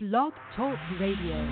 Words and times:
Blog 0.00 0.32
Talk 0.54 0.78
Radio. 1.00 1.44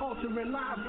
altering 0.00 0.52
lives, 0.52 0.80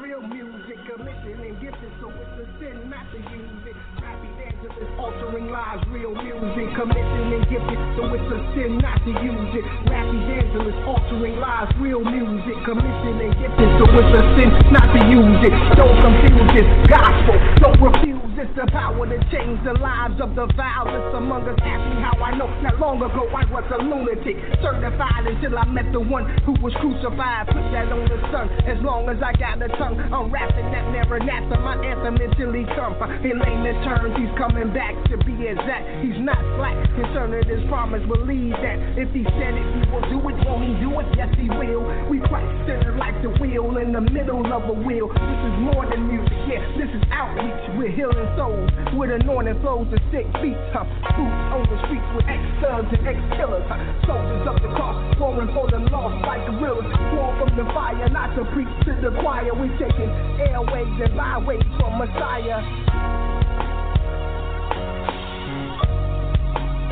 gifted, 7.52 7.80
so 8.00 8.08
it's 8.16 8.32
a 8.32 8.40
sin 8.56 8.80
not 8.80 8.96
to 9.04 9.12
use 9.20 9.52
it. 9.60 9.66
Rap 9.92 10.08
evangelist, 10.08 10.80
altering 10.88 11.36
lives, 11.36 11.72
real 11.84 12.00
music, 12.00 12.56
commissioned 12.64 13.20
and 13.20 13.34
gifted, 13.36 13.68
so 13.76 13.84
it's 13.92 14.14
a 14.16 14.24
sin 14.40 14.50
not 14.72 14.88
to 14.96 15.02
use 15.12 15.42
it. 15.44 15.54
Don't 15.76 16.00
confuse 16.00 16.64
it, 16.64 16.68
gospel, 16.88 17.36
don't 17.60 17.80
refuse 17.84 18.31
it's 18.42 18.50
the 18.58 18.66
power 18.74 19.06
to 19.06 19.18
change 19.30 19.62
the 19.62 19.78
lives 19.78 20.18
of 20.18 20.34
the 20.34 20.50
vilest 20.58 21.14
among 21.14 21.46
us. 21.46 21.54
Ask 21.62 21.82
me 21.94 22.02
how 22.02 22.18
I 22.18 22.34
know. 22.34 22.50
Not 22.66 22.82
long 22.82 22.98
ago 22.98 23.30
I 23.30 23.46
was 23.54 23.62
a 23.70 23.78
lunatic, 23.78 24.34
certified 24.66 25.30
until 25.30 25.62
I 25.62 25.66
met 25.70 25.94
the 25.94 26.02
one 26.02 26.26
who 26.42 26.58
was 26.58 26.74
crucified. 26.82 27.54
Put 27.54 27.62
that 27.70 27.94
on 27.94 28.02
the 28.10 28.18
sun. 28.34 28.50
As 28.66 28.82
long 28.82 29.06
as 29.14 29.22
I 29.22 29.38
got 29.38 29.62
the 29.62 29.70
tongue, 29.78 30.02
I'm 30.10 30.34
rapping 30.34 30.74
that 30.74 30.90
Maranatha, 30.90 31.62
my 31.62 31.78
anthem 31.86 32.18
until 32.18 32.50
he 32.58 32.66
comes. 32.74 32.98
In 33.22 33.38
layman's 33.38 33.78
terms, 33.86 34.18
he's 34.18 34.34
coming 34.42 34.74
back 34.74 34.98
to 35.14 35.22
be 35.22 35.38
exact. 35.46 36.02
He's 36.02 36.18
not 36.18 36.42
slack 36.58 36.74
concerning 36.98 37.46
his 37.46 37.62
promise. 37.70 38.02
Believe 38.10 38.58
that 38.58 38.78
if 38.98 39.14
he 39.14 39.22
said 39.38 39.54
it, 39.54 39.66
he 39.70 39.82
will 39.94 40.06
do 40.10 40.18
it. 40.18 40.38
Won't 40.50 40.66
he 40.66 40.74
do 40.82 40.90
it? 40.98 41.08
Yes, 41.14 41.30
he 41.38 41.46
will. 41.46 41.86
We 42.10 42.18
Christ 42.26 42.50
centered 42.66 42.98
like 42.98 43.22
the 43.22 43.30
wheel 43.38 43.78
in 43.78 43.94
the 43.94 44.02
middle 44.02 44.42
of 44.50 44.66
a 44.66 44.74
wheel. 44.74 45.14
This 45.14 45.42
is 45.46 45.56
more 45.62 45.86
than 45.86 46.10
music. 46.10 46.34
Yeah, 46.50 46.66
this 46.82 46.90
is 46.90 47.06
outreach. 47.14 47.78
We're 47.78 47.94
healing 47.94 48.31
souls 48.38 48.70
with 48.96 49.12
anointing 49.12 49.60
flows 49.62 49.88
to 49.92 49.98
sick 50.12 50.28
feet. 50.40 50.58
Huh? 50.72 50.86
Boots 51.16 51.44
on 51.52 51.64
the 51.68 51.78
streets 51.88 52.10
with 52.16 52.28
ex-thugs 52.28 52.92
and 52.92 53.08
ex-killers. 53.08 53.66
Huh? 53.68 53.80
Soldiers 54.08 54.48
up 54.48 54.58
the 54.62 54.72
cross, 54.76 54.98
roaring 55.20 55.52
for 55.54 55.70
the 55.70 55.80
lost 55.92 56.18
like 56.26 56.46
gorillas. 56.48 56.88
War 57.16 57.36
from 57.40 57.52
the 57.58 57.66
fire, 57.74 58.10
not 58.10 58.36
to 58.36 58.46
preach 58.54 58.72
to 58.86 58.94
the 59.02 59.12
choir. 59.22 59.54
We 59.54 59.70
taking 59.80 60.12
airways 60.40 60.92
and 61.02 61.16
byways 61.16 61.64
from 61.80 61.98
Messiah. 61.98 62.62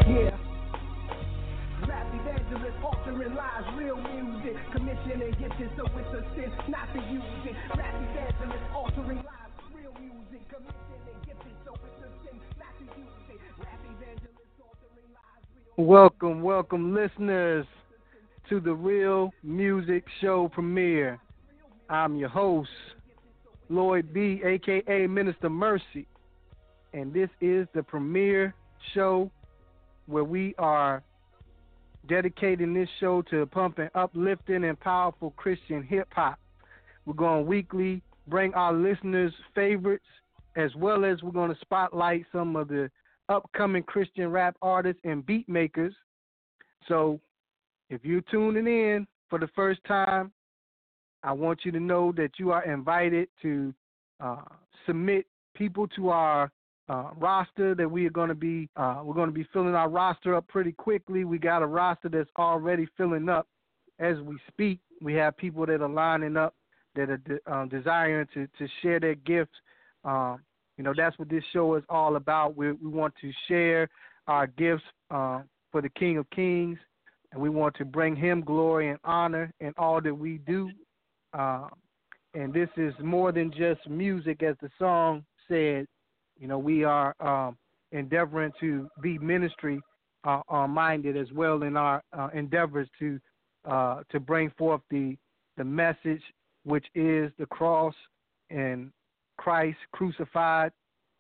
Yeah. 0.10 0.34
Rap 1.88 2.10
altering 2.84 3.36
lives, 3.36 3.68
real 3.78 3.98
music. 3.98 4.56
Commission 4.72 5.22
and 5.22 5.38
gifted, 5.38 5.70
so 5.78 5.86
it's 5.98 6.14
a 6.14 6.22
sin 6.36 6.52
not 6.68 6.92
to 6.94 7.00
use 7.12 7.24
it. 7.46 7.79
Welcome, 15.80 16.42
welcome, 16.42 16.94
listeners, 16.94 17.66
to 18.50 18.60
the 18.60 18.74
Real 18.74 19.32
Music 19.44 20.04
Show 20.20 20.50
premiere. 20.50 21.22
I'm 21.90 22.18
your 22.18 22.28
host, 22.28 22.70
Lloyd 23.70 24.12
B., 24.12 24.42
aka 24.44 25.08
Minister 25.08 25.50
Mercy, 25.50 26.06
and 26.94 27.14
this 27.14 27.30
is 27.40 27.66
the 27.74 27.82
premiere 27.82 28.54
show 28.94 29.32
where 30.08 30.26
we 30.26 30.54
are 30.58 31.02
dedicating 32.10 32.74
this 32.74 32.90
show 33.00 33.22
to 33.32 33.46
pumping 33.46 33.88
uplifting 33.96 34.66
and 34.66 34.78
powerful 34.82 35.32
Christian 35.38 35.82
hip 35.82 36.10
hop. 36.12 36.40
We're 37.06 37.14
going 37.14 37.46
weekly 37.46 38.04
bring 38.28 38.54
our 38.54 38.74
listeners' 38.74 39.32
favorites 39.56 40.04
as 40.58 40.76
well 40.76 41.06
as 41.06 41.24
we're 41.24 41.32
going 41.32 41.54
to 41.54 41.62
spotlight 41.62 42.26
some 42.34 42.58
of 42.58 42.68
the 42.68 42.92
upcoming 43.30 43.84
Christian 43.84 44.30
rap 44.30 44.56
artists 44.62 45.02
and 45.04 45.26
beat 45.26 45.48
makers. 45.48 45.94
So 46.88 47.20
if 47.90 48.04
you're 48.04 48.22
tuning 48.32 48.68
in 48.68 49.08
for 49.30 49.40
the 49.40 49.50
first 49.56 49.80
time, 49.88 50.32
I 51.24 51.32
want 51.32 51.60
you 51.64 51.72
to 51.72 51.80
know 51.80 52.14
that 52.14 52.32
you 52.38 52.52
are 52.52 52.64
invited 52.64 53.28
to 53.42 53.74
uh, 54.20 54.42
submit 54.86 55.26
people 55.56 55.88
to 55.90 56.10
our 56.10 56.52
uh, 56.88 57.10
roster 57.18 57.76
that 57.76 57.90
we 57.90 58.06
are 58.08 58.12
going 58.12 58.30
to 58.30 58.36
be 58.36 58.68
uh, 58.76 59.02
we're 59.04 59.14
going 59.14 59.30
to 59.30 59.34
be 59.34 59.48
filling 59.54 59.76
our 59.76 59.90
roster 59.90 60.36
up 60.36 60.48
pretty 60.48 60.72
quickly. 60.72 61.24
We 61.24 61.38
got 61.38 61.62
a 61.62 61.68
roster 61.68 62.10
that's 62.10 62.30
already 62.38 62.88
filling 62.98 63.30
up 63.30 63.48
as 64.00 64.18
we 64.22 64.38
speak. 64.48 64.80
We 65.02 65.14
have 65.16 65.38
people 65.38 65.66
that 65.68 65.82
are 65.82 65.90
lining 65.90 66.36
up 66.36 66.56
that 66.96 67.10
are 67.10 67.18
de- 67.18 67.52
um, 67.52 67.70
desiring 67.70 68.28
to 68.34 68.48
to 68.58 68.68
share 68.82 69.00
their 69.00 69.16
gifts 69.16 69.56
um, 70.04 70.40
you 70.80 70.86
know, 70.86 70.94
that's 70.96 71.20
what 71.20 71.28
this 71.28 71.44
show 71.52 71.76
is 71.76 71.84
all 71.90 72.16
about. 72.16 72.56
We 72.56 72.72
we 72.72 72.90
want 72.90 73.14
to 73.20 73.32
share 73.50 73.90
our 74.28 74.48
gifts 74.48 74.86
uh, 75.12 75.42
for 75.74 75.82
the 75.82 75.90
King 75.90 76.18
of 76.18 76.30
Kings, 76.30 76.80
and 77.34 77.42
we 77.42 77.50
want 77.50 77.76
to 77.76 77.86
bring 77.86 78.16
Him 78.16 78.40
glory 78.40 78.90
and 78.90 78.98
honor 79.04 79.52
in 79.60 79.74
all 79.78 80.00
that 80.02 80.14
we 80.16 80.38
do. 80.48 80.72
Uh, 81.38 81.68
and 82.34 82.54
this 82.54 82.70
is 82.78 82.94
more 83.04 83.34
than 83.34 83.52
just 83.52 83.90
music, 83.90 84.42
as 84.42 84.56
the 84.62 84.70
song 84.80 85.26
said. 85.50 85.86
You 86.40 86.48
know, 86.48 86.58
we 86.58 86.86
are 86.86 87.14
um, 87.20 87.58
endeavoring 87.92 88.54
to 88.62 88.88
be 89.02 89.18
ministry 89.18 89.82
uh, 90.24 90.42
uh 90.50 90.66
minded 90.66 91.18
as 91.18 91.28
well 91.34 91.64
in 91.64 91.76
our 91.76 92.02
uh, 92.18 92.30
endeavors 92.34 92.88
to 93.00 93.20
uh, 93.66 94.04
to 94.12 94.22
bring 94.22 94.50
forth 94.58 94.82
the 94.90 95.18
the 95.58 95.64
message, 95.66 96.24
which 96.64 96.86
is 96.96 97.34
the 97.38 97.48
cross 97.48 97.96
and 98.50 98.92
Christ 99.40 99.78
crucified. 99.94 100.72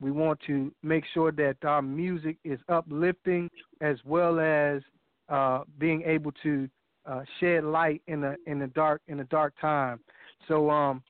We 0.01 0.11
want 0.11 0.39
to 0.47 0.73
make 0.83 1.05
sure 1.13 1.31
that 1.31 1.55
our 1.63 1.81
music 1.81 2.37
is 2.43 2.59
uplifting 2.67 3.49
as 3.79 3.97
well 4.05 4.39
as 4.41 4.81
uh, 5.29 5.63
being 5.77 6.03
able 6.03 6.33
to 6.43 6.67
uh, 7.05 7.21
shed 7.39 7.63
light 7.63 8.01
in 8.07 8.19
the 8.19 8.35
in 8.45 8.59
the 8.59 8.67
dark 8.67 9.01
in 9.07 9.17
the 9.17 9.23
dark 9.25 9.53
time. 9.61 10.01
So 10.49 10.69
um, 10.69 11.01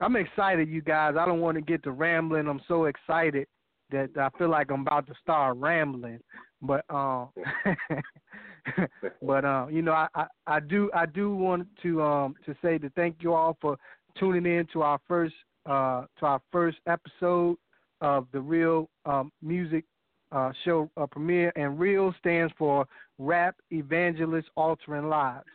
I'm 0.00 0.16
excited, 0.16 0.68
you 0.68 0.82
guys. 0.82 1.14
I 1.18 1.24
don't 1.24 1.40
want 1.40 1.56
to 1.56 1.62
get 1.62 1.84
to 1.84 1.92
rambling. 1.92 2.48
I'm 2.48 2.60
so 2.66 2.86
excited 2.86 3.46
that 3.92 4.10
I 4.18 4.28
feel 4.36 4.50
like 4.50 4.70
I'm 4.72 4.80
about 4.80 5.06
to 5.06 5.14
start 5.22 5.56
rambling. 5.58 6.18
But 6.60 6.84
um, 6.90 7.28
but 9.22 9.44
um, 9.44 9.70
you 9.70 9.82
know, 9.82 9.92
I, 9.92 10.08
I, 10.16 10.26
I 10.48 10.60
do 10.60 10.90
I 10.92 11.06
do 11.06 11.32
want 11.34 11.68
to 11.84 12.02
um 12.02 12.34
to 12.44 12.56
say 12.60 12.78
to 12.78 12.90
thank 12.90 13.18
you 13.20 13.34
all 13.34 13.56
for 13.60 13.76
tuning 14.18 14.46
in 14.46 14.66
to 14.72 14.82
our 14.82 14.98
first 15.06 15.34
uh, 15.66 16.04
to 16.18 16.26
our 16.26 16.40
first 16.52 16.78
episode 16.86 17.56
of 18.00 18.26
the 18.32 18.40
Real 18.40 18.88
um, 19.04 19.32
Music 19.42 19.84
uh, 20.32 20.52
Show 20.64 20.90
uh, 20.96 21.06
premiere. 21.06 21.52
And 21.56 21.78
Real 21.78 22.14
stands 22.18 22.52
for 22.58 22.86
Rap 23.18 23.56
Evangelist 23.70 24.48
Altering 24.56 25.08
Lives. 25.08 25.46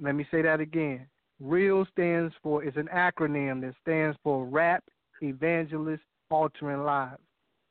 Let 0.00 0.14
me 0.14 0.26
say 0.30 0.42
that 0.42 0.60
again. 0.60 1.06
REAL 1.40 1.86
stands 1.92 2.34
for, 2.42 2.64
it's 2.64 2.76
an 2.76 2.88
acronym 2.94 3.60
that 3.60 3.74
stands 3.82 4.16
for 4.22 4.46
Rap 4.46 4.82
Evangelist 5.22 6.02
Altering 6.30 6.84
Lives. 6.84 7.20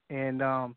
And 0.10 0.42
um, 0.42 0.76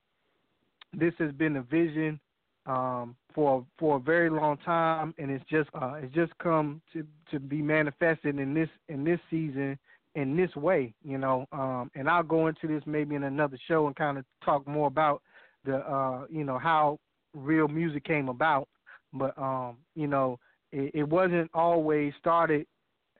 this 0.94 1.12
has 1.18 1.32
been 1.32 1.56
a 1.56 1.62
vision 1.62 2.18
um, 2.66 3.16
for 3.34 3.64
for 3.78 3.96
a 3.96 4.00
very 4.00 4.28
long 4.28 4.58
time, 4.58 5.14
and 5.18 5.30
it's 5.30 5.44
just 5.48 5.70
uh, 5.74 5.94
it's 6.02 6.14
just 6.14 6.32
come 6.38 6.82
to 6.92 7.06
to 7.30 7.40
be 7.40 7.62
manifested 7.62 8.38
in 8.38 8.52
this 8.52 8.68
in 8.88 9.04
this 9.04 9.20
season 9.30 9.78
in 10.18 10.36
this 10.36 10.54
way, 10.56 10.92
you 11.04 11.16
know. 11.16 11.46
Um, 11.52 11.90
and 11.94 12.08
I'll 12.08 12.24
go 12.24 12.48
into 12.48 12.66
this 12.66 12.82
maybe 12.86 13.14
in 13.14 13.22
another 13.22 13.56
show 13.68 13.86
and 13.86 13.94
kind 13.94 14.18
of 14.18 14.24
talk 14.44 14.66
more 14.66 14.88
about 14.88 15.22
the, 15.64 15.76
uh, 15.76 16.24
you 16.28 16.42
know, 16.42 16.58
how 16.58 16.98
real 17.34 17.68
music 17.68 18.04
came 18.04 18.28
about. 18.28 18.68
But 19.12 19.38
um, 19.38 19.76
you 19.94 20.08
know, 20.08 20.38
it, 20.72 20.90
it 20.92 21.08
wasn't 21.08 21.50
always 21.54 22.12
started 22.18 22.66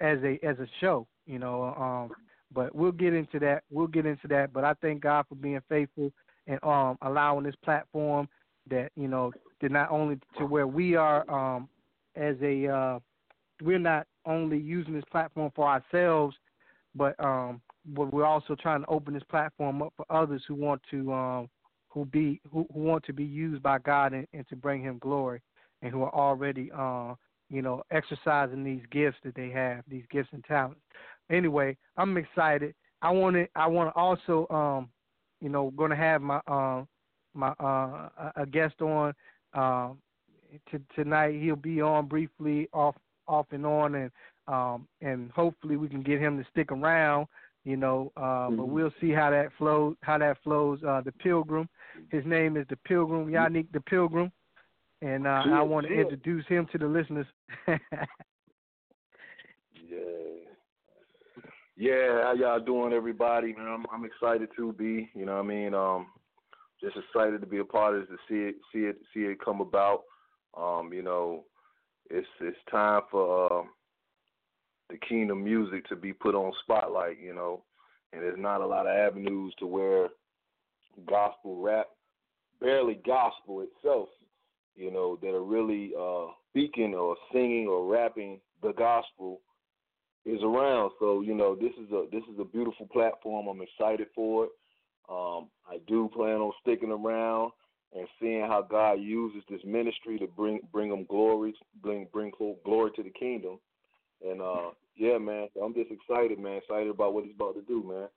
as 0.01 0.19
a 0.25 0.39
as 0.45 0.59
a 0.59 0.67
show, 0.81 1.07
you 1.27 1.39
know. 1.39 1.75
Um, 1.79 2.11
but 2.53 2.75
we'll 2.75 2.93
get 2.93 3.15
into 3.15 3.39
that. 3.41 3.63
We'll 3.71 3.87
get 3.87 4.05
into 4.05 4.27
that. 4.29 4.53
But 4.53 4.65
I 4.65 4.75
thank 4.83 5.03
God 5.03 5.27
for 5.29 5.37
being 5.37 5.61
faithful 5.69 6.13
and 6.47 6.59
um, 6.65 6.99
allowing 7.03 7.45
this 7.45 7.55
platform 7.65 8.29
that 8.69 8.91
you 8.97 9.07
know 9.07 9.33
to 9.61 9.69
not 9.69 9.91
only 9.91 10.19
to 10.39 10.47
where 10.47 10.67
we 10.67 10.97
are 10.97 11.29
um, 11.31 11.69
as 12.17 12.35
a 12.43 12.67
uh, 12.67 12.99
we're 13.63 13.79
not 13.79 14.07
only 14.27 14.59
using 14.59 14.95
this 14.95 15.05
platform 15.11 15.53
for 15.55 15.67
ourselves 15.69 16.37
but 16.99 17.19
um, 17.25 17.61
but 17.87 18.13
we're 18.13 18.27
also 18.27 18.55
trying 18.55 18.83
to 18.83 18.89
open 18.89 19.15
this 19.15 19.23
platform 19.31 19.81
up 19.81 19.95
for 19.97 20.05
others 20.11 20.43
who 20.47 20.55
want 20.55 20.83
to 20.91 21.13
um, 21.13 21.49
who 21.89 22.05
be 22.05 22.41
who, 22.53 22.67
who 22.75 22.81
want 22.81 23.05
to 23.05 23.13
be 23.13 23.25
used 23.25 23.63
by 23.63 23.79
God 23.79 24.13
and, 24.13 24.27
and 24.35 24.47
to 24.49 24.57
bring 24.57 24.83
Him 24.83 24.99
glory, 24.99 25.41
and 25.81 25.93
who 25.93 26.03
are 26.03 26.15
already 26.15 26.71
uh, 26.77 27.15
you 27.49 27.63
know 27.63 27.83
exercising 27.91 28.65
these 28.65 28.83
gifts 28.91 29.19
that 29.25 29.35
they 29.35 29.49
have, 29.51 29.85
these 29.89 30.05
gifts 30.11 30.31
and 30.33 30.45
talents. 30.45 30.81
Anyway, 31.31 31.77
I'm 31.97 32.17
excited. 32.17 32.75
I 33.01 33.11
want 33.13 33.37
to 33.37 33.47
I 33.55 33.67
want 33.69 33.95
to 33.95 33.99
also 33.99 34.47
um, 34.51 34.89
you 35.41 35.49
know 35.49 35.71
going 35.71 35.91
to 35.91 35.97
have 35.97 36.21
my 36.21 36.41
uh, 36.47 36.83
my 37.35 37.51
uh, 37.61 38.09
a 38.37 38.47
guest 38.47 38.83
on. 38.83 39.15
To, 40.71 40.81
tonight 40.95 41.39
he'll 41.43 41.57
be 41.57 41.83
on 41.83 42.07
briefly, 42.07 42.69
off 42.73 42.97
off 43.29 43.47
and 43.53 43.67
on, 43.67 43.95
and 43.95 44.11
um, 44.49 44.89
and 45.01 45.31
hopefully 45.31 45.77
we 45.77 45.89
can 45.89 46.03
get 46.03 46.21
him 46.21 46.39
to 46.39 46.47
stick 46.51 46.73
around. 46.73 47.27
You 47.65 47.77
know, 47.77 48.13
uh, 48.17 48.21
mm-hmm. 48.21 48.57
but 48.57 48.69
we'll 48.69 48.93
see 49.01 49.11
how 49.11 49.31
that 49.31 49.51
flows. 49.59 49.97
How 50.01 50.19
that 50.19 50.39
flows. 50.43 50.81
Uh, 50.87 51.03
the 51.05 51.13
Pilgrim, 51.13 51.69
his 52.11 52.25
name 52.25 52.57
is 52.57 52.67
the 52.71 52.77
Pilgrim, 52.77 53.27
Yannick 53.27 53.67
the 53.73 53.81
Pilgrim, 53.81 54.33
and 55.03 55.27
uh, 55.27 55.43
I 55.53 55.63
want 55.63 55.87
to 55.87 55.93
introduce 55.93 56.47
him 56.47 56.67
to 56.73 56.79
the 56.79 56.87
listeners. 56.87 57.27
yeah. 57.69 57.77
Yeah, 61.81 62.23
how 62.25 62.35
y'all 62.37 62.59
doing, 62.59 62.93
everybody? 62.93 63.53
Man, 63.53 63.69
I'm, 63.69 63.87
I'm 63.93 64.05
excited 64.05 64.49
to 64.57 64.73
be. 64.73 65.11
You 65.15 65.27
know, 65.27 65.37
what 65.37 65.45
I 65.45 65.47
mean, 65.47 65.75
um, 65.75 66.09
just 66.81 66.97
excited 66.97 67.41
to 67.41 67.47
be 67.47 67.59
a 67.59 67.65
part 67.65 67.95
of 67.95 68.09
this, 68.09 68.09
to 68.09 68.17
see 68.29 68.49
it, 68.49 68.57
see 68.73 68.81
it, 68.81 68.97
see 69.15 69.21
it 69.21 69.39
come 69.45 69.61
about. 69.61 70.03
Um, 70.57 70.91
you 70.93 71.03
know, 71.03 71.45
it's 72.11 72.27
it's 72.41 72.59
time 72.69 73.03
for 73.13 73.61
uh, 73.61 73.65
the 74.91 74.99
kingdom 74.99 75.45
music 75.45 75.87
to 75.89 75.97
be 75.97 76.13
put 76.13 76.35
on 76.35 76.53
spotlight. 76.63 77.19
You 77.21 77.35
know, 77.35 77.63
and 78.13 78.23
there's 78.23 78.39
not 78.39 78.61
a 78.61 78.67
lot 78.67 78.87
of 78.87 78.97
avenues 78.97 79.55
to 79.59 79.67
where 79.67 80.09
gospel 81.09 81.61
rap, 81.61 81.87
barely 82.61 83.01
gospel 83.07 83.63
itself, 83.63 84.09
you 84.75 84.91
know, 84.91 85.19
that 85.23 85.35
are 85.35 85.45
really 85.45 85.93
uh, 85.99 86.27
speaking 86.51 86.95
or 86.95 87.17
singing 87.33 87.69
or 87.69 87.87
rapping 87.87 88.41
the 88.63 88.73
gospel 88.73 89.41
is 90.25 90.43
around. 90.43 90.93
So 90.99 91.21
you 91.21 91.35
know, 91.35 91.55
this 91.55 91.73
is 91.81 91.91
a 91.93 92.07
this 92.11 92.23
is 92.33 92.39
a 92.41 92.45
beautiful 92.45 92.87
platform. 92.93 93.47
I'm 93.47 93.63
excited 93.63 94.09
for 94.15 94.45
it. 94.45 94.51
Um, 95.09 95.49
I 95.67 95.79
do 95.87 96.11
plan 96.15 96.37
on 96.37 96.53
sticking 96.61 96.91
around 96.91 97.53
and 97.95 98.07
seeing 98.21 98.43
how 98.43 98.67
God 98.69 99.01
uses 99.01 99.43
this 99.49 99.61
ministry 99.65 100.19
to 100.19 100.27
bring 100.27 100.61
bring 100.73 100.91
them 100.91 101.07
glory, 101.09 101.55
bring 101.83 102.07
bring 102.13 102.33
glory 102.65 102.91
to 102.97 103.03
the 103.03 103.11
kingdom. 103.11 103.59
And 104.27 104.41
uh, 104.41 104.71
yeah, 104.97 105.19
man, 105.19 105.49
I'm 105.63 105.75
just 105.75 105.91
excited, 105.91 106.39
man. 106.39 106.57
Excited 106.57 106.89
about 106.89 107.15
what 107.15 107.25
he's 107.25 107.35
about 107.35 107.55
to 107.55 107.63
do, 107.63 107.85
man. 107.87 108.09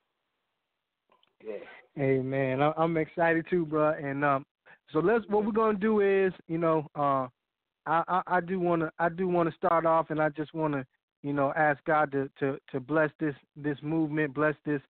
Yeah. 1.44 1.64
Hey, 1.94 2.18
man, 2.18 2.60
I'm 2.76 2.96
excited 2.96 3.46
too, 3.50 3.66
bro. 3.66 3.90
And 3.90 4.24
um, 4.24 4.46
so 4.92 5.00
let's. 5.00 5.24
What 5.28 5.44
we're 5.44 5.52
gonna 5.52 5.78
do 5.78 6.00
is, 6.00 6.32
you 6.48 6.58
know, 6.58 6.86
uh, 6.94 7.26
I 7.86 8.02
I, 8.08 8.22
I 8.26 8.40
do 8.40 8.58
wanna 8.60 8.90
I 8.98 9.08
do 9.08 9.28
wanna 9.28 9.52
start 9.56 9.86
off, 9.86 10.10
and 10.10 10.20
I 10.20 10.28
just 10.30 10.54
wanna 10.54 10.86
you 11.22 11.32
know, 11.32 11.52
ask 11.56 11.82
God 11.84 12.12
to 12.12 12.28
to 12.40 12.58
to 12.72 12.80
bless 12.80 13.10
this 13.20 13.34
this 13.56 13.78
movement, 13.82 14.34
bless 14.34 14.54
this 14.66 14.80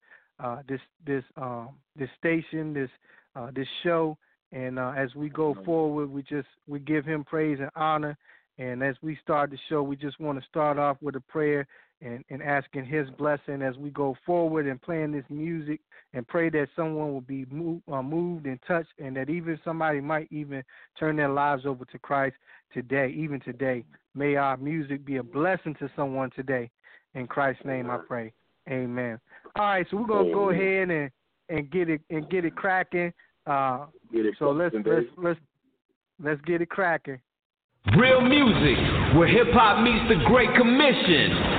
uh, 0.42 0.62
this 0.66 0.80
this 1.06 1.24
um, 1.36 1.70
this 1.96 2.08
station, 2.18 2.72
this 2.72 2.90
uh, 3.36 3.50
this 3.54 3.68
show, 3.82 4.16
and 4.50 4.78
uh, 4.78 4.92
as 4.96 5.14
we 5.14 5.28
go 5.28 5.56
forward, 5.64 6.10
we 6.10 6.22
just 6.22 6.48
we 6.66 6.80
give 6.80 7.04
Him 7.04 7.24
praise 7.24 7.58
and 7.60 7.70
honor. 7.76 8.16
And 8.58 8.82
as 8.82 8.96
we 9.02 9.18
start 9.22 9.50
the 9.50 9.58
show, 9.68 9.82
we 9.82 9.96
just 9.96 10.20
want 10.20 10.40
to 10.40 10.46
start 10.48 10.78
off 10.78 10.96
with 11.00 11.16
a 11.16 11.20
prayer 11.20 11.66
and, 12.02 12.24
and 12.30 12.42
asking 12.42 12.84
His 12.84 13.08
blessing 13.10 13.62
as 13.62 13.76
we 13.76 13.90
go 13.90 14.16
forward 14.26 14.66
and 14.66 14.80
playing 14.80 15.12
this 15.12 15.24
music, 15.30 15.80
and 16.14 16.26
pray 16.26 16.50
that 16.50 16.68
someone 16.76 17.12
will 17.12 17.22
be 17.22 17.46
moved, 17.50 17.82
uh, 17.90 18.02
moved 18.02 18.46
and 18.46 18.58
touched, 18.66 18.92
and 18.98 19.16
that 19.16 19.30
even 19.30 19.58
somebody 19.64 20.00
might 20.00 20.28
even 20.30 20.62
turn 20.98 21.16
their 21.16 21.30
lives 21.30 21.64
over 21.64 21.84
to 21.86 21.98
Christ 21.98 22.36
today, 22.74 23.14
even 23.16 23.40
today. 23.40 23.84
May 24.14 24.36
our 24.36 24.56
music 24.56 25.04
be 25.04 25.16
a 25.16 25.22
blessing 25.22 25.74
to 25.76 25.90
someone 25.96 26.30
today. 26.36 26.70
In 27.14 27.26
Christ's 27.26 27.64
name, 27.64 27.90
I 27.90 27.98
pray. 27.98 28.32
Amen. 28.68 29.18
All 29.56 29.64
right, 29.64 29.86
so 29.90 29.96
we're 29.96 30.06
gonna 30.06 30.32
go 30.32 30.50
ahead 30.50 30.90
and 30.90 31.10
and 31.48 31.70
get 31.70 31.88
it 31.88 32.00
and 32.10 32.28
get 32.30 32.44
it 32.44 32.56
cracking. 32.56 33.12
Uh, 33.46 33.86
get 34.12 34.24
it 34.24 34.34
so 34.38 34.50
let's 34.50 34.74
let's 34.86 35.06
let's 35.16 35.40
let's 36.22 36.40
get 36.42 36.62
it 36.62 36.70
cracking. 36.70 37.20
Real 37.90 38.20
music, 38.20 38.78
where 39.18 39.26
hip 39.26 39.50
hop 39.50 39.82
meets 39.82 40.06
the 40.08 40.24
Great 40.30 40.54
Commission. 40.54 41.51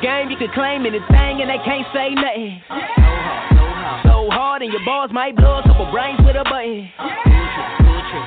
Game, 0.00 0.30
you 0.30 0.36
can 0.36 0.48
claim 0.54 0.86
anything 0.86 1.44
and 1.44 1.48
they 1.50 1.60
can't 1.64 1.86
say 1.92 2.14
nothing. 2.14 2.62
So 4.04 4.28
hard 4.32 4.62
and 4.62 4.72
your 4.72 4.84
balls 4.84 5.10
might 5.12 5.36
blow 5.36 5.60
a 5.60 5.62
couple 5.62 5.90
brains 5.92 6.18
with 6.24 6.36
a 6.36 6.44
button. 6.44 6.88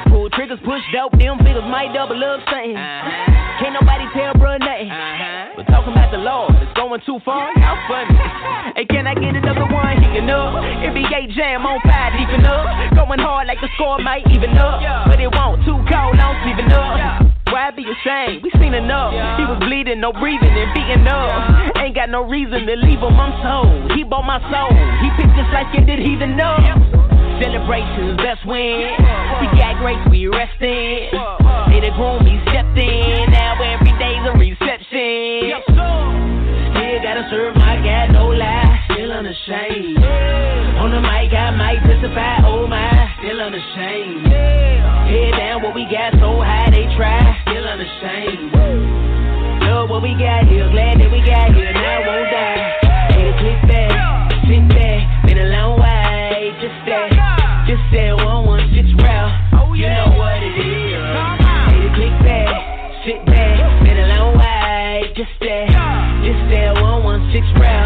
Pull 0.08 0.30
triggers, 0.30 0.60
push 0.64 0.82
dope, 0.94 1.18
them 1.18 1.38
figures 1.40 1.66
might 1.66 1.94
double 1.94 2.22
up 2.24 2.46
something. 2.46 2.78
Can't 2.78 3.74
nobody 3.74 4.06
tell 4.14 4.34
bruh 4.38 4.60
nothing. 4.60 4.90
But 5.58 5.66
talking 5.66 5.94
about 5.94 6.12
the 6.12 6.22
Lord, 6.22 6.54
it's 6.62 6.74
going 6.78 7.02
too 7.06 7.20
far, 7.26 7.50
how 7.58 7.76
funny. 7.90 8.18
Hey, 8.78 8.86
can 8.86 9.08
I 9.08 9.16
get 9.16 9.36
another 9.36 9.66
one 9.66 9.98
heating 9.98 10.30
up? 10.30 10.62
NBA 10.62 11.34
jam 11.34 11.66
on 11.66 11.82
fire, 11.82 12.14
deep 12.18 12.30
up. 12.46 12.70
Going 12.96 13.20
hard 13.20 13.48
like 13.48 13.60
the 13.62 13.70
score 13.76 13.98
might 14.00 14.26
even 14.30 14.54
up. 14.58 14.82
But 15.10 15.20
it 15.20 15.30
won't, 15.34 15.66
too 15.66 15.78
cold, 15.90 16.18
I'm 16.22 16.38
sleeping 16.46 16.72
up. 16.72 17.31
Why 17.52 17.70
be 17.76 17.84
ashamed? 17.84 18.44
We 18.44 18.52
seen 18.56 18.74
enough. 18.74 19.12
He 19.36 19.44
was 19.44 19.60
bleeding, 19.60 20.00
no 20.00 20.16
breathing, 20.16 20.56
and 20.56 20.72
beating 20.72 21.04
up. 21.04 21.76
Ain't 21.84 21.96
got 21.96 22.10
no 22.10 22.24
reason 22.24 22.66
to 22.66 22.76
leave 22.80 23.04
him, 23.04 23.20
I'm 23.20 23.36
told. 23.44 23.92
He 23.92 24.08
bought 24.08 24.24
my 24.24 24.40
soul. 24.48 24.72
He 25.04 25.12
picked 25.20 25.36
this 25.36 25.52
like 25.52 25.68
it 25.76 25.84
did 25.84 26.00
he 26.00 26.16
the 26.16 26.32
know. 26.32 26.56
Celebrations, 27.44 28.16
best 28.24 28.48
win. 28.48 28.96
We 29.44 29.52
got 29.60 29.76
grace, 29.84 30.00
we 30.08 30.32
resting. 30.32 31.12
They 31.68 31.84
the 31.84 31.92
groom, 32.00 32.24
he 32.24 32.40
stepped 32.48 32.78
in. 32.80 33.32
Now 33.36 33.60
every 33.60 33.92
day's 34.00 34.24
a 34.24 34.34
reception. 34.38 35.60
Still 36.72 37.00
gotta 37.04 37.28
serve 37.30 37.56
my 37.56 37.82
God, 37.84 38.14
no 38.16 38.32
lie. 38.32 38.80
Still 38.94 39.12
unashamed. 39.12 40.00
On 40.80 40.92
the 40.92 41.02
mic, 41.02 41.34
I 41.34 41.52
might 41.52 41.82
testify. 41.84 42.46
Oh 42.46 42.68
my, 42.68 43.01
still 43.22 43.40
unashamed. 43.40 44.26
Head 44.26 45.32
down, 45.38 45.62
what 45.62 45.76
we 45.76 45.86
got 45.86 46.14
so 46.18 46.42
high, 46.42 46.74
they 46.74 46.90
try 46.98 47.22
still 47.46 47.68
unashamed. 47.70 48.50
Love 49.62 49.90
what 49.90 50.02
we 50.02 50.18
got 50.18 50.50
here, 50.50 50.66
glad 50.74 50.98
that 51.00 51.12
we 51.12 51.22
got 51.22 51.54
here, 51.54 51.72
now 51.72 52.02
I 52.02 52.08
won't 52.08 52.30
die. 52.34 52.82
Hey, 53.14 53.30
click 53.38 53.62
back, 53.70 53.94
sit 54.50 54.66
back, 54.74 55.26
been 55.26 55.38
a 55.38 55.54
long 55.54 55.78
way, 55.78 56.50
just 56.58 56.74
that, 56.90 57.14
just 57.70 57.86
that 57.94 58.18
one 58.26 58.46
one 58.46 58.66
six 58.74 58.90
route. 58.98 59.30
Oh, 59.54 59.74
you 59.74 59.86
know 59.86 60.18
what 60.18 60.42
it 60.42 60.58
is. 60.58 60.98
Hey, 60.98 61.94
click 61.94 62.16
back, 62.26 62.50
sit 63.06 63.22
back, 63.30 63.86
been 63.86 64.02
a 64.02 64.18
long 64.18 64.34
way, 64.34 65.14
just 65.14 65.30
that, 65.46 65.70
just 66.26 66.42
that 66.50 66.82
one 66.82 67.04
one 67.06 67.30
six 67.32 67.46
route. 67.54 67.81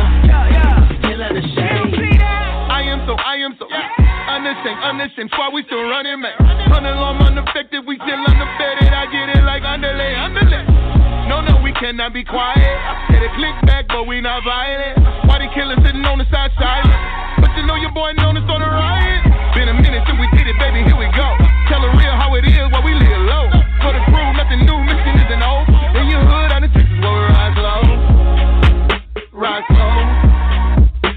Unashamed, 4.86 5.34
why 5.34 5.50
we 5.50 5.66
still 5.66 5.82
running, 5.90 6.22
man? 6.22 6.38
Running 6.70 6.94
long, 7.02 7.18
unaffected, 7.18 7.90
we 7.90 7.98
still 7.98 8.22
undefeated. 8.22 8.94
I 8.94 9.10
get 9.10 9.34
it 9.34 9.42
like 9.42 9.66
underlay, 9.66 10.14
underlay. 10.14 10.62
No, 11.26 11.42
no, 11.42 11.58
we 11.66 11.74
cannot 11.74 12.14
be 12.14 12.22
quiet. 12.22 12.78
Hit 13.10 13.26
a 13.26 13.34
click 13.34 13.58
back, 13.66 13.90
but 13.90 14.06
we 14.06 14.22
not 14.22 14.46
violent. 14.46 15.02
Why 15.26 15.42
the 15.42 15.50
killer 15.58 15.74
sitting 15.82 16.06
on 16.06 16.22
the 16.22 16.30
side 16.30 16.54
silent? 16.62 17.02
But 17.42 17.50
you 17.58 17.66
know 17.66 17.82
your 17.82 17.98
boy 17.98 18.14
known 18.22 18.38
us 18.38 18.46
on 18.46 18.62
the 18.62 18.70
riot. 18.70 19.26
Been 19.58 19.74
a 19.74 19.74
minute 19.74 20.06
since 20.06 20.22
we 20.22 20.30
did 20.38 20.46
it, 20.46 20.58
baby, 20.62 20.86
here 20.86 21.02
we 21.02 21.10
go. 21.18 21.34
Tell 21.66 21.82
the 21.82 21.90
real 21.98 22.14
how 22.14 22.38
it 22.38 22.46
is 22.46 22.70
while 22.70 22.86
we 22.86 22.94
live 22.94 23.22
low. 23.26 23.50
For 23.82 23.90
the 23.90 24.06
crew, 24.14 24.30
nothing 24.38 24.70
new, 24.70 24.80
mission 24.86 25.18
isn't 25.18 25.42
old. 25.42 25.66
In 25.98 26.14
your 26.14 26.22
hood, 26.30 26.54
on 26.54 26.62
the 26.62 26.70
Texas, 26.70 26.94
where 27.02 27.10
we 27.10 27.26
rise 27.34 27.58
low. 27.58 27.82
Rise 29.34 29.66
low. 29.74 29.98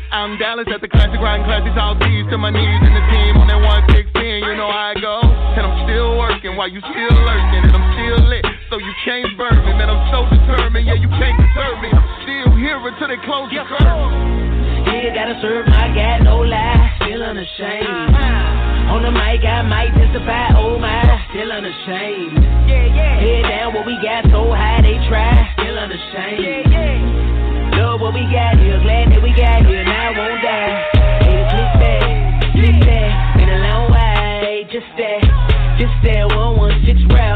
I'm 0.08 0.40
Dallas 0.40 0.72
at 0.72 0.80
the 0.80 0.88
classic 0.88 1.20
riding 1.20 1.44
classic 1.44 1.76
all 1.76 2.00
D's 2.00 2.24
to 2.32 2.40
my 2.40 2.48
knees 2.48 2.87
while 6.58 6.66
you 6.66 6.82
still 6.82 7.14
lurking. 7.22 7.70
And 7.70 7.70
I'm 7.70 7.86
still 7.94 8.18
lit, 8.26 8.42
so 8.66 8.82
you 8.82 8.92
can't 9.06 9.30
burn 9.38 9.62
me. 9.62 9.78
Man, 9.78 9.86
I'm 9.86 10.02
so 10.10 10.26
determined, 10.26 10.90
yeah, 10.90 10.98
you 10.98 11.06
can't 11.06 11.38
deserve 11.38 11.78
me. 11.78 11.88
I'm 11.94 12.02
still 12.26 12.50
here 12.58 12.82
until 12.82 13.06
they 13.06 13.20
close 13.22 13.46
the 13.54 13.62
curtain. 13.62 14.82
Still 14.82 15.14
gotta 15.14 15.38
serve 15.38 15.70
my 15.70 15.86
God, 15.94 16.26
no 16.26 16.42
lie. 16.42 16.98
Still 16.98 17.22
unashamed. 17.22 18.10
Uh-huh. 18.10 18.98
On 18.98 19.06
the 19.06 19.14
mic, 19.14 19.46
I 19.46 19.62
might 19.62 19.94
testify, 19.94 20.58
oh 20.58 20.82
my. 20.82 20.98
Still 21.30 21.46
unashamed. 21.46 22.42
Yeah, 22.66 22.90
yeah. 22.90 23.22
Head 23.22 23.42
down, 23.46 23.74
what 23.78 23.86
we 23.86 23.94
got 24.02 24.26
so 24.26 24.50
high, 24.50 24.82
they 24.82 24.98
try. 25.06 25.30
Still 25.62 25.78
unashamed. 25.78 26.42
Yeah, 26.42 26.74
yeah. 26.74 27.78
Love 27.78 28.02
what 28.02 28.14
we 28.18 28.26
got 28.34 28.58
here, 28.58 28.82
glad 28.82 29.14
that 29.14 29.22
we 29.22 29.30
got 29.30 29.62
here, 29.62 29.84
now 29.86 30.10
I 30.10 30.18
won't 30.18 30.42
die. 30.42 30.74
Hey, 31.22 31.38
click 31.54 31.70
that, 31.78 32.02
click 32.50 32.78
that, 32.82 33.36
been 33.38 33.46
a 33.46 33.58
long 33.62 33.92
way, 33.94 34.66
just 34.72 34.90
that, 34.98 35.22
just 35.78 35.94
that 36.02 36.26
116 36.34 37.08
route. 37.08 37.27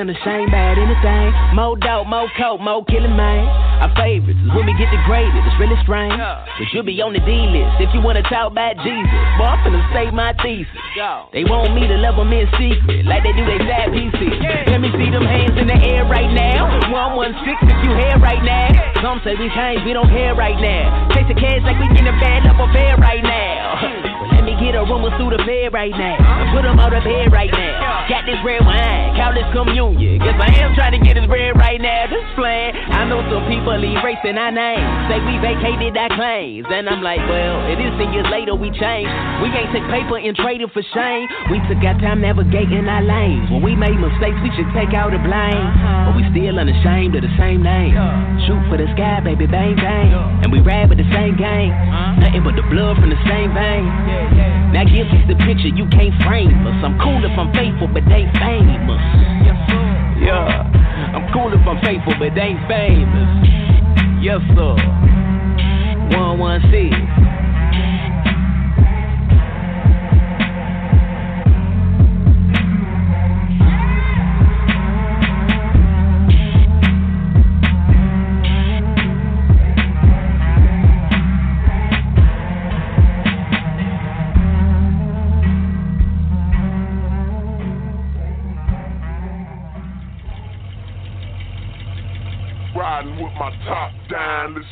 Unashamed 0.00 0.48
about 0.48 0.80
anything. 0.80 1.28
More 1.54 1.76
dope, 1.76 2.08
more 2.08 2.28
coke, 2.40 2.60
more 2.60 2.84
killing, 2.88 3.14
man. 3.14 3.44
Our 3.84 3.92
favorites 3.96 4.40
is 4.40 4.50
when 4.56 4.64
we 4.64 4.74
get 4.80 4.88
degraded. 4.88 5.36
It's 5.44 5.58
really 5.60 5.76
strange. 5.84 6.16
But 6.16 6.68
you'll 6.72 6.88
be 6.88 6.96
on 7.04 7.12
the 7.12 7.20
D 7.20 7.30
list 7.52 7.80
if 7.80 7.92
you 7.92 8.00
wanna 8.00 8.24
talk 8.24 8.52
about 8.52 8.76
Jesus. 8.80 9.20
Boy, 9.36 9.48
I'm 9.48 9.60
finna 9.64 9.80
state 9.92 10.12
my 10.12 10.32
thesis. 10.40 10.72
They 11.32 11.44
want 11.44 11.72
me 11.76 11.86
to 11.88 11.96
love 12.00 12.16
them 12.16 12.32
in 12.32 12.48
secret, 12.56 13.04
like 13.04 13.22
they 13.22 13.32
do 13.36 13.44
they 13.44 13.60
side 13.68 13.92
pieces. 13.92 14.36
Let 14.68 14.80
me 14.80 14.88
see 14.96 15.08
them 15.12 15.24
hands 15.24 15.56
in 15.60 15.68
the 15.68 15.78
air 15.80 16.04
right 16.08 16.32
now. 16.32 16.80
116 16.92 17.68
if 17.68 17.78
you 17.84 17.92
here 17.96 18.18
right 18.18 18.42
now. 18.42 18.68
Some 19.04 19.20
say 19.24 19.36
we 19.36 19.48
change, 19.52 19.84
we 19.84 19.92
don't 19.92 20.08
care 20.08 20.34
right 20.34 20.56
now. 20.60 21.08
Chase 21.12 21.28
the 21.28 21.36
cash 21.36 21.60
like 21.64 21.78
we 21.80 21.88
in 21.96 22.08
a 22.08 22.16
bad 22.20 22.44
up 22.48 22.60
affair 22.60 22.96
right 22.96 23.24
now. 23.24 24.09
Let 24.40 24.48
me 24.48 24.56
get 24.56 24.72
a 24.72 24.80
room 24.88 25.04
through 25.20 25.36
the 25.36 25.42
bed 25.44 25.68
right 25.76 25.92
now. 25.92 26.16
Put 26.56 26.64
them 26.64 26.80
out 26.80 26.96
of 26.96 27.04
bed 27.04 27.28
right 27.28 27.52
now. 27.52 28.08
Got 28.08 28.24
this 28.24 28.40
red 28.40 28.64
wine, 28.64 29.12
call 29.12 29.36
this 29.36 29.44
communion. 29.52 30.16
Guess 30.16 30.40
I 30.40 30.64
am 30.64 30.72
trying 30.72 30.96
to 30.96 31.02
get 31.04 31.20
this 31.20 31.28
bread 31.28 31.60
right 31.60 31.76
now. 31.76 32.08
This 32.08 32.24
plan. 32.40 32.72
I 32.72 33.04
know 33.04 33.20
some 33.28 33.44
people 33.52 33.76
erasing 33.76 34.40
our 34.40 34.48
names. 34.48 34.88
Say 35.12 35.20
we 35.28 35.36
vacated 35.44 35.92
our 35.92 36.08
claims. 36.16 36.64
And 36.72 36.88
I'm 36.88 37.04
like, 37.04 37.20
well, 37.28 37.68
it 37.68 37.84
is 37.84 37.92
10 38.00 38.16
years 38.16 38.24
later 38.32 38.56
we 38.56 38.72
changed. 38.72 39.12
We 39.44 39.52
ain't 39.52 39.76
take 39.76 39.84
paper 39.92 40.16
and 40.16 40.32
trade 40.32 40.64
it 40.64 40.72
for 40.72 40.80
shame. 40.88 41.28
We 41.52 41.60
took 41.68 41.84
our 41.84 42.00
time 42.00 42.24
navigating 42.24 42.88
our 42.88 43.04
lanes. 43.04 43.52
When 43.52 43.60
we 43.60 43.76
made 43.76 44.00
mistakes, 44.00 44.40
we 44.40 44.48
should 44.56 44.72
take 44.72 44.96
out 44.96 45.12
the 45.12 45.20
blame. 45.20 45.52
Uh-huh. 45.68 46.08
But 46.08 46.12
we 46.16 46.24
still 46.32 46.56
unashamed 46.56 47.12
of 47.12 47.28
the 47.28 47.34
same 47.36 47.60
name. 47.60 47.92
Shoot 48.48 48.64
for 48.72 48.80
the 48.80 48.88
sky, 48.96 49.20
baby, 49.20 49.44
bang, 49.44 49.76
bang. 49.76 50.16
And 50.40 50.48
we 50.48 50.64
ride 50.64 50.88
with 50.88 50.96
the 50.96 51.08
same 51.12 51.36
gang. 51.36 51.76
Uh-huh. 51.76 52.24
Nothing 52.24 52.40
but 52.40 52.56
the 52.56 52.64
blood 52.72 52.96
from 52.96 53.12
the 53.12 53.20
same 53.28 53.52
vein. 53.52 53.84
Now 54.72 54.84
give 54.84 55.06
us 55.08 55.24
the 55.26 55.34
picture 55.42 55.68
you 55.68 55.86
can't 55.90 56.14
frame 56.22 56.66
us. 56.66 56.78
I'm 56.84 56.98
cool 56.98 57.24
if 57.24 57.34
I'm 57.38 57.52
faithful, 57.52 57.88
but 57.88 58.04
they 58.06 58.26
famous. 58.38 59.02
Yeah, 60.20 60.68
I'm 61.16 61.26
cool 61.32 61.52
if 61.52 61.64
I'm 61.66 61.80
faithful, 61.82 62.14
but 62.18 62.34
they 62.34 62.54
famous. 62.68 63.30
Yes, 64.22 64.40
sir. 64.54 64.76
116. 66.14 67.49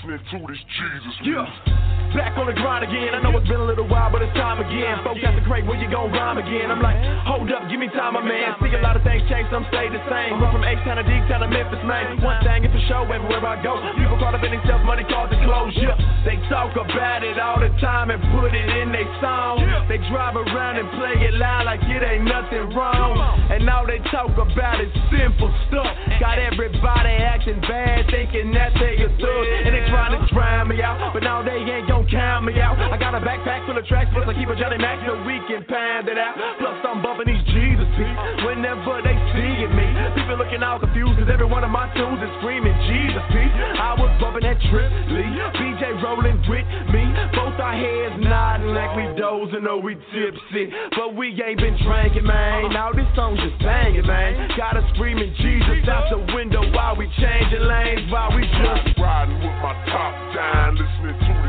Listening 0.08 0.46
to 0.46 0.52
this 0.52 0.64
Jesus 0.72 1.14
music. 1.20 1.44
Yeah. 1.66 2.16
Back 2.16 2.38
on 2.38 2.46
the 2.46 2.56
grind 2.56 2.84
again. 2.84 3.14
I 3.14 3.20
know 3.20 3.36
it's 3.36 3.48
been 3.48 3.60
a 3.60 3.64
little 3.64 3.87
again. 4.68 5.00
Folks 5.00 5.20
got 5.24 5.32
the 5.32 5.44
crate, 5.48 5.64
where 5.64 5.80
you 5.80 5.88
gon' 5.88 6.12
rhyme 6.12 6.36
again? 6.36 6.68
I'm 6.68 6.84
like, 6.84 7.00
hold 7.24 7.48
up, 7.48 7.64
give 7.72 7.80
me 7.80 7.88
time, 7.88 8.14
my 8.14 8.22
man. 8.22 8.54
See 8.60 8.68
a 8.76 8.84
lot 8.84 8.96
of 8.96 9.02
things 9.02 9.24
change, 9.32 9.48
some 9.48 9.64
stay 9.72 9.88
the 9.88 10.00
same. 10.12 10.36
Went 10.36 10.52
from 10.52 10.64
H-Town 10.64 11.00
to 11.00 11.04
D-Town 11.08 11.40
to 11.40 11.48
Memphis, 11.48 11.80
man. 11.88 12.20
One 12.20 12.36
thing 12.44 12.68
is 12.68 12.70
for 12.72 12.82
show 12.86 13.02
everywhere 13.08 13.40
I 13.40 13.56
go. 13.64 13.80
People 13.96 14.20
caught 14.20 14.36
up 14.36 14.44
in 14.44 14.52
themselves, 14.52 14.84
money 14.84 15.08
cause 15.08 15.32
closure. 15.40 15.96
They 16.28 16.36
talk 16.52 16.76
about 16.76 17.24
it 17.24 17.40
all 17.40 17.58
the 17.58 17.72
time 17.80 18.12
and 18.12 18.20
put 18.36 18.52
it 18.52 18.68
in 18.68 18.92
their 18.92 19.08
song. 19.24 19.64
They 19.88 19.96
drive 20.12 20.36
around 20.36 20.76
and 20.76 20.88
play 21.00 21.16
it 21.24 21.34
loud 21.34 21.64
like 21.64 21.80
it 21.88 22.04
ain't 22.04 22.28
nothing 22.28 22.76
wrong. 22.76 23.16
And 23.48 23.64
all 23.70 23.88
they 23.88 23.98
talk 24.12 24.36
about 24.36 24.84
is 24.84 24.92
simple 25.08 25.48
stuff. 25.68 25.88
Got 26.20 26.36
everybody 26.36 27.16
acting 27.16 27.60
bad, 27.64 28.04
thinking 28.12 28.52
that 28.52 28.76
they 28.76 29.00
a 29.00 29.08
thug. 29.16 29.44
And 29.64 29.72
they 29.72 29.88
trying 29.88 30.12
to 30.12 30.20
drown 30.28 30.68
me 30.68 30.82
out, 30.82 31.14
but 31.14 31.22
now 31.22 31.40
they 31.40 31.56
ain't 31.56 31.88
gon' 31.88 32.04
count 32.10 32.44
me 32.44 32.60
out. 32.60 32.76
I 32.76 32.98
got 32.98 33.14
a 33.14 33.20
backpack 33.24 33.64
full 33.64 33.78
of 33.78 33.86
tracks, 33.86 34.10
plus 34.12 34.28
I 34.28 34.34
keep 34.34 34.50
a 34.50 34.57
Johnny 34.58 34.78
Mac 34.78 34.98
so 35.06 35.14
we 35.22 35.38
can 35.46 35.62
pound 35.70 36.10
it 36.10 36.18
out. 36.18 36.34
Plus 36.58 36.82
I'm 36.82 36.98
bumping 36.98 37.30
these 37.30 37.46
Jesus 37.54 37.86
beats 37.94 38.42
whenever 38.42 38.98
they 39.06 39.14
see 39.38 39.70
me. 39.70 39.86
People 40.18 40.34
looking 40.34 40.66
all 40.66 40.82
confused, 40.82 41.14
cause 41.14 41.30
every 41.30 41.46
one 41.46 41.62
of 41.62 41.70
my 41.70 41.86
tunes 41.94 42.18
is 42.18 42.32
screaming 42.42 42.74
Jesus 42.90 43.22
beat. 43.30 43.54
I 43.54 43.94
was 43.94 44.10
bumping 44.18 44.42
that 44.42 44.58
Trip 44.66 44.90
Lee, 45.14 45.30
BJ 45.62 46.02
rolling 46.02 46.42
with 46.50 46.66
me. 46.90 47.06
Both 47.38 47.54
our 47.62 47.70
heads 47.70 48.18
nodding 48.18 48.74
like 48.74 48.98
we 48.98 49.06
dozing 49.14 49.62
or 49.62 49.78
we 49.78 49.94
tipsy. 50.10 50.74
But 50.98 51.14
we 51.14 51.38
ain't 51.38 51.62
been 51.62 51.78
drinking, 51.78 52.26
man. 52.26 52.74
Now 52.74 52.90
this 52.90 53.06
song 53.14 53.38
just 53.38 53.62
banging, 53.62 54.10
man. 54.10 54.58
Got 54.58 54.76
us 54.76 54.86
screaming 54.98 55.38
Jesus 55.38 55.86
out 55.86 56.10
the 56.10 56.18
window 56.34 56.66
while 56.74 56.98
we 56.98 57.06
changing 57.22 57.62
lanes, 57.62 58.10
while 58.10 58.34
we 58.34 58.42
just 58.42 58.98
riding 58.98 59.38
with 59.38 59.58
my 59.62 59.74
top 59.86 60.14
down, 60.34 60.74
listening 60.74 61.14
to 61.14 61.30
Jesus 61.30 61.47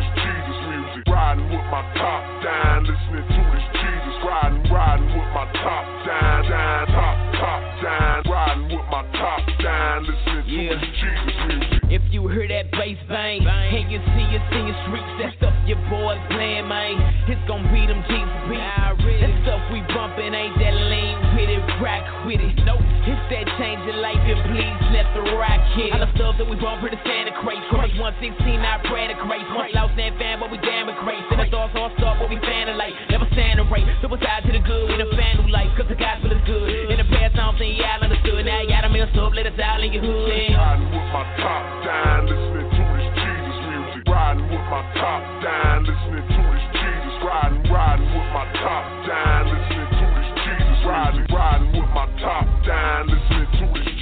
riding 1.10 1.50
with 1.50 1.66
my 1.74 1.84
top 1.98 2.24
down, 2.46 2.86
listening 2.86 3.26
to 3.26 3.42
this 3.52 3.68
Jesus. 3.74 4.16
Riding, 4.24 4.64
riding 4.72 5.12
with 5.12 5.32
my 5.34 5.46
top 5.60 5.86
down, 6.06 6.40
down, 6.50 6.88
top, 6.88 7.18
top 7.42 7.62
down. 7.82 8.18
Riding 8.30 8.70
with 8.70 8.88
my 8.94 9.04
top 9.18 9.44
down, 9.60 10.06
listening 10.06 10.46
yeah. 10.48 10.70
to 10.70 10.76
this 10.78 10.94
Jesus 11.02 11.36
music. 11.50 11.80
If 11.90 12.04
you 12.14 12.28
hear 12.30 12.48
that 12.48 12.70
bass 12.72 13.02
bang, 13.10 13.44
bang. 13.44 13.76
and 13.76 13.92
you 13.92 14.00
see 14.14 14.28
us 14.38 14.46
in 14.54 14.70
your 14.70 14.80
streets, 14.86 15.14
that 15.20 15.32
stuff 15.38 15.56
your 15.66 15.82
boys 15.90 16.22
playing, 16.30 16.70
man. 16.70 16.98
It's 17.26 17.42
gonna 17.50 17.66
be 17.74 17.86
them 17.90 18.02
Jesus 18.06 18.42
beats. 18.50 19.22
That 19.22 19.34
stuff 19.44 19.62
we 19.74 19.82
bumping 19.94 20.34
ain't 20.34 20.58
that 20.62 20.76
lean 20.90 21.18
with 21.34 21.50
it, 21.50 21.64
rock 21.82 22.06
with 22.26 22.42
it. 22.42 22.56
Nope, 22.66 22.82
it's 23.10 23.26
that 23.34 23.46
change 23.58 23.82
your 23.86 23.98
life 23.98 24.22
and 24.22 24.42
please 24.54 24.79
let 24.92 25.08
the 25.14 25.24
rock 25.38 25.62
hit. 25.78 25.94
All 25.94 26.02
the 26.02 26.12
stuff 26.18 26.36
that 26.38 26.48
we 26.48 26.56
bump 26.58 26.82
for 26.82 26.90
the 26.90 27.00
Santa 27.06 27.34
crate. 27.42 27.62
Crazy 27.70 28.00
116, 28.00 28.60
I 28.60 28.82
pray 28.90 29.08
the 29.08 29.18
crate. 29.22 29.46
Once 29.54 29.74
lost 29.74 29.94
that 29.98 30.14
fan, 30.18 30.40
but 30.42 30.50
we 30.50 30.58
damn 30.60 30.90
it 30.90 30.98
crazy. 31.00 31.26
And 31.32 31.40
the 31.42 31.50
thoughts 31.54 31.74
all 31.78 31.94
start, 31.98 32.18
but 32.20 32.30
we 32.30 32.38
fanning 32.42 32.78
like 32.78 32.94
never 33.10 33.28
stand 33.34 33.62
right. 33.70 33.86
Suicide 34.02 34.44
to 34.46 34.52
the 34.52 34.64
good, 34.66 34.90
we 34.90 34.98
the 34.98 35.10
fan 35.16 35.38
new 35.38 35.50
life, 35.54 35.70
cause 35.78 35.86
the 35.88 35.96
gospel 35.96 36.32
is 36.34 36.42
good. 36.46 36.90
In 36.90 36.98
the 36.98 37.08
past, 37.10 37.38
I 37.38 37.46
don't 37.46 37.58
think 37.58 37.78
y'all 37.78 38.02
understood. 38.02 38.46
Now 38.46 38.62
you 38.62 38.70
gotta 38.70 38.90
mess 38.90 39.14
up, 39.18 39.34
let 39.34 39.46
us 39.46 39.60
out 39.62 39.84
in 39.84 39.94
your 39.94 40.04
hood. 40.04 40.30
Riding 40.30 40.90
with 40.90 41.10
my 41.14 41.24
top 41.38 41.66
down, 41.86 42.26
listening 42.26 42.70
to 42.70 42.82
this 42.98 43.10
Jesus 43.14 43.60
music. 43.70 44.04
Riding 44.10 44.48
with 44.50 44.66
my 44.74 44.82
top 44.98 45.24
down, 45.44 45.78
listening 45.86 46.26
to 46.26 46.42
this 46.50 46.66
Jesus. 46.74 47.16
Riding, 47.22 47.64
riding 47.70 48.10
with 48.10 48.30
my 48.34 48.46
top 48.58 48.86
down, 49.06 49.42
listening 49.54 49.90
to 50.00 50.06
this 50.18 50.30
Jesus. 50.40 50.80
Riding, 50.88 51.28
riding 51.30 51.72
with 51.78 51.92
my 51.94 52.08
top 52.24 52.48
down, 52.66 53.02
listening 53.06 53.50
to 53.54 53.66
this 53.76 53.86
Jesus. 53.86 53.99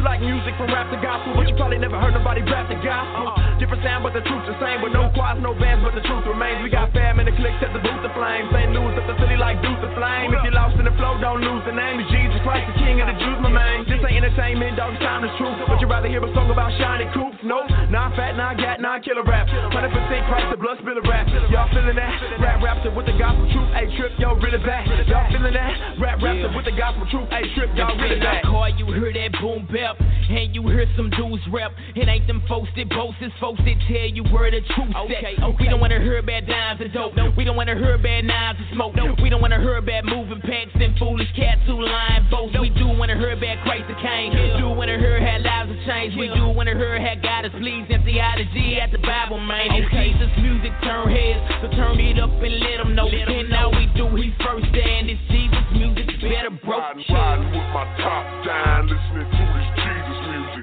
You 0.00 0.08
like 0.08 0.24
music 0.24 0.56
from 0.56 0.72
rap 0.72 0.88
to 0.88 0.96
gospel, 0.96 1.36
but 1.36 1.44
you 1.44 1.52
probably 1.60 1.76
never 1.76 2.00
heard 2.00 2.16
nobody 2.16 2.40
rap 2.48 2.72
the 2.72 2.80
gospel. 2.80 3.36
Uh-uh. 3.36 3.60
Different 3.60 3.84
sound, 3.84 4.00
but 4.00 4.16
the 4.16 4.24
truth's 4.24 4.48
the 4.48 4.56
same. 4.56 4.80
With 4.80 4.96
no 4.96 5.12
choirs, 5.12 5.36
no 5.44 5.52
bands, 5.52 5.84
but 5.84 5.92
the 5.92 6.00
truth 6.00 6.24
remains. 6.24 6.64
We 6.64 6.72
got 6.72 6.88
fam 6.96 7.20
in 7.20 7.28
the 7.28 7.36
click, 7.36 7.52
set 7.60 7.68
the 7.76 7.84
booth 7.84 8.00
the 8.00 8.08
flame. 8.16 8.48
St. 8.48 8.72
Louis 8.72 8.96
up 8.96 9.04
the 9.04 9.12
city 9.20 9.36
like 9.36 9.60
Deuce 9.60 9.76
the 9.84 9.92
flame. 9.92 10.32
If 10.32 10.40
you're 10.40 10.56
lost 10.56 10.80
in 10.80 10.88
the 10.88 10.96
flow, 10.96 11.20
don't 11.20 11.44
lose 11.44 11.60
the 11.68 11.76
name 11.76 12.00
of 12.00 12.08
Jesus 12.08 12.40
Christ, 12.40 12.64
the 12.72 12.80
King 12.80 13.04
of 13.04 13.12
the 13.12 13.16
Jews, 13.20 13.44
my 13.44 13.52
man. 13.52 13.84
This 13.84 14.00
ain't 14.00 14.24
entertainment, 14.24 14.80
dog, 14.80 14.96
it's 14.96 15.04
time 15.04 15.20
to 15.20 15.28
truth. 15.36 15.68
But 15.68 15.84
you 15.84 15.86
rather 15.92 16.08
hear 16.08 16.24
a 16.24 16.32
song 16.32 16.48
about 16.48 16.72
shiny 16.80 17.04
coops? 17.12 17.36
Nope, 17.44 17.68
not 17.92 18.16
fat, 18.16 18.40
not 18.40 18.56
gat, 18.56 18.80
not 18.80 19.04
killer 19.04 19.20
rap. 19.28 19.52
100% 19.52 19.68
Christ, 19.68 20.48
the 20.48 20.56
blood 20.56 20.80
spiller 20.80 21.04
rap. 21.04 21.28
Y'all 21.52 21.68
feeling 21.76 22.00
that? 22.00 22.40
Rap 22.40 22.64
raps 22.64 22.88
with 22.88 23.04
the 23.04 23.16
gospel 23.20 23.44
truth. 23.52 23.68
Hey, 23.76 23.84
trip, 24.00 24.16
yo, 24.16 24.32
really 24.40 24.64
back. 24.64 24.88
Y'all 25.12 25.28
feeling 25.28 25.52
that? 25.52 26.00
Rap 26.00 26.24
raps 26.24 26.40
with 26.56 26.64
the 26.64 26.72
gospel 26.72 27.04
truth. 27.12 27.28
Hey, 27.28 27.44
trip, 27.52 27.68
y'all 27.76 27.92
really 28.00 28.16
back. 28.16 28.48
Car, 28.48 28.72
you 28.72 28.88
hear 28.96 29.12
that 29.12 29.36
boom 29.44 29.68
bap, 29.94 30.06
and 30.30 30.54
you 30.54 30.62
hear 30.68 30.86
some 30.96 31.10
dudes 31.10 31.42
rap. 31.50 31.72
It 31.94 32.08
ain't 32.08 32.26
them 32.26 32.42
folks 32.48 32.68
that 32.76 32.88
boast, 32.90 33.16
it's 33.20 33.34
folks 33.40 33.60
that 33.64 33.76
tell 33.88 34.08
you 34.08 34.24
where 34.30 34.50
the 34.50 34.60
truth 34.74 34.94
okay, 34.96 35.34
okay. 35.38 35.56
We 35.58 35.68
don't 35.68 35.80
wanna 35.80 36.00
hear 36.00 36.22
bad 36.22 36.46
dimes 36.46 36.80
and 36.80 36.92
dope. 36.92 37.14
No. 37.14 37.32
We 37.36 37.44
don't 37.44 37.56
wanna 37.56 37.74
hear 37.74 37.98
bad 37.98 38.24
knives 38.24 38.58
and 38.58 38.68
smoke. 38.74 38.94
No. 38.94 39.14
We 39.22 39.30
don't 39.30 39.40
wanna 39.40 39.60
hear 39.60 39.80
bad 39.82 40.04
moving 40.04 40.40
packs 40.40 40.74
and 40.74 40.96
foolish 40.98 41.28
cats 41.36 41.60
who 41.66 41.82
lying 41.82 42.26
both. 42.30 42.52
No. 42.52 42.62
We 42.62 42.70
do 42.70 42.86
wanna 42.88 43.18
hear 43.18 43.36
bad 43.36 43.62
Christ 43.62 43.88
the 43.88 43.94
King. 43.94 44.32
Yeah. 44.32 44.58
Do 44.60 44.70
wanna 44.70 44.98
hear 44.98 45.20
how 45.20 45.38
lives 45.38 45.70
have 45.70 45.82
changed. 45.86 46.16
Yeah. 46.16 46.20
We 46.20 46.26
do 46.34 46.48
wanna 46.48 46.76
hear 46.76 47.00
how 47.00 47.14
God 47.20 47.46
is 47.46 47.52
pleased 47.58 47.90
and 47.90 48.04
theology 48.04 48.80
at 48.80 48.92
the 48.92 48.98
Bible, 48.98 49.40
man. 49.40 49.70
Okay. 49.70 50.14
Jesus 50.14 50.30
music 50.38 50.72
turn 50.82 51.10
heads, 51.10 51.42
so 51.62 51.68
turn 51.76 51.98
it 51.98 52.18
up 52.18 52.30
and 52.30 52.54
let 52.60 52.78
them 52.78 52.94
know. 52.94 53.06
Let 53.06 53.28
and 53.28 53.54
all 53.54 53.72
we 53.72 53.86
do, 53.96 54.06
he 54.16 54.32
first 54.42 54.70
and 54.70 55.10
it's 55.10 55.20
Jesus 55.30 55.66
music 55.72 56.10
better 56.20 56.50
broke. 56.50 56.80
Riding, 56.80 57.04
riding 57.10 57.50
with 57.50 57.68
my 57.74 57.84
top 57.98 58.24
down, 58.44 58.88
listening 58.88 59.26
to 59.26 59.26
this 59.26 59.30
Jesus 59.30 59.38
music. 59.38 59.49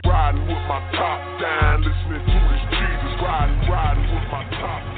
Riding 0.08 0.48
with 0.48 0.64
my 0.72 0.80
top 0.96 1.20
down, 1.42 1.84
listening 1.84 2.24
to 2.24 2.40
this 2.48 2.64
Jesus 2.72 3.14
riding, 3.22 3.70
riding 3.70 4.08
with 4.16 4.24
my 4.32 4.44
top 4.56 4.82
down, 4.82 4.97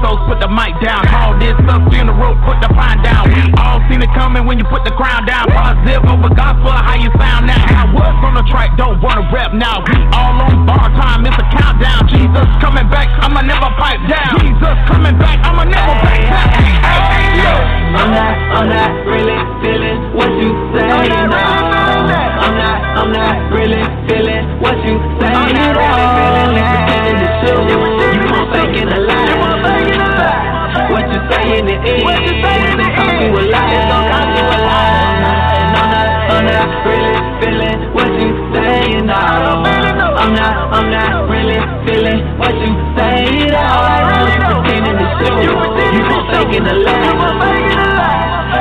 so 0.00 0.16
put 0.24 0.40
the 0.40 0.48
mic 0.48 0.72
down. 0.80 1.04
All 1.12 1.36
this 1.36 1.52
stuff 1.66 1.84
in 1.92 2.08
the 2.08 2.16
road, 2.16 2.38
put 2.46 2.56
the 2.64 2.70
pine 2.72 3.02
down. 3.04 3.28
We 3.28 3.42
all 3.60 3.82
seen 3.90 4.00
it 4.00 4.12
coming 4.16 4.46
when 4.46 4.56
you 4.56 4.64
put 4.64 4.84
the 4.84 4.94
crown 4.96 5.26
down. 5.26 5.50
Positive 5.52 6.00
over 6.08 6.32
gospel, 6.32 6.72
how 6.72 6.96
you 6.96 7.10
sound 7.20 7.50
now? 7.50 7.60
I 7.60 7.84
was 7.92 8.14
on 8.24 8.34
the 8.38 8.44
track, 8.48 8.76
don't 8.78 9.02
wanna 9.02 9.28
rap 9.28 9.52
now. 9.52 9.84
We 9.84 9.96
all 10.16 10.38
on 10.40 10.64
bar 10.64 10.88
time, 10.96 11.26
it's 11.26 11.36
a 11.36 11.46
countdown. 11.52 12.08
Jesus 12.08 12.46
coming 12.62 12.88
back, 12.88 13.08
I'ma 13.20 13.42
never 13.42 13.68
pipe 13.76 14.00
down. 14.08 14.40
Jesus 14.40 14.76
coming 14.88 15.16
back, 15.18 15.36
I'ma 15.44 15.64
never 15.68 15.94
back 16.00 16.20
down. 16.24 16.48
Hey, 16.56 17.00
hey, 17.12 17.42
yo. 17.42 17.54
I'm 17.92 18.10
not, 18.10 18.34
I'm 18.56 18.68
not 18.72 18.92
really 19.04 19.38
feeling 19.60 19.98
what 20.16 20.32
you 20.40 20.50
say. 20.72 20.88
No. 20.88 21.36
I'm 22.42 22.56
not, 22.56 22.80
I'm 22.98 23.12
not 23.12 23.36
really 23.52 23.84
feeling 24.08 24.44
what 24.60 24.76
you 24.86 24.96
say. 25.20 25.28
I'm 25.28 25.52
not 25.52 25.76
really 25.76 26.64
feeling 26.88 27.22
you 27.68 28.20
pretending 28.32 28.88
to 28.88 29.21
shoot. 30.22 30.52
You 30.52 30.78
gon' 30.78 30.82
faking 30.82 30.82
a 30.82 30.82
lie. 30.82 30.92
What 30.92 31.06
you 31.06 31.20
saying 31.32 31.68
it 31.68 31.82
is, 31.82 32.02
it's 32.02 32.42
gon' 32.76 32.92
cost 32.96 33.18
you 33.20 33.30
a 33.32 33.42
lot. 33.50 33.72
It's 33.72 33.86
gon' 33.88 34.04
cost 34.08 34.30
you 34.38 34.44
a 34.44 34.58
lot. 34.62 35.02
I'm 35.72 35.86
not, 35.92 36.06
I'm 36.30 36.46
not 36.46 36.68
really 36.86 37.16
feeling 37.40 37.78
what 37.92 38.10
you 38.20 38.30
saying. 38.54 39.06
No. 39.06 39.14
I'm 39.14 40.32
not, 40.34 40.54
I'm 40.72 40.88
not 40.90 41.28
really 41.28 41.58
feeling 41.84 42.20
what 42.38 42.54
you 42.54 42.72
say. 42.96 43.50
No. 43.50 43.66
What 44.06 44.30
you 44.30 44.40
pretending 44.46 44.96
to 44.98 45.06
shoot. 45.18 45.42
You 45.42 46.02
gon' 46.08 46.24
faking 46.30 46.66
a 46.66 46.74
lie. 46.74 47.10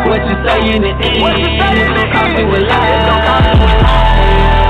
What 0.08 0.22
you 0.26 0.36
saying 0.46 0.84
it 0.84 0.98
is, 1.00 1.22
it's 1.22 1.94
gon' 1.94 2.10
cost 2.12 2.38
you 2.38 2.46
a 2.46 2.60
lot. 2.66 2.84
It's 2.90 3.06
gon' 3.06 3.22
cost 3.22 3.46
you 3.46 3.62
a 3.62 3.76
lot. 3.82 4.61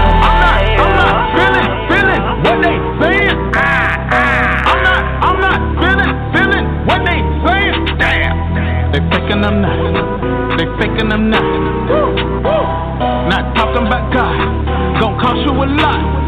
Them 9.51 9.61
now. 9.61 10.55
They 10.57 10.65
faking 10.79 11.09
them 11.09 11.29
now. 11.29 11.41
Not 13.29 13.55
talking 13.55 13.87
about 13.87 14.13
God. 14.13 14.99
Gonna 14.99 15.21
cost 15.21 15.39
you 15.45 15.51
a 15.51 15.65
lot. 15.65 16.20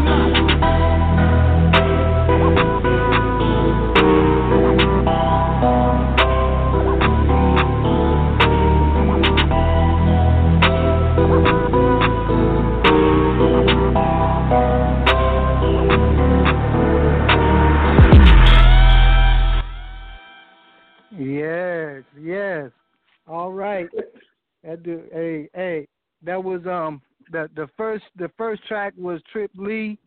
Do, 24.84 25.02
hey, 25.12 25.48
hey, 25.54 25.88
that 26.22 26.42
was 26.42 26.66
um 26.66 27.00
the 27.32 27.48
the 27.56 27.68
first 27.76 28.04
the 28.16 28.30
first 28.36 28.66
track 28.68 28.92
was 28.96 29.20
Trip 29.32 29.50
Lee, 29.56 29.98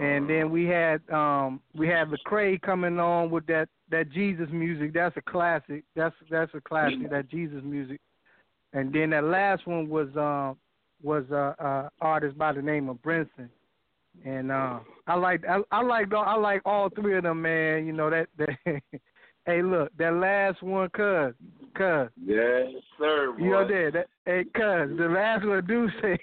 and 0.00 0.30
then 0.30 0.50
we 0.50 0.64
had 0.66 1.00
um 1.10 1.60
we 1.74 1.88
had 1.88 2.08
Lecrae 2.08 2.60
coming 2.62 2.98
on 2.98 3.30
with 3.30 3.44
that 3.46 3.68
that 3.90 4.10
Jesus 4.12 4.48
music. 4.52 4.94
That's 4.94 5.16
a 5.16 5.22
classic. 5.22 5.84
That's 5.96 6.14
that's 6.30 6.52
a 6.54 6.60
classic. 6.60 7.10
That 7.10 7.28
Jesus 7.28 7.60
music. 7.64 8.00
And 8.72 8.92
then 8.92 9.10
that 9.10 9.24
last 9.24 9.66
one 9.66 9.88
was 9.88 10.08
um 10.16 10.56
was 11.02 11.24
a 11.32 11.54
uh, 11.58 11.64
uh, 11.64 11.88
artist 12.00 12.38
by 12.38 12.52
the 12.52 12.62
name 12.62 12.88
of 12.88 12.96
Brinson. 12.98 13.48
And 14.24 14.52
uh, 14.52 14.78
I 15.06 15.14
like 15.14 15.42
I, 15.48 15.58
I 15.70 15.82
like 15.82 16.12
I 16.14 16.36
like 16.36 16.62
all 16.64 16.88
three 16.90 17.16
of 17.16 17.24
them, 17.24 17.42
man. 17.42 17.86
You 17.86 17.92
know 17.92 18.10
that 18.10 18.28
that. 18.38 18.48
hey, 19.46 19.62
look, 19.62 19.90
that 19.98 20.14
last 20.14 20.62
one, 20.62 20.88
cuz, 20.90 21.34
cuz. 21.74 22.08
Yes, 22.24 22.66
sir. 22.98 23.32
Boy. 23.36 23.44
You 23.44 23.50
know 23.50 23.66
that? 23.66 23.90
that 23.94 24.06
hey, 24.26 24.44
cuz, 24.54 24.96
the 24.98 25.08
last 25.08 25.44
one, 25.46 25.64
dude 25.66 25.90
say, 26.02 26.18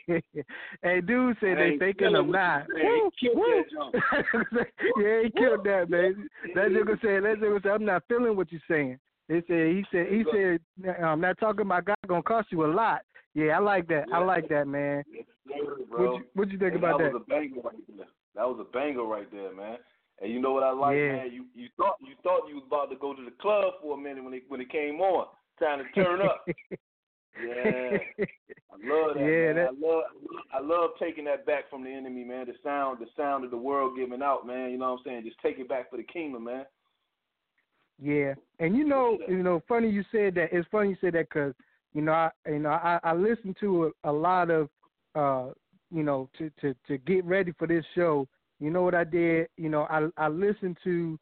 hey, 0.84 1.02
dude 1.02 1.38
said 1.40 1.58
they 1.58 1.78
Hey, 1.80 1.94
them 2.00 2.16
him 2.16 2.32
not. 2.32 2.66
you 2.70 3.12
said. 3.22 3.22
Killed 3.22 3.44
that 3.46 3.66
junk. 3.72 4.68
yeah, 5.02 5.22
he 5.24 5.30
killed 5.32 5.64
that 5.66 5.90
man. 5.90 6.28
That 6.56 6.68
nigga 6.70 7.00
said, 7.02 7.24
that 7.24 7.38
nigga 7.42 7.62
said, 7.64 7.72
I'm 7.72 7.86
not 7.86 8.04
feeling 8.08 8.36
what 8.36 8.52
you're 8.52 8.62
saying. 8.70 9.00
They 9.28 9.44
said, 9.48 9.68
he 9.68 9.86
said, 9.92 10.08
he 10.08 10.24
said, 10.34 10.60
I'm 11.04 11.22
not 11.22 11.38
talking 11.40 11.62
about 11.62 11.86
God 11.86 11.98
gonna 12.08 12.24
cost 12.24 12.52
you 12.52 12.66
a 12.66 12.72
lot. 12.74 13.02
Yeah, 13.36 13.56
I 13.58 13.60
like 13.60 13.88
that. 13.90 14.06
I 14.12 14.18
like 14.20 14.50
that, 14.50 14.68
man. 14.68 15.04
bro. 15.90 16.14
What 16.14 16.18
you, 16.18 16.24
what 16.34 16.50
you 16.52 16.58
think 16.58 16.74
And 16.74 16.84
about 16.84 16.98
that? 16.98 17.12
that? 17.12 17.14
was 17.14 17.22
a 17.28 17.30
banger 17.30 17.62
right 17.62 17.76
there. 17.96 18.08
That 18.36 18.48
was 18.48 18.58
a 18.60 18.72
banger 18.72 19.04
right 19.04 19.32
there, 19.32 19.54
man. 19.56 19.78
And 20.22 20.32
you 20.32 20.40
know 20.42 20.52
what 20.52 20.64
I 20.64 20.72
like, 20.72 20.98
Yeah. 20.98 21.12
man? 21.14 21.32
You 21.32 21.46
you 21.56 21.70
thought 21.78 21.96
you 22.02 22.16
thought 22.24 22.48
you 22.50 22.56
was 22.56 22.64
about 22.68 22.90
to 22.90 22.96
go 22.98 23.14
to 23.14 23.24
the 23.24 23.32
club 23.42 23.76
for 23.82 23.98
a 23.98 24.02
minute 24.02 24.24
when 24.24 24.34
it 24.34 24.44
when 24.48 24.60
it 24.62 24.70
came 24.72 25.00
on, 25.00 25.28
time 25.60 25.80
to 25.84 26.04
turn 26.04 26.22
up. 26.22 26.46
Yeah. 27.42 28.00
I 28.70 28.76
love 28.84 29.14
that, 29.14 29.20
Yeah, 29.22 29.54
man. 29.54 29.56
that- 29.56 29.70
I 29.70 29.88
love 29.88 30.04
I 30.56 30.60
love 30.60 30.90
taking 31.00 31.24
that 31.26 31.46
back 31.46 31.70
from 31.70 31.84
the 31.86 31.90
enemy, 31.90 32.26
man. 32.26 32.48
The 32.48 32.54
sound 32.64 33.00
the 33.00 33.06
sound 33.16 33.46
of 33.46 33.52
the 33.52 33.58
world 33.58 33.96
giving 33.96 34.22
out, 34.22 34.46
man. 34.46 34.72
You 34.72 34.78
know 34.78 34.92
what 34.92 35.00
I'm 35.00 35.04
saying? 35.06 35.24
Just 35.24 35.40
take 35.42 35.58
it 35.58 35.70
back 35.70 35.90
for 35.90 35.96
the 35.98 36.04
kingdom, 36.04 36.44
man. 36.46 36.66
Yeah, 38.02 38.34
and 38.60 38.76
you 38.76 38.84
know, 38.86 39.18
you 39.28 39.44
know, 39.44 39.62
funny 39.68 39.90
you 39.90 40.04
said 40.12 40.36
that. 40.36 40.50
It's 40.52 40.68
funny 40.70 40.90
you 40.90 40.98
said 41.00 41.14
that 41.14 41.30
because 41.30 41.54
you 41.94 42.02
know, 42.02 42.12
I 42.14 42.30
you 42.48 42.60
know, 42.60 42.70
I, 42.70 43.00
I 43.04 43.14
listened 43.14 43.56
to 43.62 43.94
a, 44.04 44.10
a 44.10 44.12
lot 44.12 44.50
of, 44.50 44.70
uh, 45.16 45.54
you 45.92 46.04
know, 46.04 46.30
to 46.38 46.50
to 46.62 46.76
to 46.88 46.98
get 47.00 47.24
ready 47.26 47.54
for 47.58 47.68
this 47.68 47.86
show. 47.96 48.28
You 48.60 48.70
know 48.70 48.82
what 48.82 48.96
I 48.96 49.04
did? 49.04 49.48
You 49.58 49.70
know, 49.70 49.84
I 49.90 50.08
I 50.18 50.28
listened 50.28 50.78
to 50.84 51.18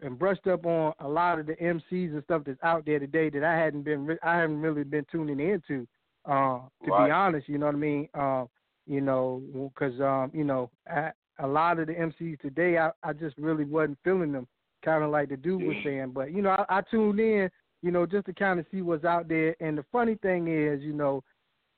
and 0.00 0.18
brushed 0.18 0.46
up 0.46 0.66
on 0.66 0.92
a 0.98 1.08
lot 1.08 1.38
of 1.38 1.46
the 1.46 1.54
MCs 1.54 2.12
and 2.12 2.22
stuff 2.24 2.42
that's 2.44 2.62
out 2.62 2.84
there 2.84 2.98
today 2.98 3.30
that 3.30 3.44
I 3.44 3.56
hadn't 3.56 3.82
been 3.82 4.18
I 4.22 4.36
haven't 4.36 4.60
really 4.60 4.84
been 4.84 5.06
tuning 5.10 5.40
into. 5.40 5.86
Uh, 6.26 6.60
to 6.84 6.90
Right. 6.90 7.06
be 7.06 7.10
honest, 7.10 7.48
you 7.48 7.58
know 7.58 7.66
what 7.66 7.74
I 7.74 7.78
mean. 7.78 8.08
Um, 8.14 8.48
you 8.86 9.00
know, 9.00 9.42
because 9.74 9.98
um, 10.00 10.30
you 10.34 10.44
know, 10.44 10.70
I, 10.90 11.10
a 11.38 11.46
lot 11.46 11.78
of 11.78 11.86
the 11.86 11.94
MCs 11.94 12.40
today, 12.40 12.78
I 12.78 12.90
I 13.02 13.12
just 13.12 13.36
really 13.38 13.64
wasn't 13.64 13.98
feeling 14.04 14.32
them 14.32 14.46
kind 14.84 15.02
of 15.02 15.10
like 15.10 15.30
the 15.30 15.36
dude 15.36 15.62
was 15.62 15.76
saying. 15.82 16.10
But 16.12 16.32
you 16.32 16.42
know, 16.42 16.50
I, 16.50 16.78
I 16.78 16.82
tuned 16.90 17.20
in, 17.20 17.50
you 17.82 17.90
know, 17.90 18.06
just 18.06 18.26
to 18.26 18.34
kind 18.34 18.60
of 18.60 18.66
see 18.70 18.82
what's 18.82 19.04
out 19.04 19.28
there. 19.28 19.56
And 19.60 19.78
the 19.78 19.84
funny 19.90 20.16
thing 20.22 20.48
is, 20.48 20.82
you 20.82 20.92
know, 20.92 21.22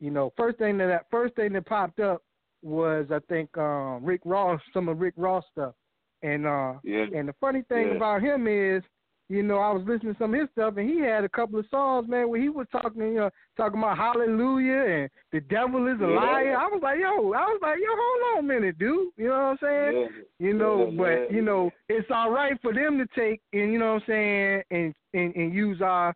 you 0.00 0.10
know, 0.10 0.32
first 0.36 0.58
thing 0.58 0.78
that 0.78 1.06
first 1.10 1.34
thing 1.36 1.52
that 1.52 1.66
popped 1.66 2.00
up 2.00 2.22
was 2.66 3.07
I 3.11 3.20
think 3.29 3.57
um 3.57 4.05
Rick 4.05 4.22
Ross, 4.24 4.61
some 4.74 4.88
of 4.88 5.00
Rick 5.00 5.14
Ross 5.16 5.44
stuff. 5.52 5.74
And 6.22 6.46
uh 6.46 6.74
Yeah. 6.83 7.07
and 7.14 7.29
the 7.29 7.35
funny 7.40 7.62
thing 7.68 7.88
Yeah. 7.88 7.96
about 7.96 8.22
him 8.22 8.46
is, 8.46 8.83
you 9.29 9.42
know, 9.42 9.59
I 9.59 9.70
was 9.72 9.83
listening 9.87 10.14
to 10.14 10.18
some 10.18 10.35
of 10.35 10.40
his 10.40 10.50
stuff 10.50 10.76
and 10.76 10.88
he 10.88 11.00
had 11.00 11.24
a 11.24 11.29
couple 11.29 11.59
of 11.59 11.66
songs, 11.70 12.09
man, 12.09 12.29
where 12.29 12.40
he 12.40 12.48
was 12.48 12.66
talking, 12.70 13.02
you 13.02 13.14
know, 13.14 13.31
talking 13.57 13.79
about 13.79 13.96
hallelujah 13.96 14.83
and 15.02 15.11
the 15.33 15.40
devil 15.40 15.87
is 15.87 16.00
a 16.00 16.07
Yeah. 16.07 16.20
liar. 16.20 16.57
I 16.57 16.66
was 16.66 16.81
like, 16.83 16.98
yo, 16.98 17.33
I 17.33 17.46
was 17.46 17.61
like, 17.62 17.79
yo, 17.79 17.88
hold 17.90 18.38
on 18.38 18.44
a 18.44 18.55
minute, 18.55 18.79
dude. 18.79 19.12
You 19.16 19.29
know 19.29 19.38
what 19.38 19.38
I'm 19.40 19.59
saying? 19.62 20.09
You 20.38 20.52
know, 20.55 20.92
but 20.96 21.33
you 21.33 21.42
know, 21.42 21.70
it's 21.88 22.11
all 22.11 22.31
right 22.31 22.61
for 22.61 22.74
them 22.74 22.98
to 22.98 23.07
take 23.14 23.40
and 23.52 23.72
you 23.72 23.79
know 23.79 23.94
what 23.94 24.02
I'm 24.02 24.09
saying, 24.09 24.62
and 24.70 24.94
and, 25.14 25.35
and 25.37 25.55
use 25.55 25.81
our 25.81 26.14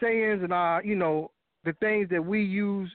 sayings 0.00 0.42
and 0.42 0.52
our, 0.52 0.82
you 0.84 0.94
know, 0.94 1.30
the 1.64 1.72
things 1.74 2.08
that 2.10 2.24
we 2.24 2.42
use 2.42 2.90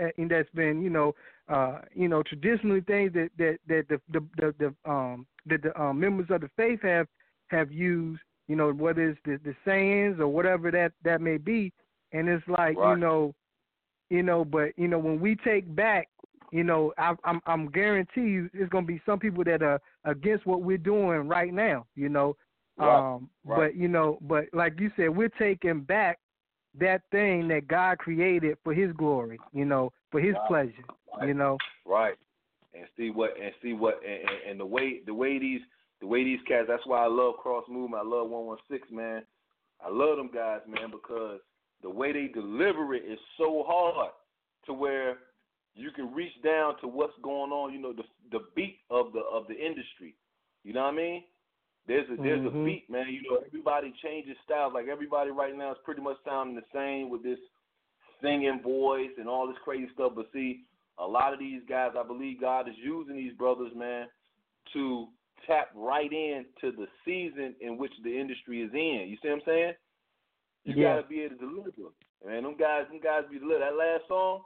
uh, 0.00 0.08
and 0.18 0.30
that's 0.30 0.50
been, 0.50 0.82
you 0.82 0.90
know, 0.90 1.14
uh, 1.50 1.80
you 1.94 2.08
know, 2.08 2.22
traditionally 2.22 2.80
things 2.82 3.12
that 3.14 3.30
that 3.38 3.58
that 3.68 3.88
the 3.88 4.00
the 4.10 4.24
the, 4.36 4.54
the 4.58 4.90
um 4.90 5.26
that 5.46 5.62
the 5.62 5.78
um, 5.80 5.98
members 5.98 6.26
of 6.30 6.40
the 6.40 6.50
faith 6.56 6.80
have 6.82 7.06
have 7.48 7.72
used, 7.72 8.22
you 8.48 8.56
know, 8.56 8.72
whether 8.72 9.08
it's 9.08 9.20
the, 9.24 9.38
the 9.44 9.54
sayings 9.64 10.20
or 10.20 10.28
whatever 10.28 10.70
that 10.70 10.92
that 11.04 11.20
may 11.20 11.36
be, 11.36 11.72
and 12.12 12.28
it's 12.28 12.46
like, 12.48 12.76
you 12.76 12.96
know, 12.96 13.34
you 14.10 14.22
know, 14.22 14.44
but 14.44 14.70
you 14.76 14.88
know, 14.88 14.98
when 14.98 15.20
we 15.20 15.36
take 15.36 15.74
back 15.74 16.08
you 16.52 16.64
know, 16.64 16.92
I, 16.98 17.14
I'm 17.22 17.40
I'm 17.46 17.68
guarantee 17.68 18.22
you, 18.22 18.50
it's 18.52 18.70
gonna 18.70 18.84
be 18.84 19.00
some 19.06 19.20
people 19.20 19.44
that 19.44 19.62
are 19.62 19.80
against 20.04 20.46
what 20.46 20.62
we're 20.62 20.78
doing 20.78 21.28
right 21.28 21.54
now. 21.54 21.86
You 21.94 22.08
know, 22.08 22.34
Right, 22.80 23.14
um, 23.14 23.28
right. 23.44 23.56
but 23.56 23.76
you 23.76 23.88
know, 23.88 24.18
but 24.22 24.44
like 24.52 24.80
you 24.80 24.90
said, 24.96 25.14
we're 25.14 25.28
taking 25.28 25.80
back 25.80 26.18
that 26.78 27.02
thing 27.10 27.46
that 27.48 27.68
God 27.68 27.98
created 27.98 28.56
for 28.64 28.72
His 28.72 28.92
glory. 28.92 29.38
You 29.52 29.66
know, 29.66 29.92
for 30.10 30.20
His 30.20 30.34
Right, 30.34 30.48
pleasure. 30.48 30.84
right. 31.16 31.28
You 31.28 31.34
know, 31.34 31.56
Right. 31.86 32.16
And 32.72 32.86
see 32.96 33.10
what 33.10 33.34
and 33.40 33.52
see 33.62 33.72
what 33.72 34.00
and, 34.04 34.20
and, 34.20 34.50
and 34.50 34.60
the 34.60 34.66
way 34.66 35.00
the 35.04 35.14
way 35.14 35.38
these 35.38 35.60
the 36.00 36.06
way 36.06 36.22
these 36.22 36.38
cats 36.46 36.66
that's 36.68 36.86
why 36.86 37.02
I 37.02 37.08
love 37.08 37.34
cross 37.38 37.64
movement, 37.68 38.02
I 38.04 38.08
love 38.08 38.30
one 38.30 38.46
one 38.46 38.58
six, 38.70 38.88
man. 38.90 39.22
I 39.84 39.88
love 39.90 40.16
them 40.16 40.30
guys, 40.32 40.60
man, 40.68 40.90
because 40.90 41.40
the 41.82 41.90
way 41.90 42.12
they 42.12 42.28
deliver 42.28 42.94
it 42.94 43.04
is 43.04 43.18
so 43.38 43.64
hard 43.66 44.10
to 44.66 44.72
where 44.72 45.18
you 45.74 45.90
can 45.90 46.12
reach 46.14 46.32
down 46.44 46.78
to 46.80 46.86
what's 46.86 47.14
going 47.22 47.50
on, 47.50 47.72
you 47.72 47.80
know, 47.80 47.92
the 47.92 48.04
the 48.30 48.44
beat 48.54 48.78
of 48.90 49.12
the 49.12 49.20
of 49.20 49.48
the 49.48 49.54
industry. 49.54 50.14
You 50.62 50.72
know 50.74 50.82
what 50.82 50.94
I 50.94 50.96
mean? 50.96 51.24
There's 51.88 52.08
a 52.10 52.16
there's 52.22 52.40
Mhm. 52.40 52.62
a 52.62 52.64
beat, 52.64 52.88
man. 52.88 53.08
You 53.08 53.22
know, 53.28 53.38
everybody 53.44 53.92
changes 54.02 54.36
styles. 54.44 54.74
Like 54.74 54.86
everybody 54.86 55.30
right 55.30 55.56
now 55.56 55.72
is 55.72 55.78
pretty 55.84 56.02
much 56.02 56.18
sounding 56.24 56.54
the 56.54 56.64
same 56.72 57.08
with 57.10 57.22
this 57.22 57.38
singing 58.22 58.60
voice 58.62 59.10
and 59.18 59.28
all 59.28 59.46
this 59.46 59.56
crazy 59.64 59.88
stuff. 59.94 60.12
But 60.14 60.26
see, 60.32 60.62
a 60.98 61.06
lot 61.06 61.32
of 61.32 61.38
these 61.38 61.62
guys, 61.68 61.92
I 61.98 62.06
believe 62.06 62.40
God 62.40 62.68
is 62.68 62.74
using 62.82 63.16
these 63.16 63.32
brothers, 63.34 63.72
man, 63.74 64.06
to 64.72 65.08
tap 65.46 65.70
right 65.74 66.12
into 66.12 66.76
the 66.76 66.86
season 67.04 67.54
in 67.60 67.78
which 67.78 67.92
the 68.04 68.18
industry 68.18 68.62
is 68.62 68.70
in. 68.72 69.06
You 69.08 69.16
see 69.22 69.28
what 69.28 69.36
I'm 69.36 69.42
saying? 69.46 69.74
You 70.64 70.74
Yeah. 70.74 70.96
gotta 70.96 71.08
be 71.08 71.22
able 71.22 71.36
to 71.36 71.46
deliver. 71.46 71.92
Man, 72.24 72.42
them 72.42 72.56
guys, 72.56 72.86
them 72.88 73.00
guys 73.00 73.24
be 73.30 73.38
deliver. 73.38 73.60
That 73.60 73.76
last 73.76 74.06
song, 74.08 74.42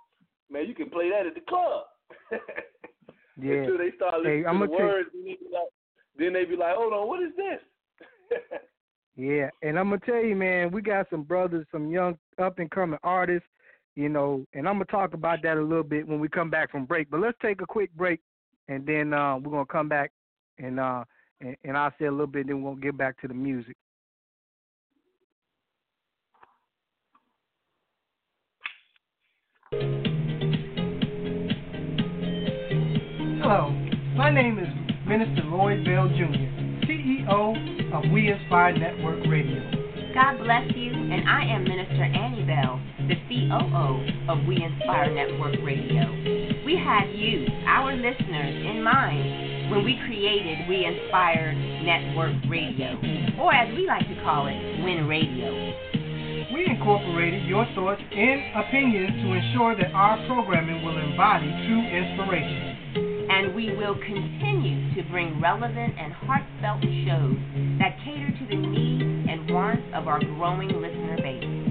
man, 0.48 0.66
you 0.66 0.74
can 0.74 0.90
play 0.90 1.10
that 1.10 1.26
at 1.26 1.34
the 1.34 1.40
club. 1.40 1.86
yeah. 3.36 3.54
Until 3.54 3.78
they 3.78 3.90
start 3.96 4.14
Hey, 4.14 4.38
listening 4.38 4.46
I'ma 4.46 4.66
the 4.66 4.72
words, 4.72 5.08
then 5.12 5.24
they, 5.24 5.38
like, 5.50 5.68
then 6.16 6.32
they 6.32 6.44
be 6.44 6.56
like, 6.56 6.76
hold 6.76 6.92
on, 6.92 7.08
what 7.08 7.22
is 7.22 7.32
this? 7.36 8.40
Yeah, 9.16 9.48
and 9.62 9.78
I'm 9.78 9.90
gonna 9.90 10.00
tell 10.04 10.24
you, 10.24 10.34
man, 10.34 10.72
we 10.72 10.82
got 10.82 11.08
some 11.08 11.22
brothers, 11.22 11.66
some 11.70 11.88
young 11.88 12.18
up 12.38 12.58
and 12.58 12.70
coming 12.70 12.98
artists, 13.04 13.48
you 13.96 14.08
know, 14.08 14.44
and 14.54 14.68
I'm 14.68 14.74
gonna 14.74 14.86
talk 14.86 15.14
about 15.14 15.42
that 15.42 15.56
a 15.56 15.62
little 15.62 15.84
bit 15.84 16.06
when 16.06 16.20
we 16.20 16.28
come 16.28 16.50
back 16.50 16.70
from 16.70 16.84
break. 16.84 17.10
But 17.10 17.20
let's 17.20 17.38
take 17.40 17.60
a 17.62 17.66
quick 17.66 17.94
break, 17.96 18.20
and 18.68 18.86
then 18.86 19.12
uh, 19.12 19.36
we're 19.38 19.52
gonna 19.52 19.66
come 19.66 19.88
back 19.88 20.10
and 20.58 20.80
uh, 20.80 21.04
and, 21.40 21.56
and 21.64 21.76
I'll 21.76 21.92
say 21.98 22.06
a 22.06 22.10
little 22.10 22.26
bit, 22.26 22.46
then 22.46 22.62
we'll 22.62 22.74
get 22.76 22.96
back 22.96 23.20
to 23.20 23.28
the 23.28 23.34
music. 23.34 23.76
Hello, 33.42 33.70
my 34.16 34.30
name 34.30 34.58
is 34.58 34.68
Minister 35.06 35.44
Lloyd 35.44 35.84
Bell 35.84 36.08
Jr., 36.08 36.86
CEO 36.86 37.92
of 37.92 38.10
We 38.10 38.30
Inspire 38.32 38.72
Network 38.72 39.26
Radio. 39.28 39.60
God 40.14 40.38
bless 40.38 40.64
you, 40.74 40.92
and 40.92 41.28
I 41.28 41.44
am 41.44 41.64
Minister 41.64 42.04
Annie 42.04 42.44
Bell, 42.44 42.80
the 43.08 43.16
COO 43.28 44.32
of 44.32 44.46
We 44.46 44.62
Inspire 44.62 45.12
Network 45.12 45.56
Radio. 45.62 46.08
We 46.64 46.76
had 46.76 47.12
you, 47.12 47.46
our 47.66 47.92
listeners, 47.92 48.54
in 48.64 48.82
mind 48.82 49.70
when 49.70 49.84
we 49.84 50.00
created 50.06 50.68
We 50.68 50.84
Inspire 50.84 51.52
Network 51.52 52.36
Radio, 52.48 52.96
or 53.40 53.52
as 53.52 53.68
we 53.76 53.86
like 53.86 54.08
to 54.08 54.16
call 54.24 54.46
it, 54.46 54.56
Win 54.82 55.06
Radio. 55.06 55.52
We 56.54 56.64
incorporated 56.64 57.44
your 57.44 57.66
thoughts 57.74 58.00
and 58.00 58.40
opinions 58.56 59.20
to 59.20 59.32
ensure 59.32 59.76
that 59.76 59.92
our 59.92 60.16
programming 60.26 60.84
will 60.84 60.96
embody 60.96 61.50
true 61.68 61.84
inspiration. 61.84 63.28
And 63.28 63.54
we 63.54 63.74
will 63.76 63.96
continue 63.96 64.94
to 64.94 65.02
bring 65.10 65.40
relevant 65.40 65.94
and 65.98 66.12
heartfelt 66.12 66.80
shows 67.04 67.36
that 67.80 67.98
cater 68.04 68.30
to 68.30 68.46
the 68.48 68.56
needs 68.56 69.28
and 69.28 69.50
wants 69.50 69.82
of 69.94 70.08
our 70.08 70.20
growing 70.20 70.68
listener 70.68 71.16
base. 71.20 71.64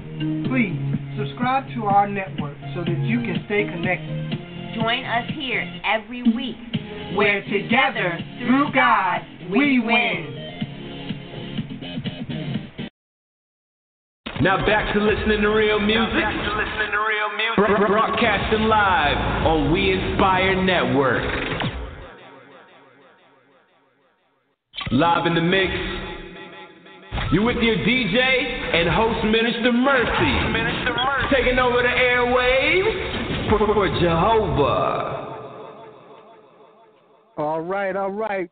Please 0.46 0.93
subscribe 1.16 1.66
to 1.74 1.84
our 1.84 2.08
network 2.08 2.56
so 2.74 2.80
that 2.80 2.98
you 2.98 3.20
can 3.20 3.42
stay 3.46 3.64
connected. 3.64 4.34
Join 4.74 5.04
us 5.04 5.30
here 5.34 5.62
every 5.84 6.22
week 6.22 6.56
Where 7.16 7.42
together, 7.44 8.18
through 8.40 8.72
God, 8.72 9.20
we 9.50 9.78
win. 9.78 10.44
Now 14.42 14.66
back 14.66 14.92
to 14.94 15.00
listening 15.00 15.42
to 15.42 15.48
real 15.48 15.78
music. 15.78 16.20
Back 16.20 16.34
to 16.34 16.56
listening 16.56 16.90
to 16.90 16.98
real 16.98 17.30
music. 17.36 17.86
broadcasting 17.86 18.62
live 18.62 19.46
on 19.46 19.72
We 19.72 19.92
Inspire 19.92 20.62
Network. 20.62 21.22
Live 24.90 25.26
in 25.26 25.34
the 25.34 25.40
mix. 25.40 26.13
You 27.32 27.42
with 27.42 27.56
your 27.56 27.76
DJ 27.76 28.18
and 28.18 28.88
host 28.88 29.24
Minister 29.24 29.72
Mercy. 29.72 30.48
Minister 30.52 30.94
Mercy. 30.94 31.34
Taking 31.34 31.58
over 31.58 31.78
the 31.78 31.88
airwaves 31.88 33.48
for, 33.48 33.58
for 33.74 33.88
Jehovah. 33.98 35.14
All 37.38 37.62
right, 37.62 37.96
all 37.96 38.10
right. 38.10 38.50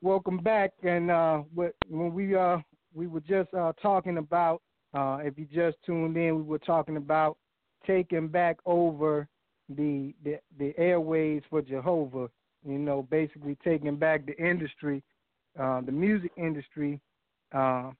Welcome 0.00 0.38
back. 0.38 0.72
And 0.82 1.10
uh, 1.10 1.42
when 1.54 2.14
we 2.14 2.34
uh, 2.34 2.58
we 2.94 3.06
were 3.06 3.20
just 3.20 3.52
uh, 3.52 3.72
talking 3.80 4.16
about, 4.16 4.62
uh, 4.94 5.18
if 5.22 5.38
you 5.38 5.46
just 5.54 5.76
tuned 5.84 6.16
in, 6.16 6.36
we 6.36 6.42
were 6.42 6.58
talking 6.58 6.96
about 6.96 7.36
taking 7.86 8.28
back 8.28 8.56
over 8.64 9.28
the 9.68 10.14
the, 10.24 10.38
the 10.58 10.72
airways 10.78 11.42
for 11.50 11.60
Jehovah. 11.60 12.30
You 12.66 12.78
know, 12.78 13.06
basically 13.10 13.58
taking 13.62 13.96
back 13.96 14.24
the 14.24 14.36
industry, 14.42 15.02
uh, 15.60 15.82
the 15.82 15.92
music 15.92 16.32
industry, 16.38 17.00
uh, 17.52 17.90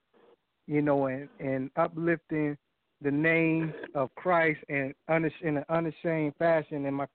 you 0.67 0.83
know, 0.83 1.07
and, 1.07 1.29
and 1.41 1.71
uplifting 1.77 2.57
the 3.03 3.11
name 3.11 3.75
of 3.95 4.15
Christ 4.15 4.61
and 4.69 4.95
unash- 5.11 5.43
in 5.43 5.59
an 5.59 5.65
unashamed 5.69 6.35
fashion. 6.39 6.87
And 6.87 6.97
my 6.97 7.07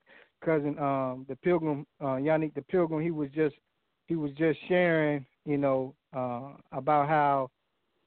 cousin, 0.44 0.78
um, 0.80 1.26
the 1.28 1.36
Pilgrim, 1.38 1.86
uh, 2.00 2.18
Yannick 2.18 2.54
the 2.54 2.62
Pilgrim, 2.64 3.02
he 3.02 3.12
was 3.12 3.30
just 3.36 3.56
he 4.08 4.16
was 4.16 4.32
just 4.38 4.58
sharing, 4.68 5.26
you 5.46 5.58
know, 5.58 5.94
uh, 6.16 6.54
about 6.72 7.08
how, 7.08 7.50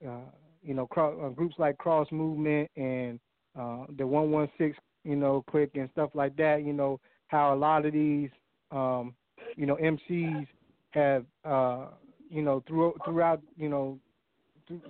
uh, 0.07 0.31
you 0.63 0.75
know, 0.75 0.87
cro- 0.87 1.27
uh, 1.27 1.29
groups 1.29 1.55
like 1.59 1.79
Cross 1.79 2.09
Movement 2.11 2.69
and 2.77 3.21
uh, 3.59 3.85
the 3.97 4.07
One 4.07 4.31
One 4.31 4.49
Six, 4.59 4.77
you 5.05 5.17
know, 5.17 5.45
Clique 5.49 5.77
and 5.77 5.89
stuff 5.93 6.11
like 6.15 6.37
that. 6.37 6.65
You 6.65 6.73
know, 6.73 6.99
how 7.29 7.55
a 7.55 7.57
lot 7.57 7.87
of 7.87 7.93
these, 7.93 8.31
um, 8.73 9.15
you 9.57 9.67
know, 9.67 9.77
MCs 9.77 10.47
have, 10.91 11.25
uh, 11.45 11.87
you 12.29 12.43
know, 12.43 12.63
through, 12.67 12.95
throughout, 13.05 13.41
you 13.57 13.69
know, 13.69 13.99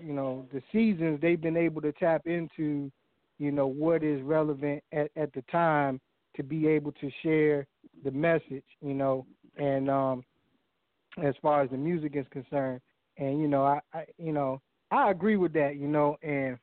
you 0.01 0.12
know, 0.12 0.47
the 0.53 0.62
seasons 0.73 1.21
they've 1.21 1.40
been 1.40 1.57
able 1.57 1.81
to 1.83 1.92
tap 1.92 2.23
into, 2.27 2.90
you 3.38 3.51
know, 3.51 3.66
what 3.66 4.03
is 4.03 4.23
relevant 4.23 4.83
at, 4.92 5.11
at 5.16 5.33
the 5.33 5.42
time 5.51 6.01
to 6.37 6.42
be 6.42 6.66
able 6.66 6.92
to 6.92 7.11
share 7.23 7.66
the 8.05 8.11
message, 8.11 8.64
you 8.81 8.95
know, 8.95 9.27
and 9.57 9.90
um, 9.90 10.25
as 11.23 11.35
far 11.42 11.62
as 11.62 11.71
the 11.71 11.77
music 11.77 12.12
is 12.16 12.27
concerned, 12.31 12.81
and 13.18 13.40
you 13.40 13.49
know, 13.49 13.64
I, 13.64 13.81
I 13.92 14.05
you 14.18 14.33
know, 14.33 14.61
I 14.90 15.11
agree 15.11 15.37
with 15.37 15.53
that, 15.55 15.77
you 15.77 15.88
know, 15.88 16.16
and 16.23 16.59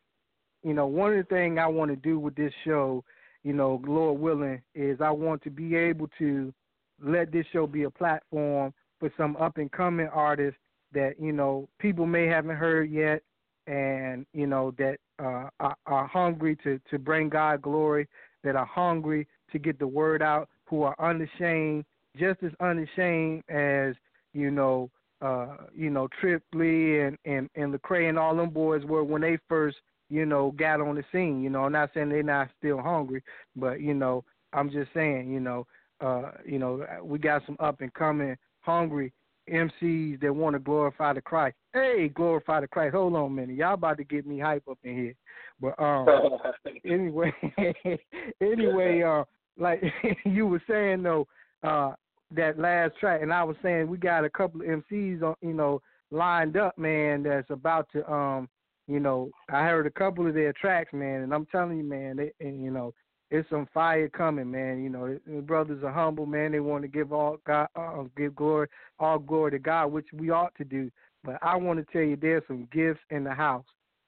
you 0.63 0.73
know, 0.73 0.87
one 0.87 1.11
of 1.11 1.17
the 1.17 1.35
things 1.35 1.57
I 1.59 1.67
want 1.67 1.91
to 1.91 1.95
do 1.95 2.19
with 2.19 2.35
this 2.35 2.53
show, 2.65 3.03
you 3.43 3.53
know, 3.53 3.81
Lord 3.85 4.19
willing, 4.19 4.61
is 4.73 4.99
I 5.01 5.11
want 5.11 5.43
to 5.43 5.49
be 5.49 5.75
able 5.75 6.09
to 6.19 6.53
let 7.01 7.31
this 7.31 7.45
show 7.53 7.65
be 7.67 7.83
a 7.83 7.89
platform 7.89 8.73
for 8.99 9.11
some 9.15 9.37
up 9.37 9.57
and 9.57 9.71
coming 9.71 10.07
artists 10.07 10.58
that 10.93 11.19
you 11.19 11.31
know 11.31 11.67
people 11.79 12.05
may 12.05 12.25
haven't 12.25 12.55
heard 12.55 12.89
yet, 12.89 13.21
and 13.67 14.25
you 14.33 14.47
know 14.47 14.73
that 14.77 14.97
uh, 15.19 15.49
are, 15.59 15.75
are 15.85 16.07
hungry 16.07 16.57
to 16.63 16.79
to 16.89 16.99
bring 16.99 17.29
God 17.29 17.61
glory, 17.61 18.07
that 18.43 18.55
are 18.55 18.65
hungry 18.65 19.27
to 19.51 19.59
get 19.59 19.79
the 19.79 19.87
word 19.87 20.21
out, 20.21 20.49
who 20.65 20.83
are 20.83 20.95
unashamed, 20.99 21.85
just 22.17 22.41
as 22.43 22.51
unashamed 22.59 23.43
as 23.49 23.95
you 24.33 24.51
know, 24.51 24.89
uh, 25.21 25.57
you 25.75 25.89
know 25.89 26.07
Trip 26.19 26.43
Lee 26.53 26.99
and 26.99 27.17
and 27.25 27.49
and 27.55 27.73
Lecrae 27.73 28.09
and 28.09 28.19
all 28.19 28.35
them 28.35 28.49
boys 28.49 28.83
were 28.85 29.03
when 29.03 29.21
they 29.21 29.37
first 29.47 29.77
you 30.09 30.25
know 30.25 30.51
got 30.51 30.81
on 30.81 30.95
the 30.95 31.03
scene. 31.11 31.41
You 31.41 31.49
know, 31.49 31.65
I'm 31.65 31.71
not 31.71 31.91
saying 31.93 32.09
they're 32.09 32.23
not 32.23 32.49
still 32.57 32.81
hungry, 32.81 33.23
but 33.55 33.81
you 33.81 33.93
know, 33.93 34.23
I'm 34.53 34.71
just 34.71 34.91
saying, 34.93 35.31
you 35.31 35.39
know, 35.39 35.67
uh, 36.01 36.31
you 36.45 36.59
know, 36.59 36.85
we 37.03 37.19
got 37.19 37.45
some 37.45 37.57
up 37.59 37.81
and 37.81 37.93
coming 37.93 38.35
hungry 38.61 39.11
MCs 39.49 40.21
that 40.21 40.33
want 40.33 40.53
to 40.53 40.59
glorify 40.59 41.13
the 41.13 41.21
Christ. 41.21 41.55
Hey, 41.73 42.09
glorify 42.13 42.61
the 42.61 42.67
Christ. 42.67 42.95
Hold 42.95 43.15
on 43.15 43.25
a 43.25 43.29
minute. 43.29 43.55
Y'all 43.55 43.73
about 43.73 43.97
to 43.97 44.03
get 44.03 44.25
me 44.25 44.39
hype 44.39 44.67
up 44.69 44.77
in 44.83 44.95
here. 44.95 45.15
But 45.59 45.81
um 45.81 46.07
anyway 46.85 47.33
anyway, 48.41 49.01
uh 49.03 49.23
like 49.57 49.83
you 50.25 50.47
were 50.47 50.63
saying 50.67 51.03
though, 51.03 51.27
uh 51.63 51.93
that 52.31 52.59
last 52.59 52.93
track 52.99 53.21
and 53.21 53.33
I 53.33 53.43
was 53.43 53.57
saying 53.63 53.87
we 53.87 53.97
got 53.97 54.25
a 54.25 54.29
couple 54.29 54.61
of 54.61 54.67
MCs 54.67 55.23
on 55.23 55.35
you 55.41 55.53
know, 55.53 55.81
lined 56.11 56.57
up, 56.57 56.77
man, 56.77 57.23
that's 57.23 57.49
about 57.49 57.87
to 57.93 58.09
um 58.11 58.47
you 58.87 58.99
know, 58.99 59.29
I 59.49 59.65
heard 59.65 59.85
a 59.85 59.91
couple 59.91 60.25
of 60.27 60.33
their 60.33 60.53
tracks, 60.53 60.91
man, 60.93 61.21
and 61.21 61.33
I'm 61.33 61.45
telling 61.47 61.77
you, 61.77 61.83
man, 61.83 62.17
they 62.17 62.31
and 62.39 62.63
you 62.63 62.71
know, 62.71 62.93
it's 63.31 63.49
some 63.49 63.67
fire 63.73 64.09
coming, 64.09 64.49
man. 64.49 64.83
You 64.83 64.89
know, 64.89 65.19
the 65.27 65.41
brothers 65.41 65.83
are 65.83 65.91
humble, 65.91 66.25
man. 66.25 66.51
They 66.51 66.59
want 66.59 66.81
to 66.83 66.87
give 66.87 67.13
all 67.13 67.37
God, 67.45 67.67
uh, 67.75 68.03
give 68.17 68.35
glory, 68.35 68.67
all 68.99 69.19
glory 69.19 69.51
to 69.51 69.59
God, 69.59 69.87
which 69.87 70.07
we 70.13 70.31
ought 70.31 70.55
to 70.55 70.63
do. 70.63 70.89
But 71.23 71.37
I 71.41 71.55
want 71.55 71.79
to 71.79 71.91
tell 71.91 72.01
you, 72.01 72.15
there's 72.15 72.43
some 72.47 72.67
gifts 72.71 73.01
in 73.09 73.23
the 73.23 73.33
house. 73.33 73.65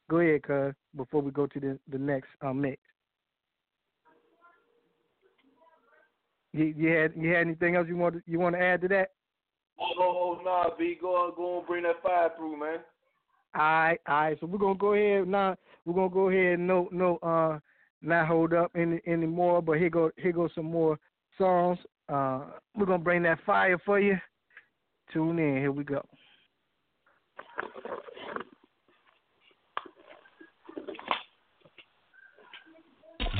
Go 0.09 0.19
ahead, 0.19 0.43
cuz, 0.43 0.73
before 0.95 1.21
we 1.21 1.31
go 1.31 1.45
to 1.45 1.59
the 1.59 1.79
the 1.89 1.97
next 1.97 2.29
uh, 2.41 2.53
mix. 2.53 2.81
You, 6.53 6.73
you 6.77 6.89
had 6.89 7.13
you 7.15 7.29
had 7.29 7.41
anything 7.41 7.75
else 7.75 7.87
you 7.87 7.95
want 7.95 8.15
to, 8.15 8.21
you 8.25 8.39
want 8.39 8.55
to 8.55 8.61
add 8.61 8.81
to 8.81 8.87
that? 8.89 9.11
Oh, 9.79 9.85
oh, 9.99 10.39
oh 10.39 10.43
nah, 10.43 10.75
B, 10.77 10.97
go 10.99 11.31
go 11.35 11.59
and 11.59 11.67
bring 11.67 11.83
that 11.83 12.01
fire 12.03 12.29
through, 12.37 12.59
man. 12.59 12.79
All 13.53 13.61
right, 13.61 13.99
all 14.07 14.15
right. 14.15 14.37
So 14.39 14.47
we're 14.47 14.57
gonna 14.57 14.75
go 14.75 14.93
ahead 14.93 15.27
now. 15.27 15.55
We're 15.85 15.93
gonna 15.93 16.09
go 16.09 16.29
ahead 16.29 16.59
and 16.59 16.67
no 16.67 16.89
no 16.91 17.17
uh 17.17 17.59
not 18.01 18.27
hold 18.27 18.53
up 18.53 18.71
any 18.75 18.99
anymore. 19.07 19.61
But 19.61 19.77
here 19.77 19.89
go 19.89 20.11
here 20.17 20.31
go 20.31 20.49
some 20.53 20.65
more 20.65 20.97
songs. 21.37 21.77
Uh, 22.09 22.41
we're 22.75 22.85
gonna 22.85 22.99
bring 22.99 23.23
that 23.23 23.39
fire 23.45 23.77
for 23.85 23.99
you. 23.99 24.17
Tune 25.13 25.39
in. 25.39 25.57
Here 25.57 25.71
we 25.71 25.83
go. 25.83 26.05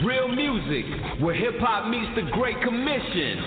Real 0.04 0.28
music, 0.30 0.86
where 1.22 1.36
hip 1.36 1.60
hop 1.60 1.88
meets 1.88 2.10
the 2.16 2.24
Great 2.32 2.60
Commission. 2.64 3.38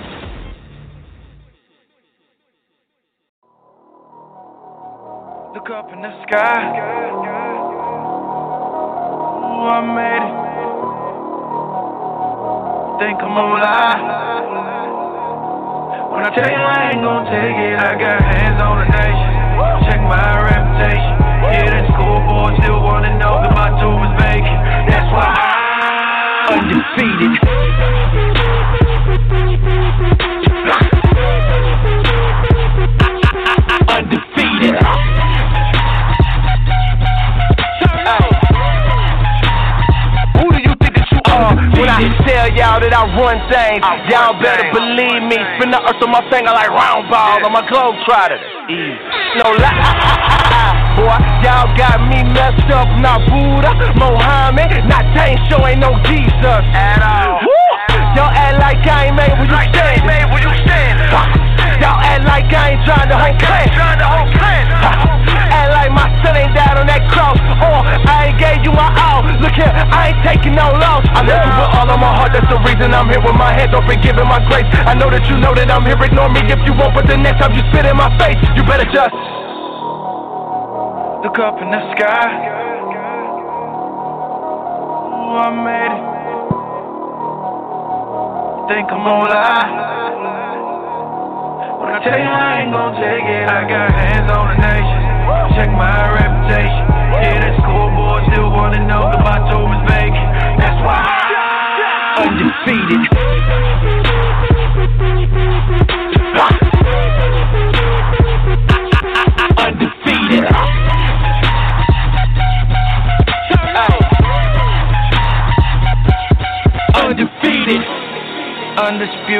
Look 5.53 5.68
up 5.70 5.92
in 5.92 6.00
the 6.00 6.22
sky. 6.29 6.79
Ooh, 9.40 9.66
I 9.66 9.81
made 9.94 10.40
it. 10.40 10.43
Think 12.94 13.18
I'm 13.18 13.35
gonna 13.35 13.59
lie. 13.59 13.98
When 16.14 16.22
I 16.22 16.30
tell 16.30 16.46
you 16.46 16.62
I 16.62 16.94
ain't 16.94 17.02
gonna 17.02 17.26
take 17.26 17.59
it, 17.59 17.74
I 17.74 17.98
got 17.98 18.22
hands 18.22 18.62
on 18.62 18.78
the 18.78 18.87
nation. 18.87 19.35
Check 19.90 19.98
my 20.07 20.22
reputation. 20.46 21.18
Yeah, 21.42 21.74
that 21.74 21.90
scoreboard 21.90 22.54
still 22.62 22.78
wanna 22.87 23.18
know 23.18 23.42
that 23.42 23.50
my 23.50 23.74
tomb 23.83 23.98
is 23.98 24.14
vacant. 24.22 24.62
That's 24.87 25.11
why 25.11 25.26
I'm 25.26 26.70
undefeated. 26.70 27.35
Undefeated. 33.90 35.13
I 41.94 42.11
tell 42.26 42.50
y'all 42.59 42.83
that 42.83 42.90
I 42.90 43.07
run 43.14 43.38
things, 43.46 43.78
y'all 44.11 44.35
better 44.42 44.66
believe 44.74 45.22
me. 45.30 45.38
Spin 45.54 45.70
the 45.70 45.78
earth 45.78 46.02
on 46.02 46.11
my 46.11 46.26
finger 46.26 46.50
like 46.50 46.66
round 46.74 47.07
ball 47.07 47.38
on 47.38 47.52
my 47.54 47.62
globe 47.70 47.94
trotter. 48.02 48.42
No 49.38 49.54
lie. 49.54 49.78
Boy, 50.98 51.14
y'all 51.46 51.70
got 51.78 52.02
me 52.11 52.26
messed 52.35 52.70
up, 52.74 52.90
not 52.98 53.22
Buddha, 53.30 53.94
Mohammed, 53.94 54.87
not 54.90 55.07
Dane, 55.14 55.38
show 55.46 55.62
ain't 55.66 55.78
no 55.78 55.94
Jesus 56.07 56.66
at 56.74 56.98
all. 56.98 57.42
Woo! 57.46 57.54
Y'all 58.18 58.30
act 58.30 58.59
like 58.59 58.83
I 58.87 59.07
ain't 59.07 59.16
made 59.16 59.35
where 59.38 59.46
you 59.46 59.59
stand. 59.70 60.07
Made 60.07 60.26
where 60.30 60.42
you 60.42 60.54
stand. 60.66 61.43
Y'all 61.82 61.98
act 61.98 62.24
like 62.24 62.46
I 62.52 62.78
ain't 62.78 62.84
trying 62.87 63.08
to 63.10 63.16
hold 63.18 63.38
to. 63.38 64.44
Act 65.50 65.70
like 65.74 65.90
my 65.90 66.06
son 66.22 66.37
ain't 66.37 66.54
died 66.54 66.78
on 66.78 66.87
that 66.87 67.02
cross. 67.10 67.38
Or 67.58 67.82
I 67.82 68.30
ain't 68.30 68.38
gave 68.38 68.62
you 68.62 68.72
my 68.72 68.90
all. 68.94 69.22
Look 69.42 69.56
here, 69.58 69.72
I 69.72 70.14
ain't 70.14 70.22
taking 70.22 70.54
no 70.54 70.70
loss. 70.78 71.04
I 71.10 71.22
love 71.26 71.42
you 71.42 71.54
with 71.54 71.70
all 71.74 71.88
of 71.90 71.98
my 71.98 72.12
heart. 72.14 72.32
That's 72.32 72.48
the 72.48 72.58
reason 72.62 72.94
I'm 72.94 73.10
here 73.10 73.20
with 73.20 73.34
my 73.34 73.52
hands 73.52 73.74
open, 73.74 74.00
giving 74.00 74.28
my 74.28 74.38
grace. 74.46 74.66
I 74.87 74.94
know 74.94 75.10
that 75.10 75.26
you 75.26 75.37
know 75.37 75.54
that 75.54 75.70
I'm 75.70 75.84
here. 75.84 75.98
Ignore 76.00 76.28
me 76.30 76.40
if 76.46 76.60
you 76.66 76.74
want, 76.74 76.94
but 76.94 77.06
the 77.06 77.16
next 77.16 77.40
time 77.40 77.52
you 77.54 77.62
spit 77.72 77.87
in 77.87 77.96
my 77.96 78.10
face, 78.18 78.37
you 78.56 78.62
better 78.64 78.84
just 78.90 79.14
look 81.24 81.38
up 81.38 81.56
in 81.62 81.70
the 81.70 81.80
sky. 81.96 82.28
Ooh, 85.08 85.38
I 85.40 85.48
made 85.54 85.94
it. 85.96 86.04
Think 88.68 88.92
I'm 88.92 89.04
gonna 89.04 89.28
lie. 89.30 89.93
Tell 92.02 92.18
you 92.18 92.26
I 92.26 92.66
ain't 92.66 92.72
gonna 92.72 92.98
take 92.98 93.22
it, 93.22 93.46
I 93.46 93.62
got 93.70 93.87
hands 93.94 94.26
on 94.26 94.50
the 94.50 94.59
nation. 94.59 95.00
Check 95.54 95.70
my 95.70 96.11
reputation. 96.11 96.85
Yeah, 97.22 97.38
that 97.38 97.54
scoreboard 97.62 98.26
still 98.35 98.50
wanna 98.50 98.83
know 98.83 99.14
vacant. 99.87 100.59
That's 100.59 100.80
why 100.83 100.98
I'm 102.18 102.35
undefeated. 102.35 103.13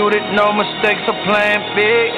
No 0.05 0.53
mistakes, 0.53 1.01
I'm 1.09 1.17
playing 1.25 1.65
big. 1.73 2.13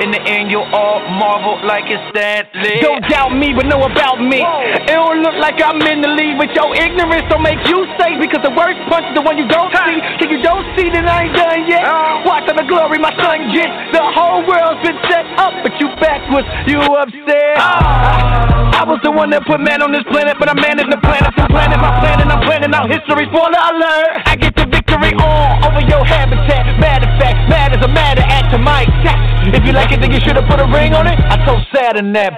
In 0.00 0.08
the 0.08 0.24
end, 0.24 0.48
you'll 0.48 0.64
all 0.72 1.04
marvel 1.20 1.60
like 1.68 1.84
it's 1.84 2.00
Stan 2.16 2.48
Lee. 2.64 2.80
Don't 2.80 3.04
doubt 3.12 3.36
me, 3.36 3.52
but 3.52 3.68
know 3.68 3.84
about 3.84 4.16
me. 4.16 4.40
It 4.40 4.88
don't 4.88 5.20
look 5.20 5.36
like 5.36 5.60
I'm 5.60 5.76
in 5.84 6.00
the 6.00 6.08
lead, 6.08 6.40
but 6.40 6.48
your 6.56 6.72
ignorance 6.72 7.28
don't 7.28 7.44
make 7.44 7.60
you 7.68 7.84
safe 8.00 8.16
because 8.16 8.40
the 8.40 8.54
worst 8.56 8.80
punch 8.88 9.04
is 9.12 9.14
the 9.14 9.20
one 9.20 9.36
you 9.36 9.44
don't 9.52 9.68
see. 9.68 10.00
If 10.16 10.32
you 10.32 10.40
don't 10.40 10.64
see, 10.72 10.88
then 10.88 11.04
I 11.04 11.28
ain't 11.28 11.36
done 11.36 11.68
yet. 11.68 11.84
Watch 12.24 12.48
the 12.48 12.56
glory 12.64 12.96
my 12.96 13.12
son 13.20 13.52
gets. 13.52 13.68
The 13.92 14.00
whole 14.00 14.40
world's 14.48 14.80
been 14.80 14.96
set 15.12 15.28
up, 15.36 15.52
but 15.60 15.76
you 15.76 15.92
backwards, 16.00 16.48
you 16.64 16.80
upset. 16.80 17.60
Ah. 17.60 18.80
I 18.80 18.84
was 18.88 18.96
the 19.04 19.12
one 19.12 19.28
that 19.36 19.44
put 19.44 19.60
man 19.60 19.84
on 19.84 19.92
this 19.92 20.04
planet, 20.08 20.40
but 20.40 20.48
I'm 20.48 20.56
managing 20.56 20.88
the 20.88 21.04
planet. 21.04 21.28
I'm 21.36 21.52
planning 21.52 21.76
my 21.84 22.00
plan, 22.00 22.24
and 22.24 22.32
I'm 22.32 22.40
planning 22.48 22.72
out 22.72 22.88
history. 22.88 23.28
Spoiler 23.28 23.60
alert! 23.60 24.24
I 24.24 24.40
get 24.40 24.56
victory 24.90 25.14
on 25.22 25.62
over 25.64 25.80
your 25.86 26.04
habitat. 26.04 26.66
Matter 26.78 27.06
of 27.06 27.18
fact, 27.20 27.48
mad 27.48 27.72
as 27.72 27.84
a 27.84 27.88
matter 27.88 28.22
at 28.22 28.50
to 28.50 28.58
my 28.58 28.82
exact. 28.82 29.54
If 29.54 29.64
you 29.64 29.72
like 29.72 29.92
it, 29.92 30.00
then 30.00 30.10
you 30.10 30.20
should 30.20 30.36
have 30.36 30.46
put 30.48 30.60
a 30.60 30.66
ring 30.66 30.94
on 30.94 31.06
it. 31.06 31.18
I 31.18 31.44
told 31.46 31.62
Saturn 31.74 32.12
that. 32.12 32.34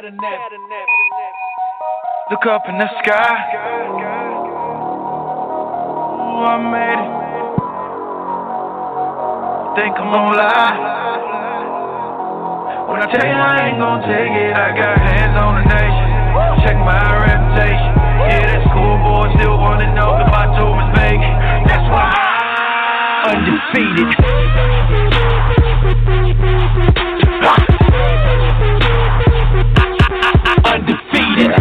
Look 2.31 2.47
up 2.47 2.69
in 2.69 2.79
the 2.79 2.89
sky. 3.03 3.35
Ooh, 6.21 6.45
I 6.45 6.57
made 6.61 7.01
it. 7.01 7.13
Think 9.77 9.97
I'm 9.97 10.13
gonna 10.13 10.37
lie. 10.37 11.01
When 12.89 13.01
I 13.01 13.07
tell 13.09 13.25
you 13.25 13.33
I 13.33 13.69
ain't 13.69 13.79
gonna 13.79 14.05
take 14.05 14.33
it, 14.37 14.53
I 14.53 14.77
got 14.77 15.01
hands 15.01 15.37
on 15.37 15.55
the 15.61 15.65
nation. 15.65 16.09
Check 16.65 16.77
my 16.77 17.01
reputation. 17.25 17.93
Yeah, 18.29 18.45
that 18.53 18.61
scoreboard 18.69 19.33
still 19.41 19.57
wanna 19.57 19.95
know 19.95 20.13
that 20.21 20.29
my 20.29 20.47
tomb 20.57 20.77
is 20.77 20.91
vacant. 20.93 21.37
That's 21.69 21.89
why 21.89 22.13
I'm 22.13 22.42
undefeated. 23.25 24.09
Undefeated. 30.65 31.53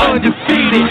Undefeated. 0.00 0.88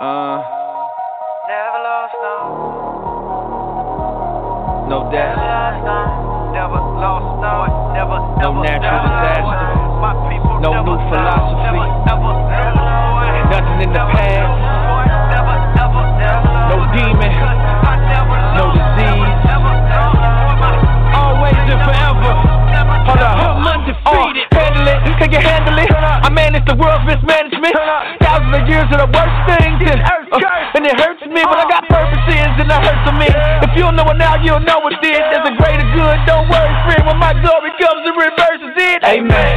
Uh, 0.00 0.36
never 1.48 1.78
lost 1.82 2.14
no. 2.20 2.36
No 4.88 4.98
death 5.10 5.93
no 8.44 8.52
natural 8.60 9.00
disaster, 9.00 9.56
no 10.60 10.84
new 10.84 11.00
philosophy, 11.08 11.80
nothing 13.48 13.80
in 13.80 13.90
the 13.96 14.04
past, 14.12 14.52
no 16.68 16.76
demon, 16.92 17.32
no 18.52 18.68
disease, 18.68 19.40
always 21.16 21.56
and 21.56 21.80
forever. 21.88 22.36
Hold 23.08 23.24
up, 23.24 23.32
I'm 23.32 23.64
undefeated. 23.64 24.44
Uh, 24.52 24.60
handle 24.60 24.92
it, 24.92 25.00
can 25.16 25.32
you 25.32 25.40
handle 25.40 25.78
it? 25.80 25.88
I 25.88 26.28
manage 26.28 26.68
the 26.68 26.76
world's 26.76 27.08
mismanagement. 27.08 27.72
Thousands 28.20 28.60
of 28.60 28.68
years 28.68 28.88
of 28.92 29.08
the 29.08 29.08
worst 29.08 29.36
things 29.48 29.80
and 29.88 30.04
uh, 30.04 30.76
and 30.76 30.84
it 30.84 31.00
hurts 31.00 31.24
me 31.24 31.40
but 31.40 31.64
I 31.64 31.64
got 31.64 31.88
uh. 31.88 31.96
purposes 31.96 32.60
and 32.60 32.68
it 32.68 32.80
hurts 32.84 33.08
me. 33.16 33.28
If 33.64 33.72
you 33.72 33.88
don't 33.88 33.96
know 33.96 34.04
it 34.12 34.20
now, 34.20 34.36
you'll 34.36 34.60
know 34.60 34.84
it 34.84 35.00
then. 35.00 35.16
There's 35.32 35.48
a 35.48 35.54
greater 35.56 35.88
good. 35.96 36.16
Don't 36.28 36.44
worry, 36.52 36.72
friend, 36.84 37.08
when 37.08 37.16
my 37.16 37.32
good 37.32 37.63
Amen. 39.14 39.53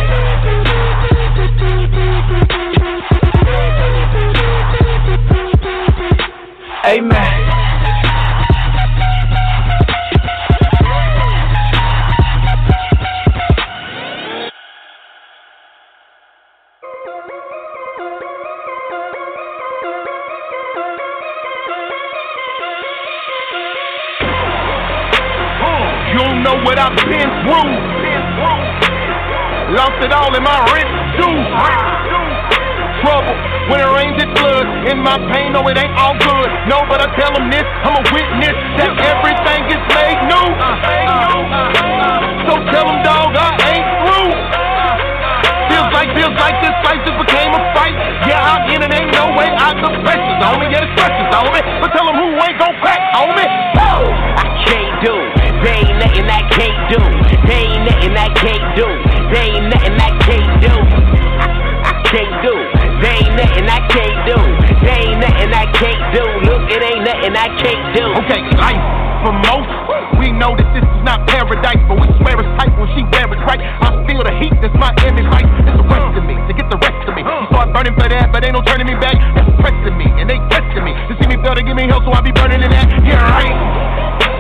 Paradise, 71.48 71.80
but 71.88 71.96
we 71.96 72.08
swear 72.20 72.36
it's 72.36 72.52
tight 72.60 72.76
when 72.76 72.92
she 72.92 73.02
wear 73.08 73.24
it 73.24 73.42
right. 73.48 73.62
I 73.64 73.96
feel 74.04 74.20
the 74.20 74.36
heat, 74.36 74.52
that's 74.60 74.76
my 74.76 74.92
image 75.08 75.28
life. 75.32 75.48
It's 75.64 75.80
the 75.80 75.88
rest 75.88 76.12
of 76.20 76.24
me, 76.28 76.36
to 76.36 76.52
get 76.52 76.68
the 76.68 76.80
rest 76.80 77.00
of 77.08 77.16
me. 77.16 77.24
You 77.24 77.48
start 77.48 77.72
burning 77.72 77.96
for 77.96 78.08
that, 78.08 78.36
but 78.36 78.44
ain't 78.44 78.52
no 78.52 78.62
turning 78.68 78.88
me 78.88 79.00
back. 79.00 79.16
That's 79.16 79.48
pressing 79.64 79.96
me, 79.96 80.12
and 80.20 80.28
they 80.28 80.40
testing 80.52 80.84
me. 80.84 80.92
To 81.08 81.16
see 81.16 81.28
me 81.32 81.40
fail 81.40 81.56
to 81.56 81.64
give 81.64 81.76
me 81.80 81.88
hell, 81.88 82.04
so 82.04 82.12
I 82.12 82.20
be 82.20 82.36
burning 82.36 82.60
in 82.60 82.72
that. 82.72 82.88
Yeah, 83.08 83.24
right. 83.24 83.56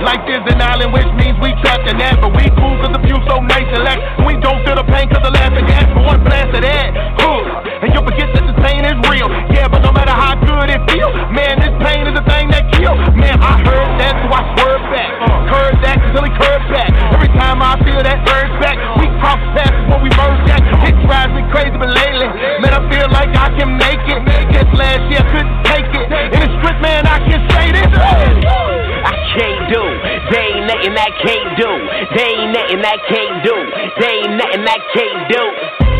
Life 0.04 0.30
is 0.30 0.43
an 0.52 0.62
island, 0.62 0.93
which 0.93 1.10
means 1.17 1.39
we 1.41 1.56
trapped 1.63 1.89
in 1.89 1.98
that. 1.98 2.22
But 2.22 2.30
we 2.36 2.46
cool 2.54 2.78
cause 2.78 2.93
the 2.93 3.02
view 3.02 3.17
so 3.26 3.41
nice 3.41 3.65
and 3.72 3.82
lax. 3.82 3.98
We 4.30 4.38
don't 4.38 4.62
feel 4.62 4.78
the 4.78 4.86
pain 4.86 5.10
cause 5.10 5.26
the 5.26 5.34
laughing 5.34 5.65
gas 5.65 5.89
for 5.89 6.06
one 6.06 6.22
blast 6.22 6.54
of 6.54 6.62
that. 6.62 6.89
Huh. 7.17 7.82
And 7.82 7.89
you'll 7.93 8.06
forget 8.06 8.30
that 8.36 8.46
this 8.46 8.58
pain 8.62 8.86
is 8.86 8.98
real. 9.10 9.26
Yeah, 9.50 9.65
but 9.65 9.82
no 9.82 9.89
matter 9.89 10.13
how 10.13 10.38
good 10.38 10.70
it 10.70 10.82
feels, 10.86 11.13
man, 11.34 11.58
this 11.65 11.74
pain 11.82 12.06
is 12.06 12.13
the 12.13 12.26
thing 12.30 12.46
that 12.54 12.70
kills. 12.78 13.02
Man, 13.17 13.41
I 13.41 13.58
heard 13.65 13.89
that, 13.98 14.13
so 14.22 14.28
I 14.30 14.41
swerve 14.54 14.77
back. 14.91 15.12
Curve 15.47 15.78
that 15.84 15.97
until 16.04 16.28
curve 16.38 16.65
back. 16.71 16.91
Every 17.13 17.32
time 17.36 17.62
I 17.62 17.76
feel 17.84 18.02
that 18.04 18.19
urge 18.28 18.54
back, 18.60 18.78
we 19.00 19.08
cross 19.19 19.41
paths 19.56 19.76
before 19.86 20.02
we 20.04 20.12
merge 20.15 20.41
that. 20.52 20.62
It 20.88 20.95
drives 21.04 21.34
me 21.36 21.43
crazy, 21.52 21.76
but 21.76 21.91
lately, 21.91 22.30
man, 22.63 22.73
I 22.73 22.82
feel 22.91 23.08
like 23.12 23.32
I 23.36 23.50
can 23.56 23.76
make 23.76 24.04
it. 24.08 24.21
Guess 24.52 24.69
last 24.76 25.04
year 25.12 25.23
I 25.23 25.28
couldn't 25.32 25.60
take 25.67 25.89
it. 25.91 26.08
In 26.36 26.39
the 26.43 26.50
street, 26.60 26.80
man, 26.84 27.04
I 27.08 27.19
can 27.23 27.41
say 27.52 27.65
this. 27.76 27.91
I 27.91 29.15
can't 29.38 29.63
do. 29.71 29.84
There 30.32 30.43
ain't 30.43 30.65
nothing 30.67 30.95
I 30.97 31.10
can't 31.23 31.52
do. 31.56 31.71
There 32.15 32.28
ain't 32.28 32.52
nothing 32.52 32.82
I 32.84 32.97
can't 33.08 33.38
do. 33.43 33.56
There 34.00 34.12
ain't 34.12 34.34
nothing 34.36 34.63
I 34.67 34.80
can't 34.95 35.21
do. 35.32 35.43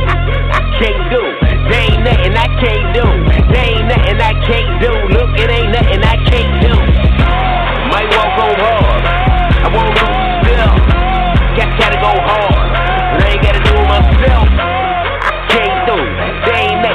I 0.08 0.62
can't 0.80 1.06
do. 1.12 1.24
There 1.70 1.84
ain't 1.88 2.04
nothing 2.04 2.36
I 2.36 2.48
can't 2.60 2.88
do. 2.96 3.06
There 3.52 3.68
ain't 3.68 3.88
nothing 3.88 4.20
I 4.20 4.34
can't 4.48 4.74
do. 4.82 4.92
Look, 5.14 5.32
it 5.40 5.50
ain't 5.52 5.72
nothing 5.72 6.02
I 6.04 6.18
can't 6.28 6.56
do. 6.64 6.74
Might 7.92 8.10
walk 8.12 8.36
on 8.40 8.56
hard. 8.60 8.77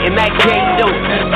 Nothing 0.03 0.19
I 0.19 0.31
can't 0.43 0.79
do. 0.79 0.87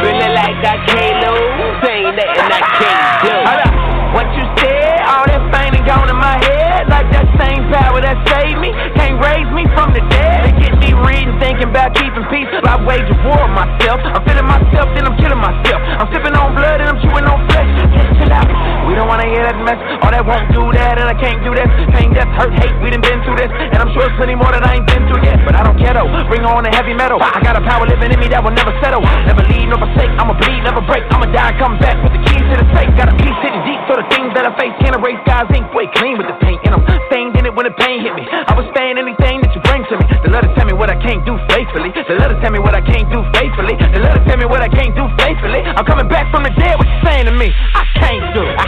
Feeling 0.03 0.35
like 0.35 0.59
I 0.67 0.77
can't 0.91 1.17
lose. 1.23 1.79
Ain't 1.87 2.17
nothing 2.19 2.51
I 2.51 2.63
can't 2.75 3.15
do. 3.23 3.35
Hold 3.47 3.63
up, 3.63 3.75
What 4.15 4.27
you 4.35 4.45
said, 4.59 5.07
all 5.07 5.27
that 5.27 5.43
fame 5.55 5.75
and 5.79 5.87
gone 5.87 6.11
in 6.11 6.19
my 6.19 6.39
head. 6.43 6.89
Like 6.91 7.07
that 7.15 7.31
same 7.39 7.63
power 7.71 8.01
that 8.03 8.19
saved 8.27 8.59
me, 8.59 8.75
can't 8.99 9.23
raise 9.23 9.47
me 9.55 9.67
from 9.75 9.95
the 9.95 10.03
dead. 10.11 10.51
They 10.51 10.55
get 10.59 10.75
me 10.83 10.91
reading, 10.99 11.39
thinking 11.39 11.71
about 11.71 11.95
keeping 11.95 12.27
peace. 12.27 12.51
I 12.51 12.75
wage 12.83 13.07
a 13.07 13.17
war 13.23 13.39
on 13.39 13.55
myself. 13.55 14.03
I'm 14.03 14.23
feeling 14.27 14.49
myself, 14.49 14.91
then 14.99 15.07
I'm 15.07 15.17
killing 15.19 15.39
myself. 15.39 15.81
I'm 16.03 16.09
sipping 16.11 16.35
on 16.35 16.55
blood 16.59 16.83
and 16.83 16.91
I'm 16.91 16.99
chewing 16.99 17.27
on 17.27 17.39
flesh. 17.47 17.71
Just 17.95 18.11
chill 18.19 18.33
out. 18.33 18.76
Don't 18.97 19.09
wanna 19.13 19.29
hear 19.29 19.45
that 19.45 19.61
mess. 19.61 19.77
Oh, 20.01 20.09
All 20.09 20.11
that 20.11 20.25
won't 20.25 20.49
do 20.57 20.65
that, 20.73 20.97
and 20.97 21.05
I 21.05 21.17
can't 21.21 21.45
do 21.45 21.53
this. 21.53 21.69
Pain, 21.93 22.17
death, 22.17 22.33
hurt, 22.33 22.57
hate. 22.57 22.73
We 22.81 22.89
done 22.89 23.05
been 23.05 23.21
through 23.29 23.37
this, 23.37 23.53
and 23.53 23.77
I'm 23.77 23.93
sure 23.93 24.09
it's 24.09 24.17
plenty 24.17 24.35
more 24.35 24.49
that 24.51 24.65
I 24.65 24.81
ain't 24.81 24.89
been 24.89 25.05
through 25.07 25.21
yet. 25.21 25.37
But 25.45 25.53
I 25.53 25.63
don't 25.63 25.77
care 25.77 25.93
though. 25.93 26.09
Bring 26.33 26.49
on 26.49 26.65
the 26.65 26.73
heavy 26.73 26.97
metal. 26.97 27.21
I 27.21 27.39
got 27.45 27.61
a 27.61 27.63
power 27.63 27.85
living 27.85 28.09
in 28.11 28.19
me 28.19 28.33
that 28.33 28.41
will 28.41 28.57
never 28.57 28.73
settle. 28.81 29.05
Never 29.29 29.45
leave, 29.53 29.69
never 29.69 29.85
forsake. 29.85 30.11
I'ma 30.17 30.33
bleed, 30.41 30.65
never 30.65 30.81
break. 30.89 31.05
I'ma 31.13 31.29
die, 31.29 31.53
come 31.61 31.77
back 31.79 32.01
with 32.01 32.17
the 32.17 32.23
keys 32.25 32.45
to 32.51 32.57
the 32.57 32.67
safe. 32.73 32.91
Got 32.97 33.13
a 33.13 33.17
piece 33.21 33.37
sitting 33.45 33.63
deep, 33.69 33.81
so 33.85 34.01
the 34.01 34.09
things 34.09 34.33
that 34.33 34.49
I 34.49 34.53
face 34.57 34.73
can't 34.81 34.97
erase 34.97 35.21
God's 35.29 35.53
ink. 35.53 35.69
Way 35.77 35.87
clean 35.93 36.17
with 36.17 36.27
the 36.33 36.39
paint, 36.41 36.65
and 36.65 36.73
I'm 36.73 36.83
stained 37.13 37.37
in 37.37 37.45
it 37.47 37.55
when 37.55 37.69
the 37.69 37.77
pain 37.77 38.01
hit 38.01 38.17
me. 38.17 38.25
I 38.25 38.57
was 38.57 38.65
staying 38.73 38.97
anything 38.97 39.45
that 39.45 39.53
you 39.53 39.61
bring 39.69 39.85
to 39.93 40.01
me. 40.01 40.05
The 40.25 40.33
letters 40.33 40.51
tell 40.57 40.65
me 40.67 40.73
what 40.73 40.89
I 40.89 40.97
can't 40.99 41.21
do 41.29 41.37
faithfully. 41.53 41.93
The 41.93 42.17
letters 42.17 42.41
tell 42.41 42.51
me 42.51 42.59
what 42.59 42.75
I 42.75 42.81
can't 42.81 43.07
do 43.13 43.21
faithfully. 43.37 43.77
The 43.77 44.01
letters 44.01 44.25
tell 44.25 44.41
me 44.41 44.49
what 44.49 44.65
I 44.65 44.73
can't 44.73 44.97
do 44.97 45.05
faithfully. 45.21 45.61
I'm 45.63 45.85
coming 45.85 46.09
back 46.09 46.33
from 46.33 46.43
the 46.49 46.53
dead. 46.57 46.81
What 46.81 46.89
you 46.89 46.99
saying 47.05 47.27
to 47.29 47.35
me? 47.37 47.53
I 47.53 47.85
can't 48.01 48.25
do. 48.35 48.43
I 48.43 48.67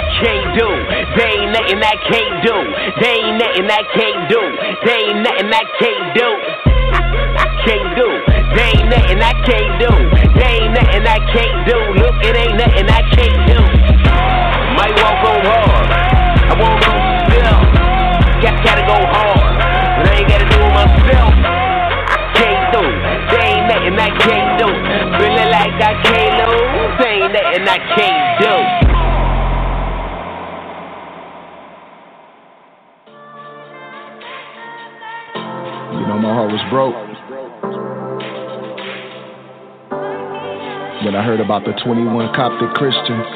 nothing 1.68 1.84
I 1.84 1.96
can't 2.08 2.44
do. 2.44 2.56
There 3.00 3.12
ain't 3.12 3.36
nothing 3.36 3.68
I 3.68 3.82
can't 3.92 4.28
do. 4.28 4.40
There 4.84 5.00
ain't 5.04 5.20
nothing 5.20 5.52
I 5.52 5.64
can't 5.76 6.08
do. 6.16 6.28
I 6.96 7.48
can't 7.68 7.90
do. 7.92 8.08
There 8.56 8.68
ain't 8.72 8.88
nothing 8.88 9.20
I 9.20 9.34
can't 9.44 9.72
do. 9.76 9.92
There 10.32 10.48
ain't 10.48 10.72
nothing 10.72 11.04
I 11.04 11.18
can't 11.28 11.60
do. 11.68 11.78
Look, 12.00 12.16
it 12.24 12.36
ain't 12.36 12.56
nothing 12.56 12.88
I 12.88 13.02
can't 13.12 13.40
do. 13.52 13.60
Might 14.80 14.96
walk 14.96 15.20
on 15.28 15.40
hard. 15.44 15.88
I 16.48 16.54
won't 16.56 16.80
lose 16.88 17.20
still. 17.28 17.60
Got 18.40 18.56
gotta 18.64 18.84
go 18.88 18.96
hard. 19.12 19.52
But 20.00 20.08
I 20.08 20.14
ain't 20.24 20.28
gotta 20.28 20.48
do 20.48 20.58
it 20.64 20.72
myself. 20.72 21.32
I 21.36 22.18
can't 22.32 22.64
do. 22.72 22.84
There 23.28 23.44
ain't 23.44 23.66
nothing 23.68 23.96
I 24.00 24.10
can't 24.24 24.52
do. 24.56 24.68
Feeling 25.20 25.50
like 25.52 25.76
I 25.84 25.92
can't 26.00 26.34
lose. 26.48 26.96
There 26.96 27.12
ain't 27.12 27.32
nothing 27.36 27.68
I 27.68 27.78
can't 27.92 28.17
heart 36.38 36.54
was 36.54 36.62
broke 36.70 36.94
when 41.04 41.16
I 41.18 41.24
heard 41.26 41.40
about 41.40 41.64
the 41.66 41.74
21 41.82 42.32
Coptic 42.32 42.70
Christians. 42.78 43.26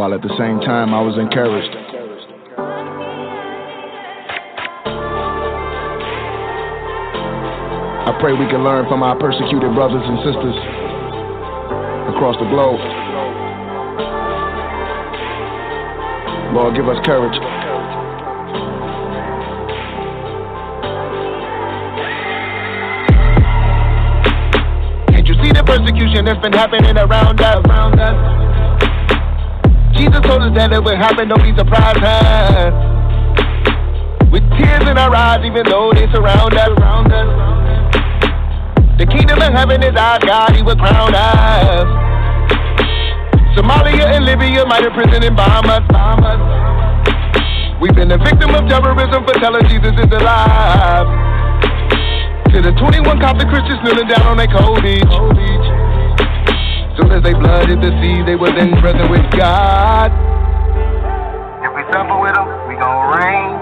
While 0.00 0.14
at 0.16 0.22
the 0.22 0.32
same 0.40 0.64
time, 0.64 0.96
I 0.96 1.00
was 1.04 1.20
encouraged. 1.20 1.76
I 8.08 8.16
pray 8.18 8.32
we 8.32 8.48
can 8.48 8.64
learn 8.64 8.88
from 8.88 9.02
our 9.02 9.20
persecuted 9.20 9.74
brothers 9.76 10.08
and 10.08 10.18
sisters 10.24 10.56
across 12.16 12.40
the 12.40 12.48
globe. 12.48 12.80
Lord, 16.56 16.76
give 16.76 16.88
us 16.88 16.96
courage. 17.04 17.51
Persecution 25.72 26.28
that's 26.28 26.40
been 26.42 26.52
happening 26.52 26.96
around 26.98 27.40
us? 27.40 27.64
Around 27.64 27.96
us? 27.96 28.12
Jesus 29.96 30.20
told 30.20 30.42
us 30.44 30.52
that 30.52 30.72
it 30.72 30.84
would 30.84 31.00
happen, 31.00 31.28
don't 31.28 31.40
be 31.40 31.56
surprised, 31.56 31.96
huh? 31.96 32.68
With 34.28 34.44
tears 34.60 34.84
in 34.84 35.00
our 35.00 35.14
eyes, 35.16 35.40
even 35.44 35.64
though 35.64 35.92
they 35.96 36.04
surround 36.12 36.52
us. 36.52 36.68
Around 36.76 37.12
us. 37.12 37.28
The 39.00 39.06
kingdom 39.08 39.40
of 39.40 39.52
heaven 39.52 39.82
is 39.82 39.96
our 39.96 40.20
God, 40.20 40.52
He 40.52 40.62
will 40.62 40.76
crown 40.76 41.14
us. 41.16 41.88
Somalia 43.56 44.12
and 44.12 44.24
Libya 44.24 44.66
might 44.66 44.84
imprison 44.84 45.24
and 45.24 45.36
bomb 45.36 45.72
us. 45.72 45.80
Bomb 45.88 46.24
us. 46.24 46.40
We've 47.80 47.94
been 47.94 48.12
a 48.12 48.18
victim 48.18 48.54
of 48.54 48.68
terrorism 48.68 49.24
for 49.24 49.32
telling 49.40 49.64
Jesus 49.68 49.92
is 49.96 50.12
alive. 50.20 51.31
To 52.52 52.60
the 52.60 52.68
21 52.76 53.16
Coptic 53.16 53.48
Christians 53.48 53.80
kneeling 53.80 54.12
down 54.12 54.28
on 54.28 54.36
their 54.36 54.44
cold 54.52 54.84
beach. 54.84 55.00
So 55.08 57.00
soon 57.00 57.16
as 57.16 57.24
they 57.24 57.32
blooded 57.32 57.80
the 57.80 57.88
sea, 57.96 58.20
they 58.28 58.36
were 58.36 58.52
then 58.52 58.76
present 58.76 59.08
with 59.08 59.24
God. 59.32 60.12
If 61.64 61.72
we 61.72 61.80
suffer 61.88 62.12
with 62.20 62.36
them, 62.36 62.44
we 62.68 62.76
gon' 62.76 63.08
reign. 63.16 63.56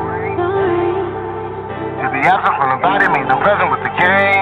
To 2.03 2.07
be 2.11 2.19
absent 2.19 2.51
from 2.59 2.69
the 2.75 2.81
body 2.83 3.07
means 3.15 3.31
I'm 3.31 3.39
present 3.39 3.71
with 3.71 3.79
the 3.87 3.95
king. 3.95 4.35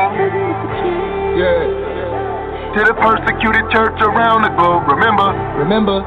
Yeah. 1.37 2.73
To 2.73 2.81
the 2.89 2.97
persecuted 2.97 3.69
church 3.69 4.01
around 4.01 4.49
the 4.49 4.53
globe, 4.57 4.89
remember, 4.89 5.29
remember, 5.61 6.01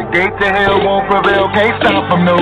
the 0.00 0.08
gates 0.16 0.40
of 0.40 0.48
hell 0.48 0.80
won't 0.80 1.04
prevail, 1.12 1.52
can't 1.52 1.76
stop 1.84 2.08
them, 2.08 2.24
no. 2.24 2.40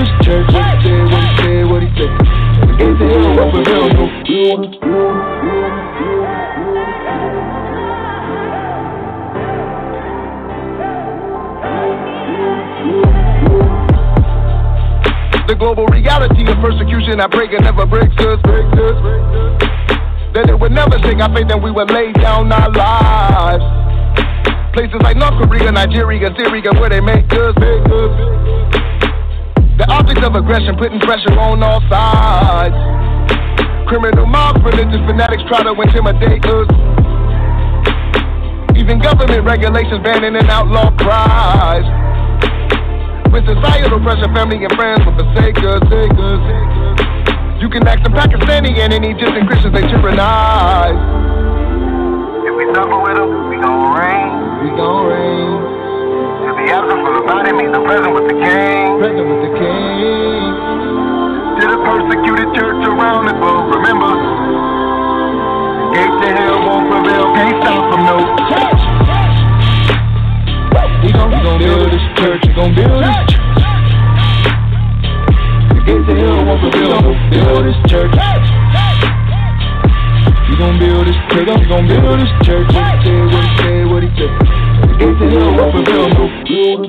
This 0.00 0.08
church. 0.24 0.48
What 0.52 0.64
he 0.64 0.88
said, 0.88 1.04
what 1.12 1.20
he 1.20 1.36
said, 1.36 1.64
what 1.68 1.82
he 1.82 1.88
said. 1.92 2.08
The 2.60 2.96
hell 3.68 3.88
no. 3.92 4.08
The 15.46 15.56
global 15.56 15.86
reality 15.86 16.48
of 16.48 16.56
persecution, 16.62 17.20
I 17.20 17.26
pray 17.26 17.46
it 17.50 17.60
never 17.60 17.84
breaks 17.84 18.16
us. 18.24 18.40
Breaks 18.42 18.72
us. 18.78 18.96
That 20.32 20.48
it 20.48 20.58
would 20.58 20.72
never 20.72 20.96
shake 21.00 21.18
our 21.18 21.34
faith 21.34 21.50
and 21.50 21.62
we 21.62 21.72
would 21.72 21.90
lay 21.90 22.12
down 22.12 22.52
our 22.52 22.70
lives. 22.70 23.64
Places 24.72 25.02
like 25.02 25.16
North 25.16 25.34
Korea, 25.42 25.72
Nigeria, 25.72 26.30
Syria, 26.38 26.70
where 26.78 26.88
they 26.88 27.00
make 27.00 27.30
us. 27.32 27.54
Make 27.58 27.92
us. 27.92 28.29
Objects 30.00 30.24
of 30.24 30.34
aggression 30.34 30.76
putting 30.80 30.98
pressure 31.00 31.36
on 31.36 31.62
all 31.62 31.84
sides. 31.92 32.72
Criminal 33.86 34.24
mobs, 34.24 34.64
religious 34.64 34.96
fanatics 35.04 35.42
try 35.44 35.62
to 35.62 35.76
intimidate 35.76 36.40
us. 36.48 36.68
Even 38.80 38.98
government 38.98 39.44
regulations 39.44 40.00
banning 40.02 40.36
and 40.40 40.48
outlaw 40.48 40.88
cries. 40.96 41.84
With 43.28 43.44
societal 43.44 44.00
pressure, 44.00 44.32
family 44.32 44.64
and 44.64 44.72
friends 44.72 45.04
will 45.04 45.12
forsake 45.20 45.60
us. 45.68 45.84
You 47.60 47.68
can 47.68 47.86
ask 47.86 48.00
the 48.02 48.08
Pakistani 48.08 48.80
and 48.80 48.94
any 48.94 49.12
Egyptian 49.12 49.46
Christians 49.46 49.74
they 49.74 49.82
tyrannize. 49.84 50.96
If 52.48 52.56
we 52.56 52.64
suffer 52.72 52.98
with 53.04 53.20
them, 53.20 53.52
we 53.52 53.60
gon' 53.60 53.92
reign. 54.00 54.64
We 54.64 54.70
gon' 54.80 55.06
reign. 55.12 55.79
To 56.40 56.56
be 56.56 56.72
absent 56.72 57.04
from 57.04 57.14
the 57.20 57.24
body 57.28 57.52
means 57.52 57.76
I'm 57.76 57.84
present 57.84 58.16
with 58.16 58.24
the 58.24 58.38
king. 58.40 58.96
Present 58.96 59.28
with 59.28 59.44
the 59.44 59.52
king. 59.60 60.56
To 61.60 61.64
the 61.68 61.78
persecuted 61.84 62.48
church 62.56 62.80
around 62.88 63.28
the 63.28 63.36
globe, 63.36 63.68
remember, 63.76 64.08
the 64.16 65.86
gates 65.92 66.16
of 66.16 66.32
hell 66.32 66.64
won't 66.64 66.88
prevail, 66.88 67.28
can't 67.36 67.60
stop 67.60 67.84
them, 67.92 68.08
no. 68.08 68.16
Gon' 70.72 71.04
he 71.04 71.12
gon' 71.12 71.58
build 71.60 71.92
this 71.92 72.06
church, 72.16 72.40
he 72.40 72.52
gon' 72.56 72.72
build 72.72 73.04
this 73.04 73.20
church. 73.28 73.60
The 75.76 75.80
gates 75.84 76.08
of 76.08 76.16
hell 76.24 76.40
won't 76.48 76.60
prevail. 76.64 77.04
Build 77.28 77.68
this 77.68 77.76
church. 77.84 78.16
He 80.48 80.56
gon' 80.56 80.78
build 80.80 81.04
this 81.04 81.20
church, 81.28 81.52
he 81.60 81.66
gon' 81.68 81.86
build 81.86 82.16
this 82.16 82.32
church. 82.48 82.64
What 82.72 82.96
what 82.96 83.44
he 83.60 83.69
no 86.50 86.82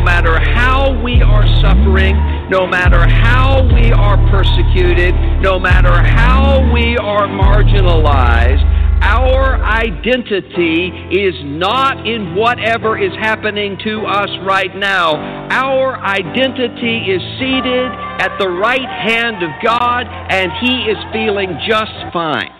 matter 0.00 0.40
how 0.40 0.96
we 1.02 1.20
are 1.20 1.46
suffering, 1.60 2.16
no 2.48 2.66
matter 2.66 3.06
how 3.06 3.68
we 3.74 3.92
are 3.92 4.16
persecuted, 4.30 5.14
no 5.42 5.58
matter 5.58 5.92
how 6.08 6.66
we 6.72 6.96
are 6.96 7.28
marginalized, 7.28 8.64
our 9.02 9.62
identity 9.62 10.88
is 11.10 11.34
not 11.44 12.06
in 12.06 12.34
whatever 12.34 12.96
is 12.96 13.12
happening 13.20 13.76
to 13.84 14.06
us 14.06 14.30
right 14.42 14.74
now. 14.74 15.16
Our 15.50 16.00
identity 16.00 17.12
is 17.12 17.20
seated 17.38 18.09
at 18.20 18.36
the 18.38 18.48
right 18.48 18.84
hand 18.84 19.42
of 19.42 19.50
God, 19.64 20.04
and 20.06 20.52
He 20.60 20.84
is 20.84 20.98
feeling 21.10 21.58
just 21.66 22.12
fine. 22.12 22.59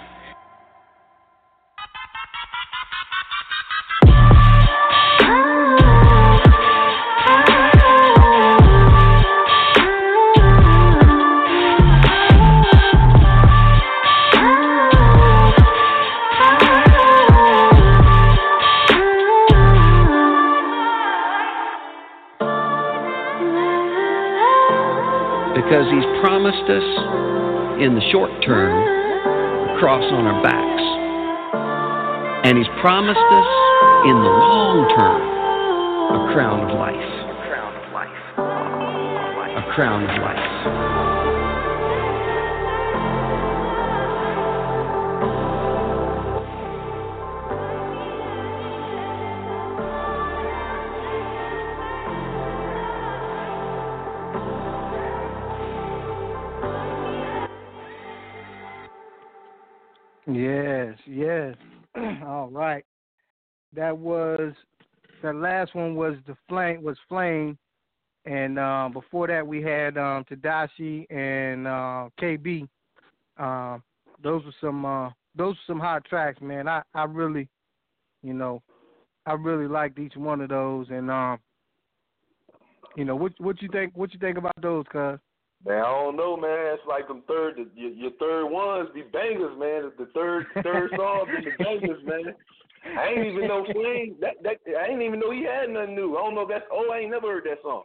Us 26.68 26.88
in 27.80 27.94
the 27.94 28.04
short 28.12 28.30
term 28.44 28.74
a 28.74 29.78
cross 29.78 30.04
on 30.12 30.26
our 30.26 30.42
backs. 30.42 30.84
And 32.44 32.58
he's 32.58 32.68
promised 32.80 33.16
us 33.16 33.50
in 34.04 34.16
the 34.16 34.32
long 34.32 34.88
term 34.96 35.30
a 36.10 36.32
crown 36.34 36.68
of 36.68 36.76
life. 36.76 36.96
A 36.96 37.38
crown 37.46 37.72
of 37.76 37.92
life. 37.92 38.18
A 39.56 39.72
crown 39.72 40.02
of 40.02 40.22
life. 40.22 40.89
Yes. 61.06 61.54
All 62.24 62.48
right. 62.50 62.84
That 63.74 63.96
was 63.96 64.52
the 65.22 65.32
last 65.32 65.74
one 65.74 65.94
was 65.94 66.14
the 66.26 66.36
flame 66.48 66.82
was 66.82 66.96
flame, 67.08 67.58
and 68.24 68.58
uh, 68.58 68.88
before 68.92 69.26
that 69.28 69.46
we 69.46 69.62
had 69.62 69.96
um, 69.96 70.24
Tedashii 70.24 71.06
and 71.10 71.66
uh, 71.66 72.08
KB. 72.20 72.66
Um, 73.38 73.82
those 74.22 74.44
were 74.44 74.54
some 74.60 74.84
uh, 74.84 75.10
those 75.36 75.54
were 75.54 75.66
some 75.66 75.80
hot 75.80 76.04
tracks, 76.04 76.40
man. 76.40 76.68
I 76.68 76.82
I 76.94 77.04
really, 77.04 77.48
you 78.22 78.34
know, 78.34 78.62
I 79.26 79.32
really 79.32 79.68
liked 79.68 79.98
each 79.98 80.16
one 80.16 80.40
of 80.40 80.48
those, 80.48 80.86
and 80.90 81.10
um, 81.10 81.38
you 82.96 83.04
know, 83.04 83.16
what 83.16 83.32
what 83.38 83.62
you 83.62 83.68
think 83.72 83.96
what 83.96 84.12
you 84.12 84.18
think 84.18 84.38
about 84.38 84.60
those, 84.60 84.84
cuz? 84.90 85.18
Man, 85.66 85.78
I 85.78 85.90
don't 85.90 86.16
know, 86.16 86.36
man. 86.36 86.74
It's 86.74 86.82
like 86.88 87.06
them 87.06 87.22
third, 87.28 87.56
the, 87.56 87.68
your, 87.74 87.90
your 87.90 88.10
third 88.12 88.46
ones 88.46 88.88
be 88.94 89.02
bangers, 89.02 89.58
man. 89.58 89.92
The 89.98 90.08
third, 90.14 90.46
third 90.62 90.90
song 90.96 91.26
be 91.26 91.44
the 91.44 91.56
bangers, 91.62 92.02
man. 92.04 92.34
I 92.98 93.08
ain't 93.08 93.26
even 93.26 93.46
know 93.46 93.66
Flame. 93.72 94.16
That 94.20 94.42
that 94.42 94.56
I 94.80 94.88
ain't 94.88 95.02
even 95.02 95.20
know 95.20 95.30
he 95.30 95.44
had 95.44 95.68
nothing 95.68 95.94
new. 95.94 96.16
I 96.16 96.22
don't 96.22 96.34
know 96.34 96.42
if 96.42 96.48
that's. 96.48 96.64
Oh, 96.72 96.90
I 96.92 97.00
ain't 97.00 97.10
never 97.10 97.28
heard 97.28 97.44
that 97.44 97.58
song. 97.62 97.82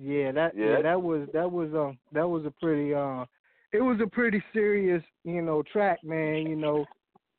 Yeah, 0.00 0.32
that 0.32 0.56
Yeah. 0.56 0.76
yeah, 0.76 0.82
that 0.82 1.02
was 1.02 1.28
that 1.32 1.50
was 1.50 1.70
um 1.74 1.98
that 2.12 2.28
was 2.28 2.44
a 2.44 2.52
pretty 2.62 2.94
uh 2.94 3.24
it 3.72 3.80
was 3.80 3.98
a 4.00 4.06
pretty 4.06 4.42
serious, 4.52 5.02
you 5.24 5.42
know, 5.42 5.62
track, 5.72 5.98
man, 6.04 6.46
you 6.46 6.56
know. 6.56 6.84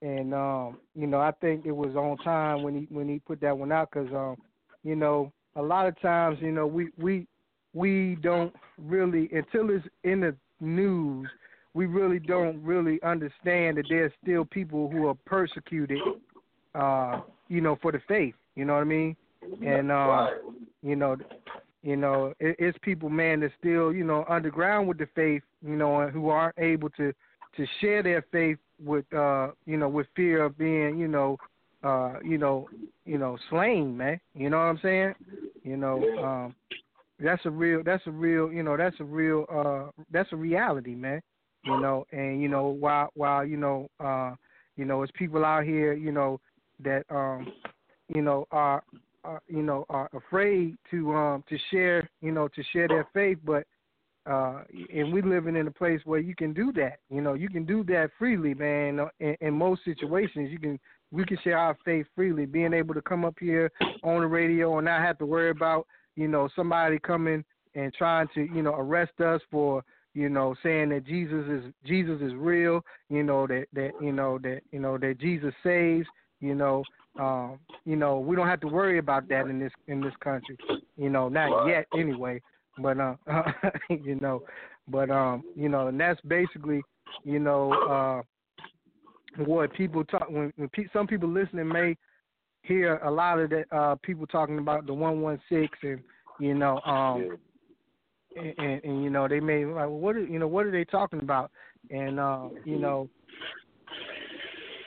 And 0.01 0.33
um, 0.33 0.77
you 0.93 1.07
know, 1.07 1.21
I 1.21 1.31
think 1.31 1.65
it 1.65 1.75
was 1.75 1.95
on 1.95 2.17
time 2.17 2.63
when 2.63 2.75
he 2.75 2.87
when 2.93 3.07
he 3.07 3.19
put 3.19 3.39
that 3.41 3.57
one 3.57 3.71
out 3.71 3.91
cuz 3.91 4.09
um, 4.13 4.35
you 4.83 4.95
know, 4.95 5.31
a 5.55 5.61
lot 5.61 5.87
of 5.87 5.99
times, 6.01 6.37
you 6.41 6.51
know, 6.51 6.67
we 6.67 6.89
we 6.97 7.27
we 7.75 8.17
don't 8.21 8.55
really 8.79 9.29
until 9.31 9.69
it's 9.69 9.85
in 10.03 10.21
the 10.21 10.35
news, 10.59 11.29
we 11.75 11.85
really 11.85 12.19
don't 12.19 12.59
really 12.63 12.99
understand 13.03 13.77
that 13.77 13.85
there's 13.89 14.11
still 14.23 14.45
people 14.45 14.89
who 14.89 15.07
are 15.07 15.15
persecuted 15.25 15.99
uh, 16.75 17.21
you 17.47 17.61
know, 17.61 17.77
for 17.81 17.91
the 17.91 18.01
faith, 18.07 18.35
you 18.55 18.65
know 18.65 18.73
what 18.73 18.81
I 18.81 18.85
mean? 18.85 19.15
And 19.65 19.89
Right. 19.89 20.33
you 20.83 20.95
know, 20.95 21.15
you 21.83 21.95
know, 21.95 22.33
it, 22.39 22.55
it's 22.59 22.77
people, 22.81 23.09
man, 23.09 23.39
that's 23.39 23.53
still, 23.59 23.93
you 23.93 24.03
know, 24.03 24.25
underground 24.27 24.87
with 24.87 24.97
the 24.97 25.07
faith, 25.15 25.43
you 25.65 25.75
know, 25.75 26.01
and 26.01 26.11
who 26.11 26.29
aren't 26.29 26.57
able 26.57 26.89
to 26.91 27.13
to 27.55 27.65
share 27.79 28.03
their 28.03 28.21
faith 28.33 28.57
with, 28.83 29.05
uh, 29.13 29.51
you 29.65 29.77
know, 29.77 29.87
with 29.87 30.07
fear 30.13 30.43
of 30.43 30.57
being, 30.57 30.97
you 30.97 31.07
know, 31.07 31.37
uh, 31.83 32.15
you 32.21 32.37
know, 32.37 32.67
you 33.05 33.17
know, 33.17 33.37
slain, 33.49 33.95
man. 33.95 34.19
You 34.33 34.49
know 34.49 34.57
what 34.57 34.63
I'm 34.63 34.79
saying? 34.81 35.15
You 35.63 35.77
know, 35.77 36.03
um, 36.21 36.55
that's 37.19 37.45
a 37.45 37.49
real 37.49 37.81
that's 37.83 38.05
a 38.07 38.11
real 38.11 38.51
you 38.51 38.63
know 38.63 38.75
that's 38.75 38.99
a 38.99 39.03
real 39.03 39.45
uh 39.51 39.89
that's 40.11 40.31
a 40.33 40.35
reality 40.35 40.95
man 40.95 41.21
you 41.63 41.79
know 41.79 42.05
and 42.11 42.41
you 42.41 42.47
know 42.47 42.67
while 42.67 43.09
while 43.15 43.45
you 43.45 43.57
know 43.57 43.87
uh 44.03 44.33
you 44.75 44.85
know 44.85 45.01
it's 45.01 45.11
people 45.15 45.45
out 45.45 45.63
here 45.63 45.93
you 45.93 46.11
know 46.11 46.39
that 46.83 47.03
um 47.09 47.51
you 48.13 48.21
know 48.21 48.45
are, 48.51 48.83
are 49.23 49.41
you 49.47 49.61
know 49.61 49.85
are 49.89 50.09
afraid 50.13 50.75
to 50.91 51.13
um 51.13 51.43
to 51.47 51.57
share 51.71 52.09
you 52.21 52.31
know 52.31 52.47
to 52.49 52.61
share 52.73 52.87
their 52.87 53.07
faith 53.13 53.37
but 53.45 53.65
uh 54.29 54.63
and 54.93 55.13
we 55.13 55.21
living 55.21 55.55
in 55.55 55.67
a 55.67 55.71
place 55.71 56.01
where 56.03 56.19
you 56.19 56.35
can 56.35 56.53
do 56.53 56.73
that 56.73 56.99
you 57.09 57.21
know 57.21 57.33
you 57.33 57.47
can 57.47 57.65
do 57.65 57.83
that 57.83 58.09
freely 58.19 58.53
man 58.53 58.99
in, 59.19 59.35
in 59.39 59.53
most 59.53 59.83
situations 59.85 60.51
you 60.51 60.59
can 60.59 60.77
we 61.11 61.23
can 61.23 61.37
share 61.43 61.57
our 61.57 61.77
faith 61.85 62.05
freely 62.13 62.45
being 62.45 62.73
able 62.73 62.93
to 62.93 63.01
come 63.01 63.23
up 63.23 63.35
here 63.39 63.71
on 64.03 64.21
the 64.21 64.27
radio 64.27 64.77
and 64.77 64.85
not 64.85 65.01
have 65.01 65.17
to 65.17 65.25
worry 65.25 65.49
about 65.49 65.87
you 66.15 66.27
know, 66.27 66.49
somebody 66.55 66.99
coming 66.99 67.43
and 67.75 67.93
trying 67.93 68.27
to, 68.33 68.41
you 68.41 68.61
know, 68.61 68.75
arrest 68.75 69.19
us 69.19 69.41
for, 69.51 69.83
you 70.13 70.29
know, 70.29 70.55
saying 70.63 70.89
that 70.89 71.05
Jesus 71.05 71.45
is 71.49 71.73
Jesus 71.85 72.21
is 72.21 72.33
real, 72.35 72.81
you 73.09 73.23
know, 73.23 73.45
that 73.47 73.65
that 73.73 73.91
you 74.01 74.11
know 74.11 74.39
that 74.39 74.61
you 74.71 74.79
know 74.79 74.97
that 74.97 75.19
Jesus 75.19 75.53
saves, 75.63 76.07
you 76.39 76.55
know, 76.55 76.83
um, 77.19 77.59
you 77.85 77.95
know, 77.95 78.19
we 78.19 78.35
don't 78.35 78.47
have 78.47 78.61
to 78.61 78.67
worry 78.67 78.97
about 78.97 79.27
that 79.29 79.47
in 79.47 79.59
this 79.59 79.73
in 79.87 80.01
this 80.01 80.13
country. 80.21 80.57
You 80.97 81.09
know, 81.09 81.27
not 81.29 81.67
yet 81.67 81.85
anyway. 81.97 82.41
But 82.77 82.99
uh 82.99 83.15
you 83.89 84.15
know, 84.21 84.43
but 84.87 85.09
um, 85.09 85.43
you 85.55 85.69
know, 85.69 85.87
and 85.87 85.99
that's 85.99 86.19
basically, 86.21 86.81
you 87.23 87.39
know, 87.39 87.73
uh 87.73 88.21
what 89.43 89.73
people 89.73 90.03
talk 90.05 90.29
when, 90.29 90.53
when 90.55 90.69
pe- 90.69 90.87
some 90.93 91.07
people 91.07 91.29
listening 91.29 91.67
may 91.67 91.97
hear 92.65 92.97
a 92.97 93.11
lot 93.11 93.39
of 93.39 93.49
the 93.49 93.65
uh, 93.75 93.95
people 94.01 94.25
talking 94.27 94.57
about 94.57 94.85
the 94.85 94.93
one 94.93 95.21
one 95.21 95.39
six 95.49 95.77
and 95.81 95.99
you 96.39 96.53
know 96.53 96.79
um 96.81 97.37
and, 98.35 98.53
and, 98.57 98.83
and 98.83 99.03
you 99.03 99.09
know 99.09 99.27
they 99.27 99.39
may 99.39 99.65
like 99.65 99.75
well, 99.75 99.89
what 99.89 100.15
are, 100.15 100.23
you 100.23 100.39
know 100.39 100.47
what 100.47 100.65
are 100.65 100.71
they 100.71 100.85
talking 100.85 101.19
about? 101.19 101.51
And 101.89 102.19
uh 102.19 102.49
you 102.65 102.79
know 102.79 103.09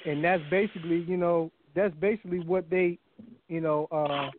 and 0.05 0.22
that's 0.22 0.43
basically 0.51 1.05
you 1.09 1.16
know 1.16 1.51
that's 1.74 1.95
basically 1.97 2.41
what 2.41 2.68
they 2.70 2.99
you 3.49 3.61
know 3.61 3.87
uh 3.93 4.31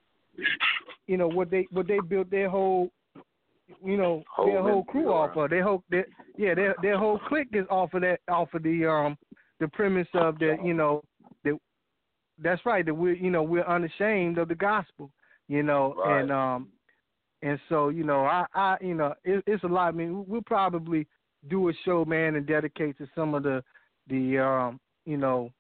you 1.08 1.18
know 1.18 1.28
what 1.28 1.50
they 1.50 1.68
what 1.72 1.88
they 1.88 2.00
built 2.08 2.30
their 2.30 2.50
whole 2.50 2.92
you 3.84 3.98
know 3.98 4.24
their 4.46 4.62
whole 4.62 4.84
crew 4.84 5.12
off 5.12 5.36
of. 5.38 5.50
Their 5.50 5.64
whole 5.64 5.84
their, 5.90 6.06
yeah 6.38 6.54
their 6.54 6.76
their 6.82 6.98
whole 6.98 7.20
clique 7.28 7.50
is 7.54 7.66
off 7.70 7.94
of 7.94 8.02
that 8.02 8.20
off 8.28 8.54
of 8.54 8.64
the 8.64 8.86
um 8.86 9.18
the 9.60 9.68
premise 9.68 10.08
of 10.14 10.40
the 10.40 10.58
you 10.64 10.74
know 10.74 11.04
that 11.04 11.09
that's 12.42 12.66
right 12.66 12.86
that 12.86 12.94
we're 12.94 13.16
you 13.16 13.30
know 13.30 13.44
we're 13.44 13.66
unashamed 13.66 14.38
of 14.38 14.48
the 14.48 14.56
gospel 14.56 15.12
you 15.48 15.64
know 15.64 15.96
Right. 15.98 16.22
and 16.22 16.32
um 16.32 16.68
and 17.42 17.60
so 17.70 17.90
you 17.90 18.04
know 18.04 18.22
i 18.26 18.46
i 18.54 18.78
you 18.82 18.94
know 18.94 19.14
it, 19.24 19.44
it's 19.48 19.64
a 19.64 19.68
lot 19.68 19.88
i 19.88 19.92
mean 19.92 20.26
we'll 20.28 20.42
probably 20.42 21.08
do 21.50 21.70
a 21.70 21.74
show 21.86 22.04
man 22.06 22.36
and 22.36 22.46
dedicate 22.46 22.98
to 22.98 23.08
some 23.16 23.34
of 23.34 23.44
the 23.44 23.64
the 24.08 24.38
um 24.38 24.80
you 25.06 25.18
know 25.18 25.52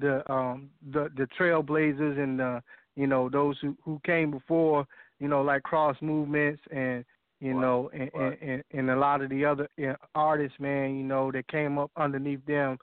the 0.00 0.22
um 0.30 0.68
the 0.92 1.08
the 1.16 1.26
trailblazers 1.38 2.18
and 2.22 2.38
the 2.38 2.62
you 2.96 3.06
know 3.06 3.28
those 3.28 3.56
who 3.60 3.76
who 3.84 4.00
came 4.04 4.30
before 4.30 4.86
you 5.18 5.28
know 5.28 5.42
like 5.42 5.62
Cross 5.62 5.96
Movements 6.02 6.60
and 6.70 7.04
you 7.40 7.54
know 7.54 7.90
and, 7.94 8.10
and 8.14 8.36
and 8.42 8.62
and 8.72 8.90
a 8.90 8.96
lot 8.96 9.22
of 9.22 9.30
the 9.30 9.44
other 9.44 9.68
uh, 9.82 9.94
artists 10.14 10.58
man 10.60 10.96
you 10.96 11.04
know 11.04 11.30
that 11.32 11.48
came 11.48 11.78
up 11.78 11.90
underneath 11.96 12.44
them 12.46 12.76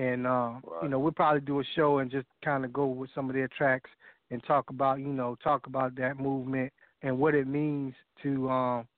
and 0.00 0.26
uh, 0.26 0.52
you 0.82 0.88
know 0.88 0.98
we'll 0.98 1.12
probably 1.12 1.40
do 1.42 1.60
a 1.60 1.64
show 1.76 1.98
and 1.98 2.10
just 2.10 2.26
kind 2.42 2.64
of 2.64 2.72
go 2.72 2.86
with 2.86 3.10
some 3.14 3.28
of 3.28 3.34
their 3.34 3.48
tracks 3.48 3.90
and 4.30 4.42
talk 4.44 4.70
about 4.70 4.98
you 4.98 5.12
know 5.12 5.36
talk 5.42 5.66
about 5.66 5.94
that 5.96 6.18
movement 6.18 6.72
and 7.02 7.18
what 7.18 7.34
it 7.34 7.46
means 7.46 7.94
to 8.22 8.48
um 8.48 8.88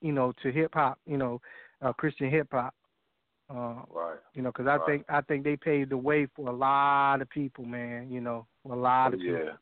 you 0.00 0.12
know 0.12 0.32
to 0.42 0.52
hip 0.52 0.72
hop 0.74 0.98
you 1.06 1.16
know 1.16 1.40
uh, 1.82 1.92
Christian 1.92 2.30
hip 2.30 2.48
hop 2.52 2.74
uh, 3.50 3.82
Right. 3.90 4.18
you 4.34 4.42
know 4.42 4.50
because 4.50 4.68
I 4.68 4.76
Right. 4.76 4.86
think 4.86 5.04
I 5.08 5.20
think 5.22 5.42
they 5.42 5.56
paved 5.56 5.90
the 5.90 5.96
way 5.96 6.26
for 6.36 6.48
a 6.48 6.52
lot 6.52 7.20
of 7.20 7.28
people 7.28 7.64
man 7.64 8.10
you 8.10 8.20
know 8.20 8.46
a 8.70 8.74
lot 8.74 9.14
of 9.14 9.20
people 9.20 9.34
yeah. 9.34 9.52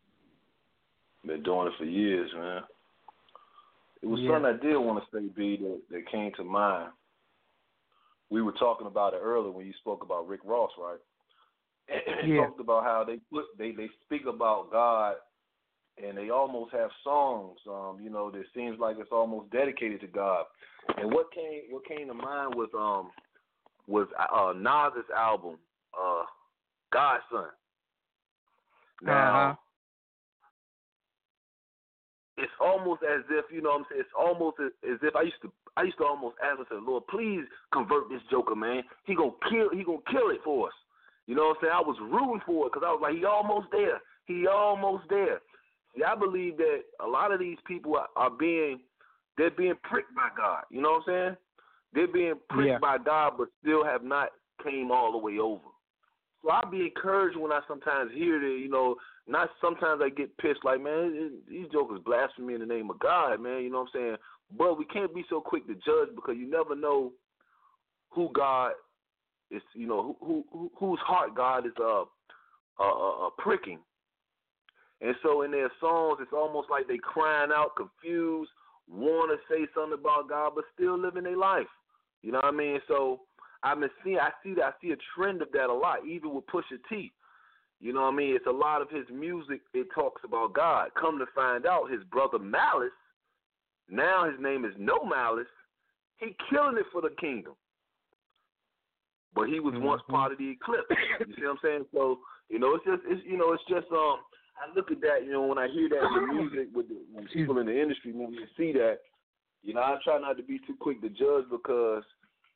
Been 1.27 1.43
doing 1.43 1.67
it 1.67 1.75
for 1.77 1.85
years, 1.85 2.31
man. 2.35 2.63
It 4.03 4.07
was 4.07 4.21
Yeah. 4.21 4.31
something 4.31 4.55
I 4.55 4.57
did 4.57 4.79
want 4.79 5.05
to 5.05 5.11
say, 5.15 5.27
B, 5.37 5.59
that, 5.59 5.81
that 5.91 6.07
came 6.11 6.33
to 6.39 6.45
mind. 6.45 6.93
We 8.31 8.43
were 8.43 8.53
talking 8.53 8.87
about 8.87 9.15
it 9.15 9.21
earlier 9.23 9.51
when 9.51 9.67
you 9.67 9.73
spoke 9.81 10.03
about 10.03 10.29
Rick 10.29 10.41
Ross, 10.45 10.71
right? 10.79 10.99
And 12.23 12.31
Yeah. 12.31 12.47
talked 12.47 12.61
about 12.61 12.85
how 12.85 13.05
they 13.05 13.19
put 13.33 13.45
they 13.59 13.73
they 13.73 13.89
speak 14.05 14.23
about 14.27 14.71
God, 14.71 15.17
and 16.03 16.17
they 16.17 16.31
almost 16.31 16.73
have 16.73 16.91
songs, 17.03 17.59
um, 17.69 17.99
you 18.01 18.11
know, 18.11 18.31
that 18.31 18.45
seems 18.55 18.79
like 18.79 18.97
it's 18.99 19.11
almost 19.13 19.51
dedicated 19.51 20.01
to 20.03 20.07
God. 20.07 20.45
And 20.97 21.13
what 21.13 21.33
came 21.33 21.63
what 21.71 21.85
came 21.87 22.07
to 22.09 22.15
mind 22.15 22.55
was 22.55 22.69
um 22.79 23.11
was 23.89 24.07
uh 24.19 24.53
Nas's 24.57 25.09
album, 25.17 25.57
uh, 26.01 26.23
God's 26.93 27.25
Son. 27.33 27.49
Now 29.03 29.43
Uh-huh. 29.43 29.55
It's 32.41 32.53
almost 32.61 33.03
as 33.03 33.23
if 33.31 33.45
you 33.53 33.63
know 33.63 33.71
what 33.71 33.81
I'm 33.81 33.87
saying. 33.91 34.01
It's 34.03 34.17
almost 34.19 34.57
as, 34.65 34.73
as 34.89 34.99
if 35.03 35.15
I 35.17 35.23
used 35.23 35.41
to 35.43 35.53
I 35.77 35.83
used 35.85 35.99
to 35.99 36.05
almost 36.05 36.37
ask 36.43 36.59
myself, 36.59 36.83
Lord, 36.87 37.07
please 37.09 37.45
convert 37.73 38.09
this 38.09 38.23
Joker, 38.31 38.55
man. 38.57 38.83
He 39.05 39.15
gonna 39.15 39.37
kill 39.49 39.71
he 39.73 39.85
gonna 39.85 39.99
kill 40.11 40.31
it 40.31 40.41
for 40.45 40.69
us. 40.69 40.75
You 41.27 41.35
know 41.37 41.49
what 41.55 41.59
I'm 41.63 41.63
saying? 41.63 41.73
I 41.77 41.81
was 41.81 41.97
rooting 42.01 42.43
for 42.47 42.67
it 42.67 42.73
because 42.73 42.87
I 42.87 42.91
was 42.91 43.01
like, 43.03 43.15
he 43.15 43.25
almost 43.25 43.69
there. 43.71 44.01
He 44.27 44.47
almost 44.47 45.05
there. 45.09 45.41
See, 45.97 46.03
I 46.05 46.15
believe 46.15 46.57
that 46.57 46.81
a 47.05 47.07
lot 47.07 47.33
of 47.33 47.41
these 47.41 47.59
people 47.67 47.97
are, 47.97 48.09
are 48.17 48.31
being 48.31 48.81
they're 49.37 49.51
being 49.51 49.77
pricked 49.85 50.15
by 50.15 50.29
God. 50.37 50.65
You 50.71 50.83
know 50.83 51.01
what 51.05 51.09
I'm 51.13 51.35
saying? 51.35 51.37
They're 51.93 52.13
being 52.13 52.35
pricked 52.49 52.69
Yeah. 52.69 52.79
by 52.79 52.99
God, 52.99 53.35
but 53.39 53.49
still 53.63 53.85
have 53.85 54.03
not 54.03 54.31
came 54.63 54.91
all 54.91 55.13
the 55.13 55.19
way 55.19 55.39
over. 55.39 55.63
So 56.43 56.51
I'll 56.51 56.71
be 56.71 56.83
encouraged 56.83 57.37
when 57.37 57.53
I 57.53 57.61
sometimes 57.69 58.11
hear 58.15 58.41
that, 58.41 58.59
you 58.61 58.69
know, 58.71 58.97
not 59.27 59.51
sometimes 59.61 60.01
I 60.03 60.09
get 60.09 60.37
pissed 60.39 60.65
like, 60.65 60.81
man, 60.81 61.13
it- 61.15 61.47
these 61.47 61.69
jokers 61.69 62.01
blasphemy 62.05 62.55
in 62.55 62.61
the 62.61 62.67
name 62.67 62.91
of 62.91 62.99
God, 62.99 63.41
man, 63.41 63.63
you 63.63 63.71
know 63.71 63.81
what 63.81 63.91
I'm 63.95 64.01
saying? 64.01 64.17
But 64.57 64.79
we 64.79 64.85
can't 64.87 65.15
be 65.15 65.25
so 65.29 65.41
quick 65.41 65.67
to 65.67 65.75
judge 65.75 66.15
because 66.15 66.37
you 66.37 66.49
never 66.49 66.75
know 66.75 67.13
who 68.11 68.31
God 68.33 68.73
is, 69.51 69.63
you 69.75 69.87
know, 69.87 70.17
who, 70.21 70.45
who 70.53 70.71
whose 70.79 70.99
heart 71.01 71.35
God 71.35 71.67
is 71.67 71.73
uh, 71.79 72.03
uh, 72.03 72.05
uh, 72.81 73.27
uh 73.27 73.31
pricking. 73.39 73.79
And 75.01 75.15
so 75.23 75.43
in 75.43 75.51
their 75.51 75.71
songs, 75.81 76.19
it's 76.21 76.33
almost 76.33 76.69
like 76.71 76.87
they 76.87 76.99
crying 76.99 77.51
out, 77.55 77.77
confused, 77.77 78.51
want 78.89 79.31
to 79.31 79.55
say 79.55 79.67
something 79.75 79.99
about 79.99 80.29
God, 80.29 80.53
but 80.55 80.65
still 80.75 80.99
living 80.99 81.25
their 81.25 81.37
life. 81.37 81.69
You 82.23 82.33
know 82.33 82.39
what 82.43 82.53
I 82.55 82.57
mean? 82.57 82.81
So 82.87 83.21
Been 83.63 83.91
seeing, 84.03 84.19
I 84.19 84.31
see 84.43 84.55
that, 84.55 84.65
I 84.65 84.73
see 84.83 84.93
a 84.93 84.97
trend 85.15 85.43
of 85.43 85.53
that 85.53 85.71
a 85.71 85.73
lot, 85.73 86.07
even 86.07 86.35
with 86.35 86.47
Pusha 86.47 86.79
T. 86.89 87.13
You 87.81 87.93
know 87.93 88.03
what 88.03 88.15
I 88.15 88.17
mean? 88.17 88.37
It's 88.37 88.47
a 88.47 88.51
lot 88.51 88.83
of 88.83 88.91
his 88.91 89.05
music. 89.13 89.61
It 89.73 89.87
talks 89.95 90.23
about 90.25 90.55
God. 90.55 90.91
Come 91.01 91.19
to 91.19 91.27
find 91.35 91.67
out, 91.67 91.91
his 91.91 92.03
brother 92.05 92.39
Malice, 92.39 92.91
now 93.89 94.31
his 94.31 94.41
name 94.41 94.65
is 94.65 94.73
No 94.79 95.05
Malice. 95.05 95.47
He 96.19 96.37
killing 96.51 96.77
it 96.77 96.87
for 96.93 97.01
the 97.01 97.11
kingdom. 97.21 97.55
But 99.35 99.49
he 99.49 99.61
was 99.61 99.75
once 99.77 100.03
part 100.09 100.33
of 100.33 100.39
the 100.39 100.57
Clipse. 100.63 100.87
You 101.21 101.35
see 101.37 101.43
what 101.43 101.51
I'm 101.53 101.59
saying? 101.63 101.85
So 101.95 102.19
you 102.49 102.59
know, 102.59 102.75
it's 102.75 102.85
just, 102.85 103.03
it's 103.07 103.23
you 103.27 103.39
know, 103.39 103.53
it's 103.53 103.63
just 103.69 103.87
um. 103.93 104.19
I 104.61 104.75
look 104.77 104.91
at 104.91 105.01
that, 105.01 105.25
you 105.25 105.33
know, 105.33 105.47
when 105.47 105.57
I 105.57 105.69
hear 105.69 105.89
that 105.89 106.05
in 106.05 106.13
the 106.13 106.35
music 106.35 106.69
with 106.75 106.89
the 106.89 106.97
when 107.11 107.27
people 107.29 107.57
in 107.59 107.67
the 107.67 107.81
industry, 107.81 108.13
when 108.13 108.31
you 108.35 108.45
see 108.59 108.73
that, 108.73 108.99
you 109.63 109.73
know, 109.73 109.81
I 109.81 109.97
try 110.05 110.21
not 110.21 110.37
to 110.37 110.43
be 110.43 110.59
too 110.67 110.77
quick 110.79 111.01
to 111.01 111.09
judge 111.09 111.45
because 111.51 112.03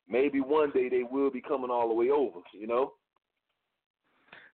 maybe 0.09 0.41
one 0.41 0.71
day 0.71 0.89
they 0.89 1.03
will 1.03 1.29
be 1.31 1.41
coming 1.41 1.69
all 1.71 1.87
the 1.87 1.93
way 1.93 2.09
over. 2.09 2.39
You 2.53 2.67
know. 2.67 2.93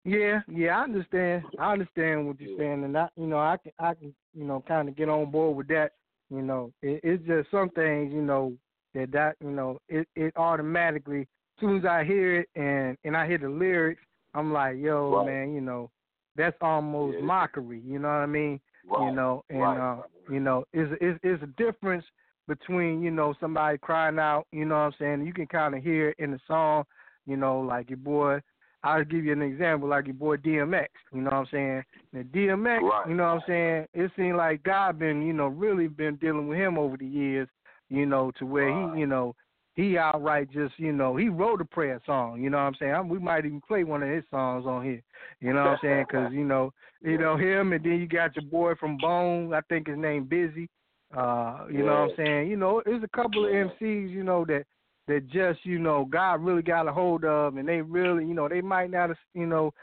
Yeah, 0.03 0.41
yeah, 0.47 0.79
I 0.79 0.83
understand. 0.83 1.43
I 1.59 1.73
understand 1.73 2.25
what 2.27 2.39
you're 2.39 2.57
saying, 2.57 2.83
and 2.83 2.97
I, 2.97 3.07
you 3.15 3.27
know, 3.27 3.37
I 3.37 3.57
can, 3.61 3.71
I 3.77 3.93
can, 3.93 4.15
you 4.33 4.45
know, 4.45 4.63
kind 4.67 4.89
of 4.89 4.95
get 4.95 5.09
on 5.09 5.29
board 5.29 5.55
with 5.55 5.67
that. 5.67 5.91
You 6.31 6.41
know, 6.41 6.71
it, 6.81 7.01
it's 7.03 7.23
just 7.27 7.51
some 7.51 7.69
things, 7.69 8.11
you 8.11 8.21
know, 8.21 8.53
that 8.95 9.11
that, 9.11 9.35
you 9.41 9.51
know, 9.51 9.79
it, 9.89 10.07
it 10.15 10.33
automatically, 10.37 11.21
as 11.21 11.27
soon 11.59 11.77
as 11.77 11.85
I 11.85 12.03
hear 12.03 12.39
it 12.39 12.49
and 12.55 12.97
and 13.03 13.15
I 13.15 13.27
hear 13.27 13.37
the 13.37 13.49
lyrics, 13.49 14.01
I'm 14.33 14.51
like, 14.51 14.77
yo, 14.77 15.11
Right. 15.17 15.25
man, 15.25 15.53
you 15.53 15.61
know, 15.61 15.91
that's 16.35 16.57
almost 16.61 17.17
Yeah. 17.19 17.25
mockery. 17.25 17.81
You 17.85 17.99
know 17.99 18.07
what 18.07 18.15
I 18.15 18.25
mean? 18.25 18.59
You 18.99 19.11
know, 19.11 19.43
and 19.49 19.61
right, 19.61 19.77
uh, 19.77 20.01
you 20.29 20.39
know, 20.39 20.65
is 20.73 20.89
is 20.99 21.17
is 21.23 21.41
a 21.43 21.47
difference 21.57 22.05
between 22.47 23.01
you 23.01 23.11
know 23.11 23.33
somebody 23.39 23.77
crying 23.77 24.19
out. 24.19 24.45
You 24.51 24.65
know 24.65 24.75
what 24.75 24.81
I'm 24.81 24.93
saying? 24.99 25.25
You 25.25 25.33
can 25.33 25.47
kind 25.47 25.75
of 25.75 25.83
hear 25.83 26.09
it 26.09 26.15
in 26.19 26.31
the 26.31 26.39
song. 26.47 26.83
You 27.25 27.37
know, 27.37 27.59
like 27.59 27.89
your 27.89 27.97
boy. 27.97 28.41
I'll 28.83 29.03
give 29.03 29.25
you 29.25 29.31
an 29.31 29.43
example, 29.43 29.87
like 29.87 30.07
your 30.07 30.15
boy 30.15 30.37
DMX. 30.37 30.87
You 31.13 31.21
know 31.21 31.29
what 31.29 31.33
I'm 31.33 31.47
saying? 31.51 31.83
Now 32.13 32.21
DMX, 32.33 32.81
Right. 32.81 33.07
you 33.07 33.13
know 33.13 33.25
what 33.25 33.33
I'm 33.33 33.41
saying? 33.47 33.87
It 33.93 34.11
seemed 34.15 34.37
like 34.37 34.63
God 34.63 34.97
been, 34.97 35.21
you 35.21 35.33
know, 35.33 35.47
really 35.47 35.87
been 35.87 36.15
dealing 36.15 36.47
with 36.47 36.57
him 36.57 36.79
over 36.79 36.97
the 36.97 37.05
years. 37.05 37.47
You 37.89 38.05
know, 38.05 38.31
to 38.39 38.45
where 38.45 38.69
he, 38.69 39.01
you 39.01 39.05
know, 39.05 39.35
he 39.75 39.97
outright 39.97 40.49
just, 40.51 40.73
you 40.77 40.91
know, 40.91 41.15
he 41.15 41.29
wrote 41.29 41.61
a 41.61 41.65
prayer 41.65 42.01
song. 42.05 42.41
You 42.41 42.49
know 42.49 42.57
what 42.57 42.63
I'm 42.63 42.75
saying? 42.79 42.91
I, 42.93 43.01
we 43.01 43.19
might 43.19 43.45
even 43.45 43.61
play 43.67 43.83
one 43.83 44.01
of 44.01 44.09
his 44.09 44.23
songs 44.31 44.65
on 44.65 44.83
here. 44.83 45.01
You 45.41 45.53
know 45.53 45.63
what 45.63 45.71
I'm 45.71 45.79
saying? 45.81 46.05
Because 46.07 46.33
you 46.33 46.43
know, 46.43 46.73
you 47.01 47.17
know 47.19 47.37
him, 47.37 47.73
and 47.73 47.83
then 47.83 47.99
you 47.99 48.07
got 48.07 48.35
your 48.35 48.45
boy 48.45 48.75
from 48.75 48.97
Bone. 48.97 49.53
I 49.53 49.61
think 49.69 49.87
his 49.87 49.97
name 49.97 50.25
Bizzy. 50.25 50.67
Uh, 51.15 51.65
you 51.69 51.79
know 51.79 52.07
what 52.07 52.11
I'm 52.11 52.11
saying? 52.17 52.49
You 52.49 52.57
know, 52.57 52.81
there's 52.85 53.03
a 53.03 53.15
couple 53.15 53.45
of 53.45 53.51
MCs, 53.51 54.11
you 54.11 54.23
know, 54.23 54.45
that 54.45 54.63
that 55.07 55.27
just, 55.27 55.65
you 55.65 55.79
know, 55.79 56.05
God 56.05 56.41
really 56.41 56.61
got 56.61 56.87
a 56.87 56.93
hold 56.93 57.25
of 57.25 57.57
and 57.57 57.67
they 57.67 57.81
really, 57.81 58.25
you 58.25 58.33
know, 58.33 58.47
they 58.47 58.61
might 58.61 58.91
not 58.91 59.09
have, 59.09 59.17
you 59.33 59.45
know, 59.45 59.73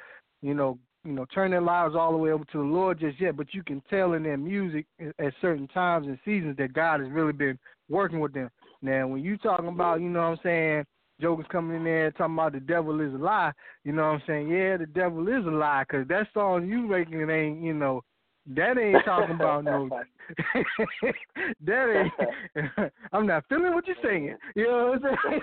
you 0.41 0.55
know, 0.55 0.79
you 1.05 1.13
know, 1.13 1.27
turn 1.27 1.51
their 1.51 1.61
lives 1.61 1.95
all 1.95 2.13
the 2.13 2.19
way 2.19 2.31
over 2.31 2.45
to 2.45 2.59
the 2.59 2.65
Lord 2.65 3.01
just 3.01 3.21
yet, 3.21 3.37
but 3.37 3.53
you 3.53 3.63
can 3.63 3.83
tell 3.91 4.15
in 4.15 4.23
their 4.23 4.37
music 4.37 4.87
at 5.19 5.33
certain 5.41 5.69
times 5.69 6.07
and 6.07 6.19
seasons 6.25 6.57
that 6.57 6.73
God 6.73 7.01
has 7.01 7.11
really 7.11 7.33
been 7.33 7.59
working 7.89 8.21
with 8.21 8.33
them. 8.33 8.51
Now, 8.83 9.07
when 9.07 9.23
you 9.23 9.37
talking 9.39 9.69
about, 9.69 10.01
you 10.01 10.09
know 10.09 10.21
what 10.21 10.39
I'm 10.39 10.39
saying, 10.43 10.85
jokers 11.21 11.47
coming 11.51 11.77
in 11.77 11.85
there 11.85 12.11
talking 12.13 12.35
about 12.35 12.53
the 12.53 12.61
devil 12.61 13.01
is 13.01 13.13
a 13.13 13.19
lie, 13.19 13.53
you 13.85 13.93
know 13.93 14.03
what 14.03 14.15
I'm 14.15 14.23
saying? 14.27 14.49
Yeah, 14.49 14.77
the 14.77 14.87
devil 14.87 15.27
is 15.29 15.47
a 15.47 15.51
lie 15.51 15.85
because 15.89 16.07
that 16.09 16.29
song 16.33 16.67
you 16.67 16.81
making 16.81 17.21
it 17.21 17.31
ain't, 17.31 17.63
you 17.63 17.75
know, 17.75 18.03
that 18.57 18.79
ain't 18.79 19.05
talking 19.05 19.35
about 19.35 19.65
no. 19.65 19.89
that 21.67 22.11
ain't. 22.57 22.93
I'm 23.13 23.27
not 23.27 23.45
feeling 23.49 23.75
what 23.75 23.87
you're 23.87 23.97
saying. 24.03 24.37
You 24.55 24.65
know 24.65 24.99
what 25.01 25.11
I'm 25.11 25.41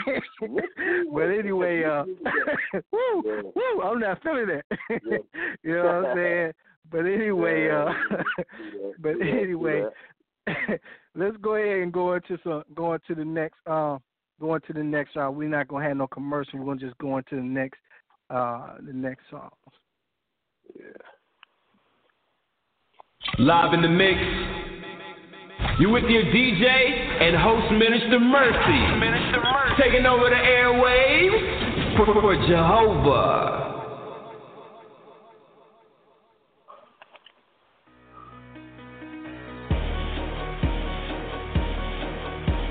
saying? 0.00 0.60
but 1.12 1.24
anyway, 1.24 1.84
uh, 1.84 2.04
woo, 2.92 3.52
woo, 3.54 3.82
I'm 3.82 4.00
not 4.00 4.22
feeling 4.22 4.46
that. 4.46 4.64
you 5.62 5.76
know 5.76 5.84
what 5.84 6.10
I'm 6.10 6.16
saying? 6.16 6.52
But 6.90 7.00
anyway, 7.00 7.68
uh, 7.68 7.92
but 9.00 9.20
anyway, 9.20 9.84
let's 11.14 11.36
go 11.42 11.56
ahead 11.56 11.82
and 11.82 11.92
go 11.92 12.14
into 12.14 12.38
some 12.42 12.62
go 12.74 12.94
into 12.94 13.14
the 13.14 13.24
next 13.24 13.58
um 13.66 14.00
going 14.40 14.60
to 14.66 14.72
the 14.72 14.82
next 14.82 15.14
song. 15.14 15.36
We're 15.36 15.48
not 15.48 15.68
gonna 15.68 15.86
have 15.86 15.96
no 15.96 16.06
commercial. 16.06 16.58
We're 16.58 16.66
gonna 16.66 16.80
just 16.80 16.96
go 16.98 17.18
into 17.18 17.36
the 17.36 17.42
next 17.42 17.80
uh 18.30 18.76
the 18.86 18.92
next 18.92 19.24
song. 19.30 19.50
Yeah. 20.74 20.84
Live 23.38 23.74
in 23.74 23.82
the 23.82 23.88
mix. 23.88 24.18
You 25.78 25.90
with 25.90 26.04
your 26.04 26.22
DJ 26.22 26.66
and 26.66 27.36
host 27.36 27.70
Minister 27.72 28.18
Mercy. 28.18 28.98
Minister 28.98 29.42
Mercy. 29.42 29.82
Taking 29.82 30.06
over 30.06 30.30
the 30.30 30.36
airwaves 30.36 31.96
for, 31.98 32.06
for 32.06 32.34
Jehovah. 32.46 33.62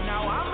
Now 0.08 0.46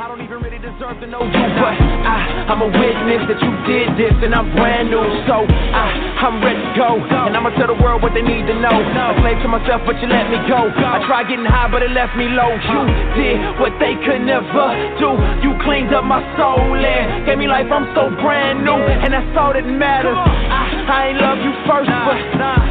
I 0.00 0.08
don't 0.08 0.24
even 0.24 0.40
really 0.40 0.56
deserve 0.56 0.96
to 1.04 1.06
know 1.12 1.20
you, 1.20 1.44
but 1.60 1.76
I, 1.76 2.48
I'm 2.48 2.64
a 2.64 2.72
witness 2.72 3.20
that 3.28 3.36
you 3.36 3.52
did 3.68 4.00
this, 4.00 4.16
and 4.24 4.32
I'm 4.32 4.48
brand 4.56 4.88
new. 4.88 5.04
So 5.28 5.44
I, 5.44 6.24
I'm 6.24 6.40
ready 6.40 6.56
to 6.56 6.72
go, 6.72 7.04
and 7.04 7.36
I'ma 7.36 7.52
tell 7.60 7.68
the 7.68 7.76
world 7.76 8.00
what 8.00 8.16
they 8.16 8.24
need 8.24 8.48
to 8.48 8.56
know. 8.64 8.72
I 8.72 9.12
slave 9.20 9.44
to 9.44 9.48
myself, 9.52 9.84
but 9.84 10.00
you 10.00 10.08
let 10.08 10.32
me 10.32 10.40
go. 10.48 10.72
I 10.72 11.04
tried 11.04 11.28
getting 11.28 11.44
high, 11.44 11.68
but 11.68 11.84
it 11.84 11.92
left 11.92 12.16
me 12.16 12.32
low. 12.32 12.48
You 12.48 12.80
did 13.12 13.60
what 13.60 13.76
they 13.76 13.92
could 14.00 14.24
never 14.24 14.72
do. 14.96 15.20
You 15.44 15.52
cleaned 15.68 15.92
up 15.92 16.08
my 16.08 16.24
soul 16.40 16.80
and 16.80 17.28
gave 17.28 17.36
me 17.36 17.44
life. 17.44 17.68
I'm 17.68 17.92
so 17.92 18.08
brand 18.24 18.64
new, 18.64 18.80
and 18.80 19.12
that's 19.12 19.28
all 19.36 19.52
that 19.52 19.68
matters. 19.68 20.16
I, 20.16 20.80
I 20.80 20.98
ain't 21.12 21.20
love 21.20 21.44
you 21.44 21.52
first, 21.68 21.92
but 21.92 22.16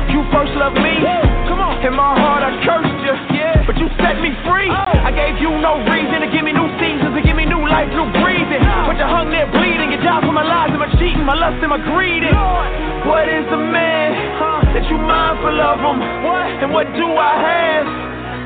you 0.10 0.26
first 0.34 0.58
loved 0.58 0.82
me. 0.82 0.98
Come 1.46 1.62
on, 1.62 1.78
in 1.86 1.94
my 1.94 2.18
heart 2.18 2.42
I 2.42 2.58
cursed 2.66 2.90
you, 3.06 3.14
but 3.70 3.78
you 3.78 3.86
set 4.02 4.18
me 4.18 4.34
free. 4.50 4.74
Oh. 4.74 4.98
I 5.06 5.14
gave 5.14 5.38
you 5.38 5.54
no 5.62 5.78
reason 5.86 6.19
life, 7.70 7.90
new 7.94 8.10
breathing. 8.22 8.66
But 8.90 8.98
you 8.98 9.06
hung 9.06 9.30
there 9.30 9.50
bleeding, 9.54 9.94
you 9.94 10.02
died 10.02 10.26
for 10.26 10.34
my 10.34 10.44
lies 10.44 10.74
and 10.74 10.82
my 10.82 10.90
cheating, 10.98 11.24
my 11.24 11.38
lust 11.38 11.62
and 11.62 11.70
my 11.70 11.78
greed. 11.80 12.26
What 13.06 13.30
is 13.30 13.46
a 13.50 13.62
man 13.62 14.14
that 14.74 14.84
you 14.90 14.98
mindful 14.98 15.56
of 15.56 15.80
him? 15.80 16.02
And 16.66 16.74
what 16.74 16.90
do 16.98 17.06
I 17.06 17.34
have 17.40 17.88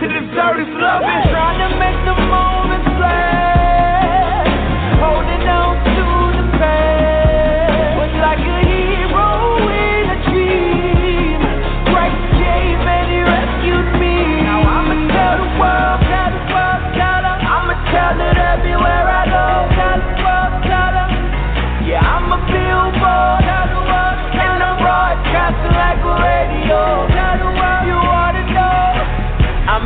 to 0.04 0.06
deserve 0.08 0.56
this 0.60 0.72
loving? 0.76 1.24
Trying 1.32 1.60
to 1.64 1.70
make 1.80 2.00
the 2.06 2.16
moments 2.28 2.92
last, 3.00 4.52
holding 5.02 5.48
on 5.48 5.74
to 5.82 6.06
the 6.38 6.46
past. 6.60 6.93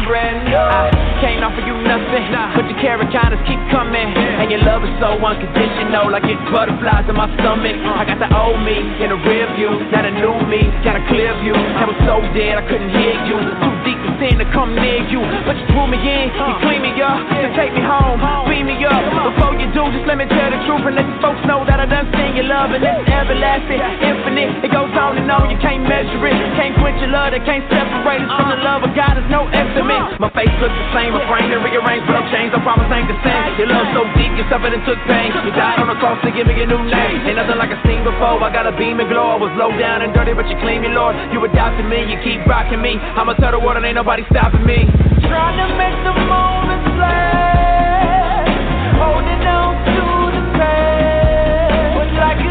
Brand 0.07 0.45
new. 0.45 0.55
I 0.55 1.35
offer 1.43 1.56
you 1.56 1.56
nothing, 1.87 2.27
but 2.53 2.67
your 2.67 2.77
kindness 2.83 3.41
keep 3.47 3.59
coming. 3.71 4.11
And 4.11 4.51
your 4.51 4.61
love 4.67 4.83
is 4.83 4.91
so 4.99 5.15
unconditional, 5.15 6.11
like 6.11 6.27
it's 6.27 6.43
butterflies 6.51 7.07
in 7.07 7.15
my 7.15 7.31
stomach. 7.39 7.79
I 7.79 8.03
got 8.03 8.19
the 8.19 8.29
old 8.35 8.59
me 8.61 8.77
in 8.99 9.09
the 9.09 9.19
rear 9.23 9.47
view, 9.55 9.71
now 9.89 10.03
the 10.03 10.11
new 10.11 10.35
me 10.51 10.67
got 10.83 10.99
a 10.99 11.03
clear 11.07 11.31
view. 11.41 11.55
I 11.55 11.87
was 11.87 11.97
so 12.03 12.19
dead 12.35 12.59
I 12.59 12.63
couldn't 12.67 12.91
hear 12.91 13.15
you, 13.25 13.37
too 13.39 13.75
deep 13.87 13.99
to 14.03 14.11
sin 14.19 14.35
to 14.43 14.47
come 14.51 14.75
near 14.75 15.07
you. 15.07 15.23
But 15.47 15.55
you 15.55 15.65
pull 15.71 15.87
me 15.87 15.97
in, 15.97 16.29
you 16.35 16.55
clean 16.59 16.83
me 16.83 16.91
up, 16.99 17.23
then 17.31 17.55
take 17.55 17.71
me 17.71 17.81
home, 17.81 18.19
beam 18.51 18.67
me 18.67 18.75
up. 18.83 19.01
Before 19.33 19.55
you 19.55 19.71
do, 19.71 19.87
just 19.95 20.05
let 20.05 20.19
me 20.19 20.27
tell 20.27 20.51
the 20.51 20.59
truth 20.67 20.83
and 20.83 20.95
let 20.99 21.07
these 21.07 21.21
folks 21.23 21.41
know 21.47 21.63
that 21.63 21.79
I 21.79 21.87
done 21.87 22.11
seen 22.11 22.35
your 22.35 22.51
love 22.51 22.75
and 22.75 22.83
it's 22.83 23.07
everlasting, 23.07 23.79
infinite. 24.03 24.67
It 24.67 24.71
goes 24.75 24.91
on 24.91 25.15
and 25.15 25.29
on, 25.31 25.47
you 25.47 25.59
can't 25.63 25.87
measure 25.87 26.19
it, 26.27 26.35
can't 26.59 26.75
quench 26.83 26.99
your 26.99 27.15
love, 27.15 27.31
that 27.31 27.47
can't 27.47 27.63
separate 27.71 28.21
us 28.27 28.31
from 28.35 28.49
the 28.51 28.59
love 28.61 28.83
of 28.83 28.91
God. 28.91 29.15
There's 29.15 29.31
no 29.31 29.47
estimate. 29.49 30.19
My 30.19 30.29
face 30.35 30.51
looks 30.59 30.75
the 30.75 30.87
same, 30.91 31.15
my 31.15 31.23
brain 31.25 31.47
to 31.77 31.85
rearrange, 31.85 32.03
but 32.09 32.17
I'm 32.17 32.25
changed. 32.33 32.57
I 32.57 32.59
promise 32.65 32.89
ain't 32.89 33.05
the 33.05 33.17
same. 33.21 33.53
Your 33.61 33.69
love 33.69 33.85
so 33.93 34.01
deep, 34.17 34.33
you 34.33 34.43
suffered 34.49 34.73
and 34.73 34.81
took 34.85 34.97
pain. 35.05 35.29
You 35.45 35.53
died 35.53 35.77
on 35.77 35.87
the 35.93 35.97
cross 36.01 36.17
to 36.25 36.33
give 36.33 36.49
me 36.49 36.57
a 36.57 36.65
new 36.65 36.81
name. 36.81 37.29
Ain't 37.29 37.37
nothing 37.37 37.57
like 37.61 37.69
I 37.69 37.77
seen 37.85 38.01
before. 38.01 38.41
I 38.41 38.49
got 38.49 38.65
a 38.65 38.73
beam 38.73 38.97
and 38.99 39.09
glow. 39.09 39.37
I 39.37 39.37
was 39.37 39.53
low 39.53 39.69
down 39.77 40.01
and 40.01 40.13
dirty, 40.13 40.33
but 40.33 40.49
you 40.49 40.57
clean 40.57 40.81
me, 40.81 40.89
Lord. 40.89 41.13
You 41.29 41.43
adopted 41.45 41.85
me, 41.85 42.09
you 42.09 42.17
keep 42.25 42.41
rocking 42.49 42.81
me. 42.81 42.97
I'ma 42.97 43.37
tell 43.37 43.53
the 43.53 43.61
world 43.61 43.77
and 43.77 43.85
ain't 43.85 43.95
nobody 43.95 44.25
stopping 44.33 44.65
me. 44.65 44.89
Trying 45.29 45.57
to 45.61 45.67
make 45.77 45.97
the 46.01 46.15
moments 46.25 46.89
last, 46.97 48.49
holding 48.97 49.43
on 49.45 49.73
to 49.85 50.05
the 50.33 50.43
past. 50.57 51.93
But 51.93 52.09
like 52.17 52.41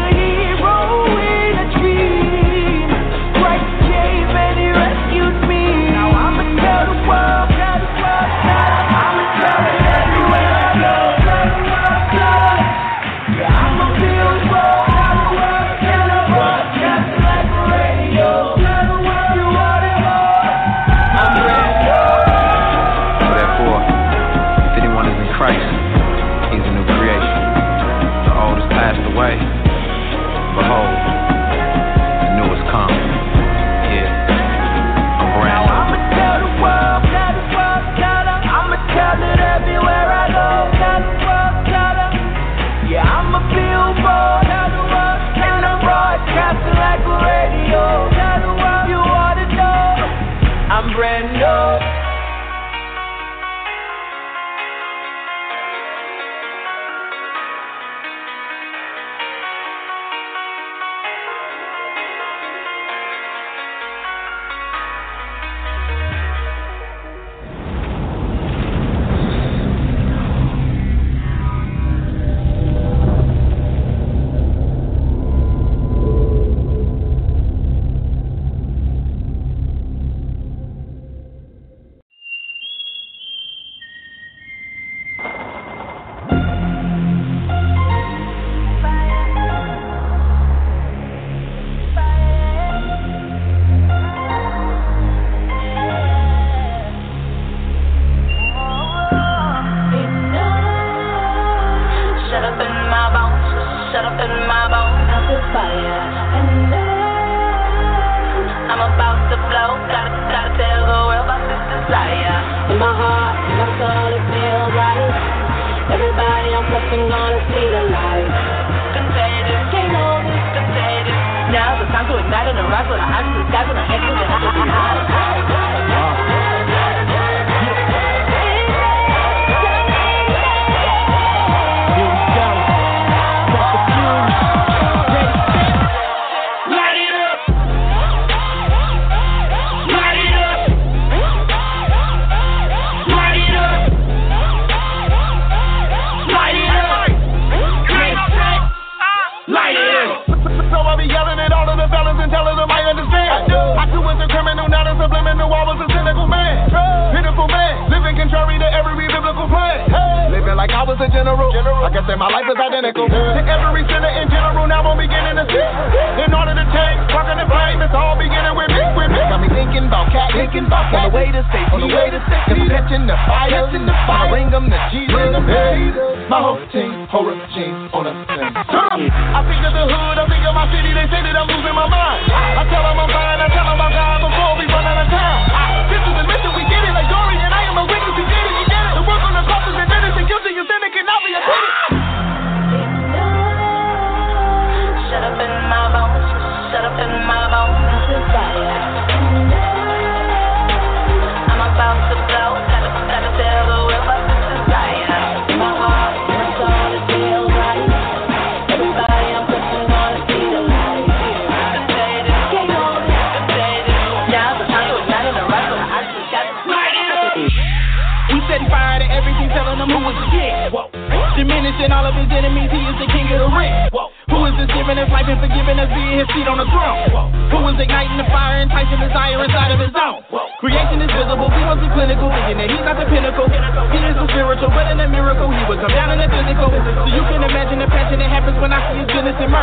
with 123.49 123.77
the 123.77 124.67
eyes 124.69 125.06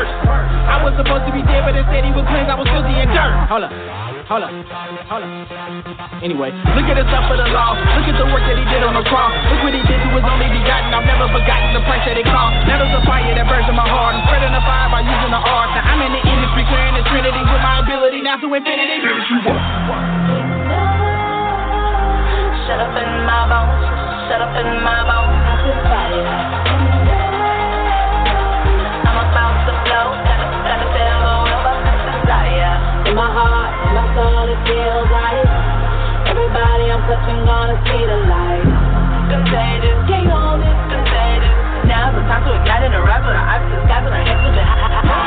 his 0.03 0.11
goodness 0.11 0.19
and 0.19 0.27
mercy. 0.27 0.59
I 0.67 0.77
was 0.83 0.93
supposed 0.99 1.25
to 1.29 1.33
be 1.35 1.43
dead, 1.47 1.63
but 1.63 1.79
instead 1.79 2.03
he 2.03 2.13
was 2.15 2.27
cleansed, 2.27 2.51
I 2.51 2.57
was 2.59 2.67
filthy 2.67 2.95
and 2.99 3.11
dirt. 3.15 3.35
Hold 3.47 3.65
up. 3.69 3.73
Hold 4.25 4.41
up, 4.41 4.49
hold 5.13 5.21
up. 5.21 5.29
Anyway, 6.25 6.49
look 6.49 6.89
at 6.89 6.97
his 6.97 7.05
stuff 7.13 7.29
for 7.29 7.37
the 7.37 7.45
law. 7.53 7.77
Look 7.77 8.09
at 8.09 8.17
the 8.17 8.25
work 8.33 8.41
that 8.49 8.57
he 8.57 8.65
did 8.73 8.81
on 8.81 8.97
the 8.97 9.05
cross. 9.05 9.37
Look 9.53 9.69
what 9.69 9.77
he 9.77 9.85
did 9.85 10.01
to 10.01 10.09
his 10.17 10.25
only 10.25 10.49
begotten. 10.49 10.97
I've 10.97 11.05
never 11.05 11.29
forgotten 11.29 11.77
the 11.77 11.85
price 11.85 12.09
that 12.09 12.17
it 12.17 12.25
cost. 12.25 12.57
Now 12.65 12.81
there's 12.81 12.97
a 12.97 13.05
fire 13.05 13.37
that 13.37 13.45
burns 13.45 13.69
in 13.69 13.77
my 13.77 13.85
heart. 13.85 14.17
I'm 14.17 14.25
spreading 14.25 14.57
the 14.57 14.65
fire 14.65 14.89
by 14.89 15.05
using 15.05 15.29
the 15.29 15.43
art. 15.45 15.77
Now 15.77 15.85
I'm 15.85 16.01
in 16.09 16.17
the 16.17 16.25
industry, 16.25 16.65
carrying 16.73 16.97
the 16.97 17.05
Trinity 17.13 17.43
with 17.45 17.61
my 17.61 17.85
ability 17.85 18.25
now 18.25 18.41
to 18.41 18.49
infinity. 18.49 18.97
Shut 22.65 22.81
up 22.81 22.97
in 22.97 23.11
my 23.29 23.45
bones, 23.45 23.85
shut 24.25 24.41
up 24.41 24.57
in 24.57 24.69
my 24.81 25.05
bones, 25.05 26.64
My 33.15 33.31
heart, 33.31 33.71
in 33.87 33.95
my 33.95 34.11
soul, 34.19 34.51
it 34.51 34.59
feels 34.67 35.07
right. 35.07 35.47
Everybody 36.27 36.91
I'm 36.91 36.99
touching 37.07 37.47
gonna 37.47 37.79
see 37.87 38.03
the 38.11 38.19
light. 38.27 38.67
Contagious, 39.31 40.03
can't 40.11 40.27
hold 40.27 40.59
it, 40.59 40.75
contagious. 40.91 41.55
Now's 41.87 42.19
the 42.19 42.27
time 42.27 42.43
to 42.43 42.59
ignite 42.59 42.83
and 42.83 42.95
our 42.99 43.07
to 43.71 43.77
the 43.79 43.83
sky 43.87 44.03
with 44.03 44.19
our 44.19 44.19
hands 44.19 44.43
to 44.43 44.51
the 44.51 45.24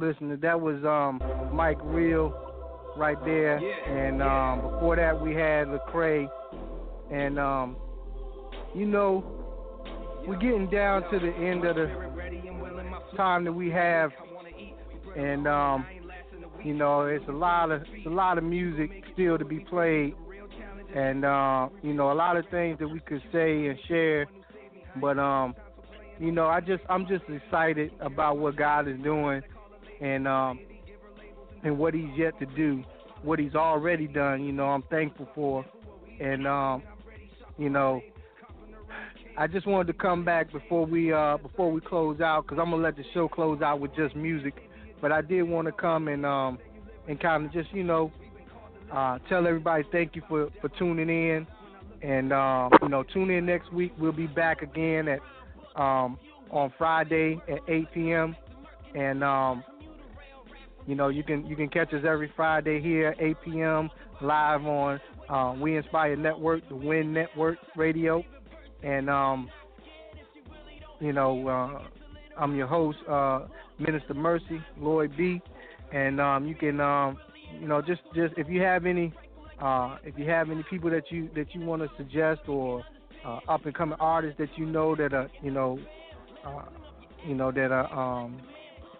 right, 0.00 0.08
listen, 0.20 0.38
that 0.40 0.60
was 0.60 0.84
um 0.84 1.20
Mike 1.52 1.78
Real 1.82 2.34
right 2.96 3.18
there, 3.24 3.56
and 3.58 4.22
um 4.22 4.62
before 4.62 4.96
that 4.96 5.20
we 5.20 5.34
had 5.34 5.68
Lecrae, 5.68 6.28
and 7.10 7.38
um 7.38 7.76
you 8.74 8.86
know 8.86 9.24
we're 10.26 10.36
getting 10.36 10.68
down 10.68 11.02
to 11.10 11.18
the 11.18 11.32
end 11.32 11.64
of 11.64 11.76
the 11.76 11.88
time 13.16 13.44
that 13.44 13.52
we 13.52 13.70
have, 13.70 14.10
and 15.16 15.46
um 15.46 15.86
you 16.62 16.74
know 16.74 17.02
it's 17.02 17.26
a 17.28 17.32
lot 17.32 17.70
of 17.70 17.82
it's 17.92 18.06
a 18.06 18.10
lot 18.10 18.38
of 18.38 18.44
music 18.44 18.90
still 19.12 19.38
to 19.38 19.44
be 19.44 19.60
played, 19.60 20.14
and 20.94 21.24
uh, 21.24 21.68
you 21.82 21.94
know 21.94 22.12
a 22.12 22.14
lot 22.14 22.36
of 22.36 22.44
things 22.50 22.78
that 22.78 22.88
we 22.88 23.00
could 23.00 23.22
say 23.32 23.66
and 23.66 23.78
share, 23.88 24.26
but 25.00 25.18
um 25.18 25.54
you 26.18 26.32
know, 26.32 26.46
I 26.48 26.60
just 26.60 26.82
I'm 26.90 27.06
just 27.06 27.24
excited 27.30 27.92
about 27.98 28.36
what 28.36 28.54
God 28.54 28.86
is 28.86 28.98
doing 29.02 29.40
and 30.00 30.26
um 30.26 30.60
and 31.62 31.78
what 31.78 31.92
he's 31.94 32.08
yet 32.16 32.38
to 32.38 32.46
do, 32.46 32.82
what 33.22 33.38
he's 33.38 33.54
already 33.54 34.06
done, 34.06 34.42
you 34.44 34.52
know, 34.52 34.64
I'm 34.64 34.82
thankful 34.84 35.28
for. 35.34 35.64
And 36.20 36.46
um 36.46 36.82
you 37.58 37.68
know, 37.68 38.00
I 39.36 39.46
just 39.46 39.66
wanted 39.66 39.86
to 39.88 39.98
come 39.98 40.24
back 40.24 40.50
before 40.52 40.86
we 40.86 41.12
uh 41.12 41.36
before 41.38 41.70
we 41.70 41.80
close 41.80 42.20
out 42.20 42.46
cuz 42.46 42.58
I'm 42.60 42.70
to 42.70 42.76
let 42.76 42.96
the 42.96 43.04
show 43.14 43.28
close 43.28 43.62
out 43.62 43.80
with 43.80 43.94
just 43.94 44.16
music, 44.16 44.54
but 45.00 45.12
I 45.12 45.20
did 45.20 45.42
want 45.42 45.66
to 45.66 45.72
come 45.72 46.08
and 46.08 46.24
um 46.24 46.58
and 47.08 47.20
kind 47.20 47.46
of 47.46 47.52
just, 47.52 47.72
you 47.72 47.84
know, 47.84 48.12
uh 48.92 49.18
tell 49.28 49.46
everybody 49.46 49.84
thank 49.92 50.16
you 50.16 50.22
for 50.28 50.48
for 50.60 50.68
tuning 50.70 51.08
in 51.08 51.46
and 52.02 52.32
um 52.32 52.70
you 52.82 52.88
know, 52.88 53.02
tune 53.02 53.30
in 53.30 53.44
next 53.46 53.72
week. 53.72 53.92
We'll 53.98 54.12
be 54.12 54.26
back 54.26 54.62
again 54.62 55.08
at 55.08 55.20
um, 55.76 56.18
on 56.50 56.72
Friday 56.78 57.40
at 57.48 57.60
8 57.68 57.86
p.m. 57.92 58.36
And 58.94 59.22
um, 59.22 59.64
you 60.90 60.96
know 60.96 61.08
you 61.08 61.22
can 61.22 61.46
you 61.46 61.54
can 61.54 61.68
catch 61.68 61.94
us 61.94 62.02
every 62.04 62.32
Friday 62.34 62.82
here 62.82 63.08
at 63.10 63.22
8 63.22 63.36
p.m. 63.44 63.90
live 64.20 64.64
on 64.66 65.00
uh, 65.28 65.54
We 65.56 65.76
Inspire 65.76 66.16
Network, 66.16 66.68
the 66.68 66.74
Win 66.74 67.12
Network 67.12 67.58
Radio, 67.76 68.24
and 68.82 69.08
um, 69.08 69.48
you 70.98 71.12
know 71.12 71.46
uh, 71.46 71.84
I'm 72.36 72.56
your 72.56 72.66
host, 72.66 72.98
uh, 73.08 73.46
Minister 73.78 74.14
Mercy 74.14 74.60
Lloyd 74.80 75.16
B. 75.16 75.40
And 75.92 76.20
um, 76.20 76.48
you 76.48 76.56
can 76.56 76.80
um, 76.80 77.18
you 77.60 77.68
know 77.68 77.80
just 77.80 78.00
just 78.12 78.34
if 78.36 78.48
you 78.48 78.60
have 78.62 78.84
any 78.84 79.12
uh, 79.62 79.96
if 80.02 80.18
you 80.18 80.28
have 80.28 80.50
any 80.50 80.64
people 80.68 80.90
that 80.90 81.04
you 81.10 81.30
that 81.36 81.54
you 81.54 81.60
want 81.60 81.82
to 81.82 81.88
suggest 81.96 82.40
or 82.48 82.82
uh, 83.24 83.38
up 83.48 83.64
and 83.64 83.76
coming 83.76 83.96
artists 84.00 84.38
that 84.38 84.48
you 84.56 84.66
know 84.66 84.96
that 84.96 85.14
are 85.14 85.30
you 85.40 85.52
know 85.52 85.78
uh, 86.44 86.64
you 87.24 87.36
know 87.36 87.52
that 87.52 87.70
are 87.70 87.92
um, 88.24 88.40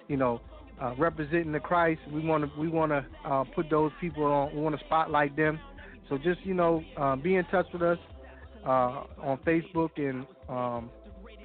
you 0.07 0.17
know 0.17 0.41
uh, 0.81 0.95
representing 0.99 1.53
the 1.53 1.61
Christ. 1.61 2.01
We 2.13 2.25
want 2.25 2.45
to 2.45 2.61
we 2.61 2.69
want 2.69 2.93
to 2.93 3.05
uh, 3.25 3.45
put 3.55 3.71
those 3.71 3.93
people 4.01 4.25
on. 4.25 4.55
We 4.55 4.61
want 4.61 4.79
to 4.79 4.85
spotlight 4.87 5.37
them. 5.37 5.61
So 6.09 6.19
just 6.19 6.41
you 6.45 6.55
know, 6.55 6.83
uh, 6.97 7.17
be 7.17 7.37
in 7.37 7.45
touch 7.47 7.67
with 7.73 7.83
us 7.83 7.99
uh, 8.65 9.05
on 9.23 9.39
Facebook 9.47 9.91
and 9.97 10.27
um, 10.49 10.91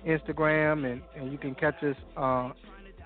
Instagram, 0.07 0.91
and, 0.91 1.01
and 1.15 1.31
you 1.31 1.37
can 1.37 1.55
catch 1.55 1.81
us 1.83 1.95
uh, 2.17 2.51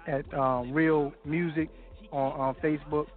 at 0.07 0.32
um, 0.34 0.71
Real 0.71 1.13
Music 1.25 1.69
on, 2.11 2.39
on 2.39 2.55
Facebook. 2.55 3.07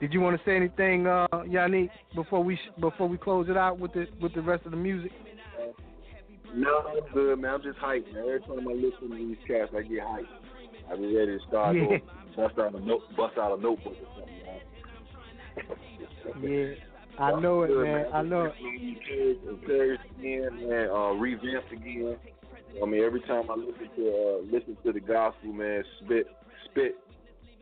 Did 0.00 0.14
you 0.14 0.20
want 0.20 0.38
to 0.38 0.44
say 0.44 0.56
anything, 0.56 1.06
uh, 1.06 1.26
Yannick, 1.32 1.90
before 2.14 2.42
we 2.42 2.56
sh- 2.56 2.80
before 2.80 3.06
we 3.06 3.18
close 3.18 3.48
it 3.50 3.56
out 3.56 3.78
with 3.78 3.92
the 3.92 4.06
with 4.20 4.34
the 4.34 4.40
rest 4.40 4.64
of 4.64 4.70
the 4.70 4.76
music? 4.76 5.12
No, 6.54 6.82
I'm 6.88 7.12
good, 7.12 7.38
man. 7.38 7.54
I'm 7.54 7.62
just 7.62 7.78
hyped, 7.78 8.12
man. 8.12 8.22
Every 8.22 8.40
time 8.40 8.66
I 8.66 8.72
listen 8.72 9.10
to 9.10 9.16
these 9.16 9.36
cats, 9.46 9.70
I 9.76 9.82
get 9.82 10.00
hyped. 10.00 10.24
I 10.90 10.96
be 10.96 11.14
ready 11.14 11.38
to 11.38 11.44
start 11.46 11.76
Yeah. 11.76 11.98
Bust 12.36 12.58
out 12.58 12.74
a 12.74 12.80
note, 12.80 13.02
bust 13.16 13.38
out 13.38 13.58
a 13.58 13.62
notebook 13.62 13.94
or 13.94 14.08
something, 14.16 14.42
man. 14.44 14.60
Yeah, 16.42 17.24
I 17.24 17.40
know 17.40 17.62
it, 17.62 17.70
man. 17.70 18.06
I 18.12 18.22
know 18.22 18.44
it. 18.44 18.54
Encouraged, 18.60 19.46
encouraged 19.48 20.02
again, 20.18 20.68
man. 20.68 20.90
Uh, 20.90 21.12
revamped 21.12 21.72
again. 21.72 22.16
I 22.82 22.86
mean, 22.86 23.02
every 23.02 23.20
time 23.22 23.50
I 23.50 23.54
listen 23.54 23.88
to 23.96 24.08
uh, 24.08 24.38
listen 24.50 24.76
to 24.84 24.92
the 24.92 25.00
gospel, 25.00 25.52
man, 25.52 25.82
spit, 26.04 26.26
spit, 26.66 26.96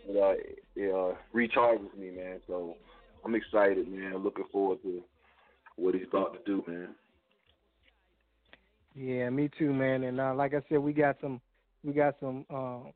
it, 0.06 0.16
uh, 0.16 0.34
it 0.76 0.94
uh, 0.94 1.14
recharges 1.34 1.96
me, 1.98 2.10
man. 2.10 2.40
So 2.46 2.76
I'm 3.24 3.34
excited, 3.34 3.88
man. 3.88 4.18
Looking 4.18 4.44
forward 4.52 4.82
to 4.82 5.02
what 5.76 5.94
he's 5.94 6.06
about 6.08 6.34
to 6.34 6.40
do, 6.44 6.62
man. 6.66 6.88
Yeah, 8.94 9.30
me 9.30 9.48
too, 9.58 9.72
man. 9.72 10.04
And 10.04 10.20
uh, 10.20 10.34
like 10.34 10.54
I 10.54 10.62
said, 10.68 10.78
we 10.78 10.92
got 10.92 11.16
some 11.20 11.40
we 11.84 11.92
got 11.92 12.16
some 12.20 12.44
uh, 12.50 12.90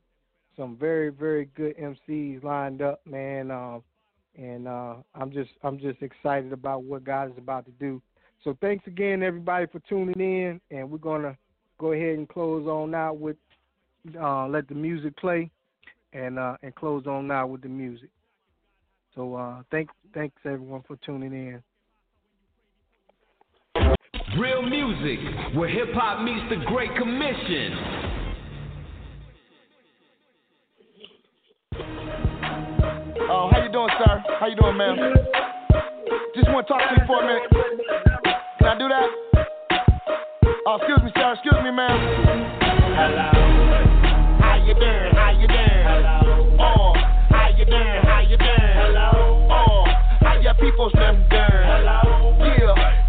some 0.57 0.77
very 0.77 1.11
very 1.11 1.47
good 1.57 1.77
MCs 1.77 2.43
lined 2.43 2.83
up, 2.83 3.01
man. 3.07 3.51
Um, 3.51 3.83
and 4.37 4.67
uh, 4.67 4.95
I'm 5.15 5.31
just 5.33 5.51
I'm 5.63 5.79
just 5.79 6.03
excited 6.03 6.53
about 6.53 6.85
what 6.85 7.05
God 7.05 7.31
is 7.31 7.39
about 7.39 7.65
to 7.67 7.73
do. 7.73 8.01
So 8.45 8.57
thanks 8.61 8.87
again, 8.87 9.23
everybody, 9.23 9.67
for 9.67 9.81
tuning 9.89 10.19
in, 10.19 10.61
and 10.71 10.91
we're 10.91 10.99
gonna 10.99 11.37
go 11.79 11.93
ahead 11.93 12.19
and 12.19 12.29
close 12.29 12.67
on 12.67 12.95
out 12.95 13.19
with 13.19 13.37
uh, 14.21 14.47
let 14.49 14.69
the 14.69 14.75
music 14.75 15.17
play, 15.17 15.51
and 16.13 16.39
uh, 16.39 16.57
and 16.63 16.75
close 16.75 17.07
on 17.07 17.31
out 17.31 17.51
with 17.51 17.63
the 17.63 17.69
music. 17.69 18.11
So 19.15 19.35
uh, 19.35 19.63
thank 19.71 19.91
thanks 20.15 20.37
everyone 20.45 20.83
for 20.87 20.97
tuning 21.05 21.33
in. 21.33 21.63
Real 24.39 24.63
music, 24.63 25.19
where 25.55 25.69
hip 25.69 25.93
hop 25.93 26.25
meets 26.25 26.49
the 26.49 26.65
Great 26.67 26.95
Commission. 26.97 28.12
Oh, 33.31 33.49
how 33.51 33.63
you 33.63 33.71
doing, 33.71 33.89
sir? 33.99 34.23
How 34.41 34.47
you 34.47 34.57
doing, 34.57 34.77
ma'am? 34.77 34.97
Just 36.35 36.49
want 36.51 36.67
to 36.67 36.73
talk 36.73 36.83
to 36.89 36.95
you 36.97 37.07
for 37.07 37.23
a 37.23 37.27
minute. 37.27 37.49
Can 38.59 38.67
I 38.69 38.79
do 38.79 38.89
that? 38.89 39.09
Oh, 40.67 40.77
excuse 40.77 41.03
me, 41.05 41.11
sir. 41.15 41.33
Excuse 41.33 41.61
me, 41.63 41.71
ma'am. 41.71 41.99
Hello. 42.99 43.31
How 44.41 44.57
you 44.65 44.75
doing? 44.75 45.13
How 45.15 45.31
you 45.31 45.47
doing? 45.47 45.83
Hello. 45.87 46.57
Oh, 46.59 46.95
how 47.31 47.49
you 47.57 47.65
doing? 47.65 48.03
How 48.03 48.21
you 48.21 48.37
doing? 48.37 48.75
Hello. 48.75 49.49
Oh, 49.51 49.85
how 50.21 50.41
your 50.41 50.55
people 50.55 50.91
them 50.95 51.25
doing? 51.31 51.63
Hello. 51.63 52.37
Yeah, 52.43 53.02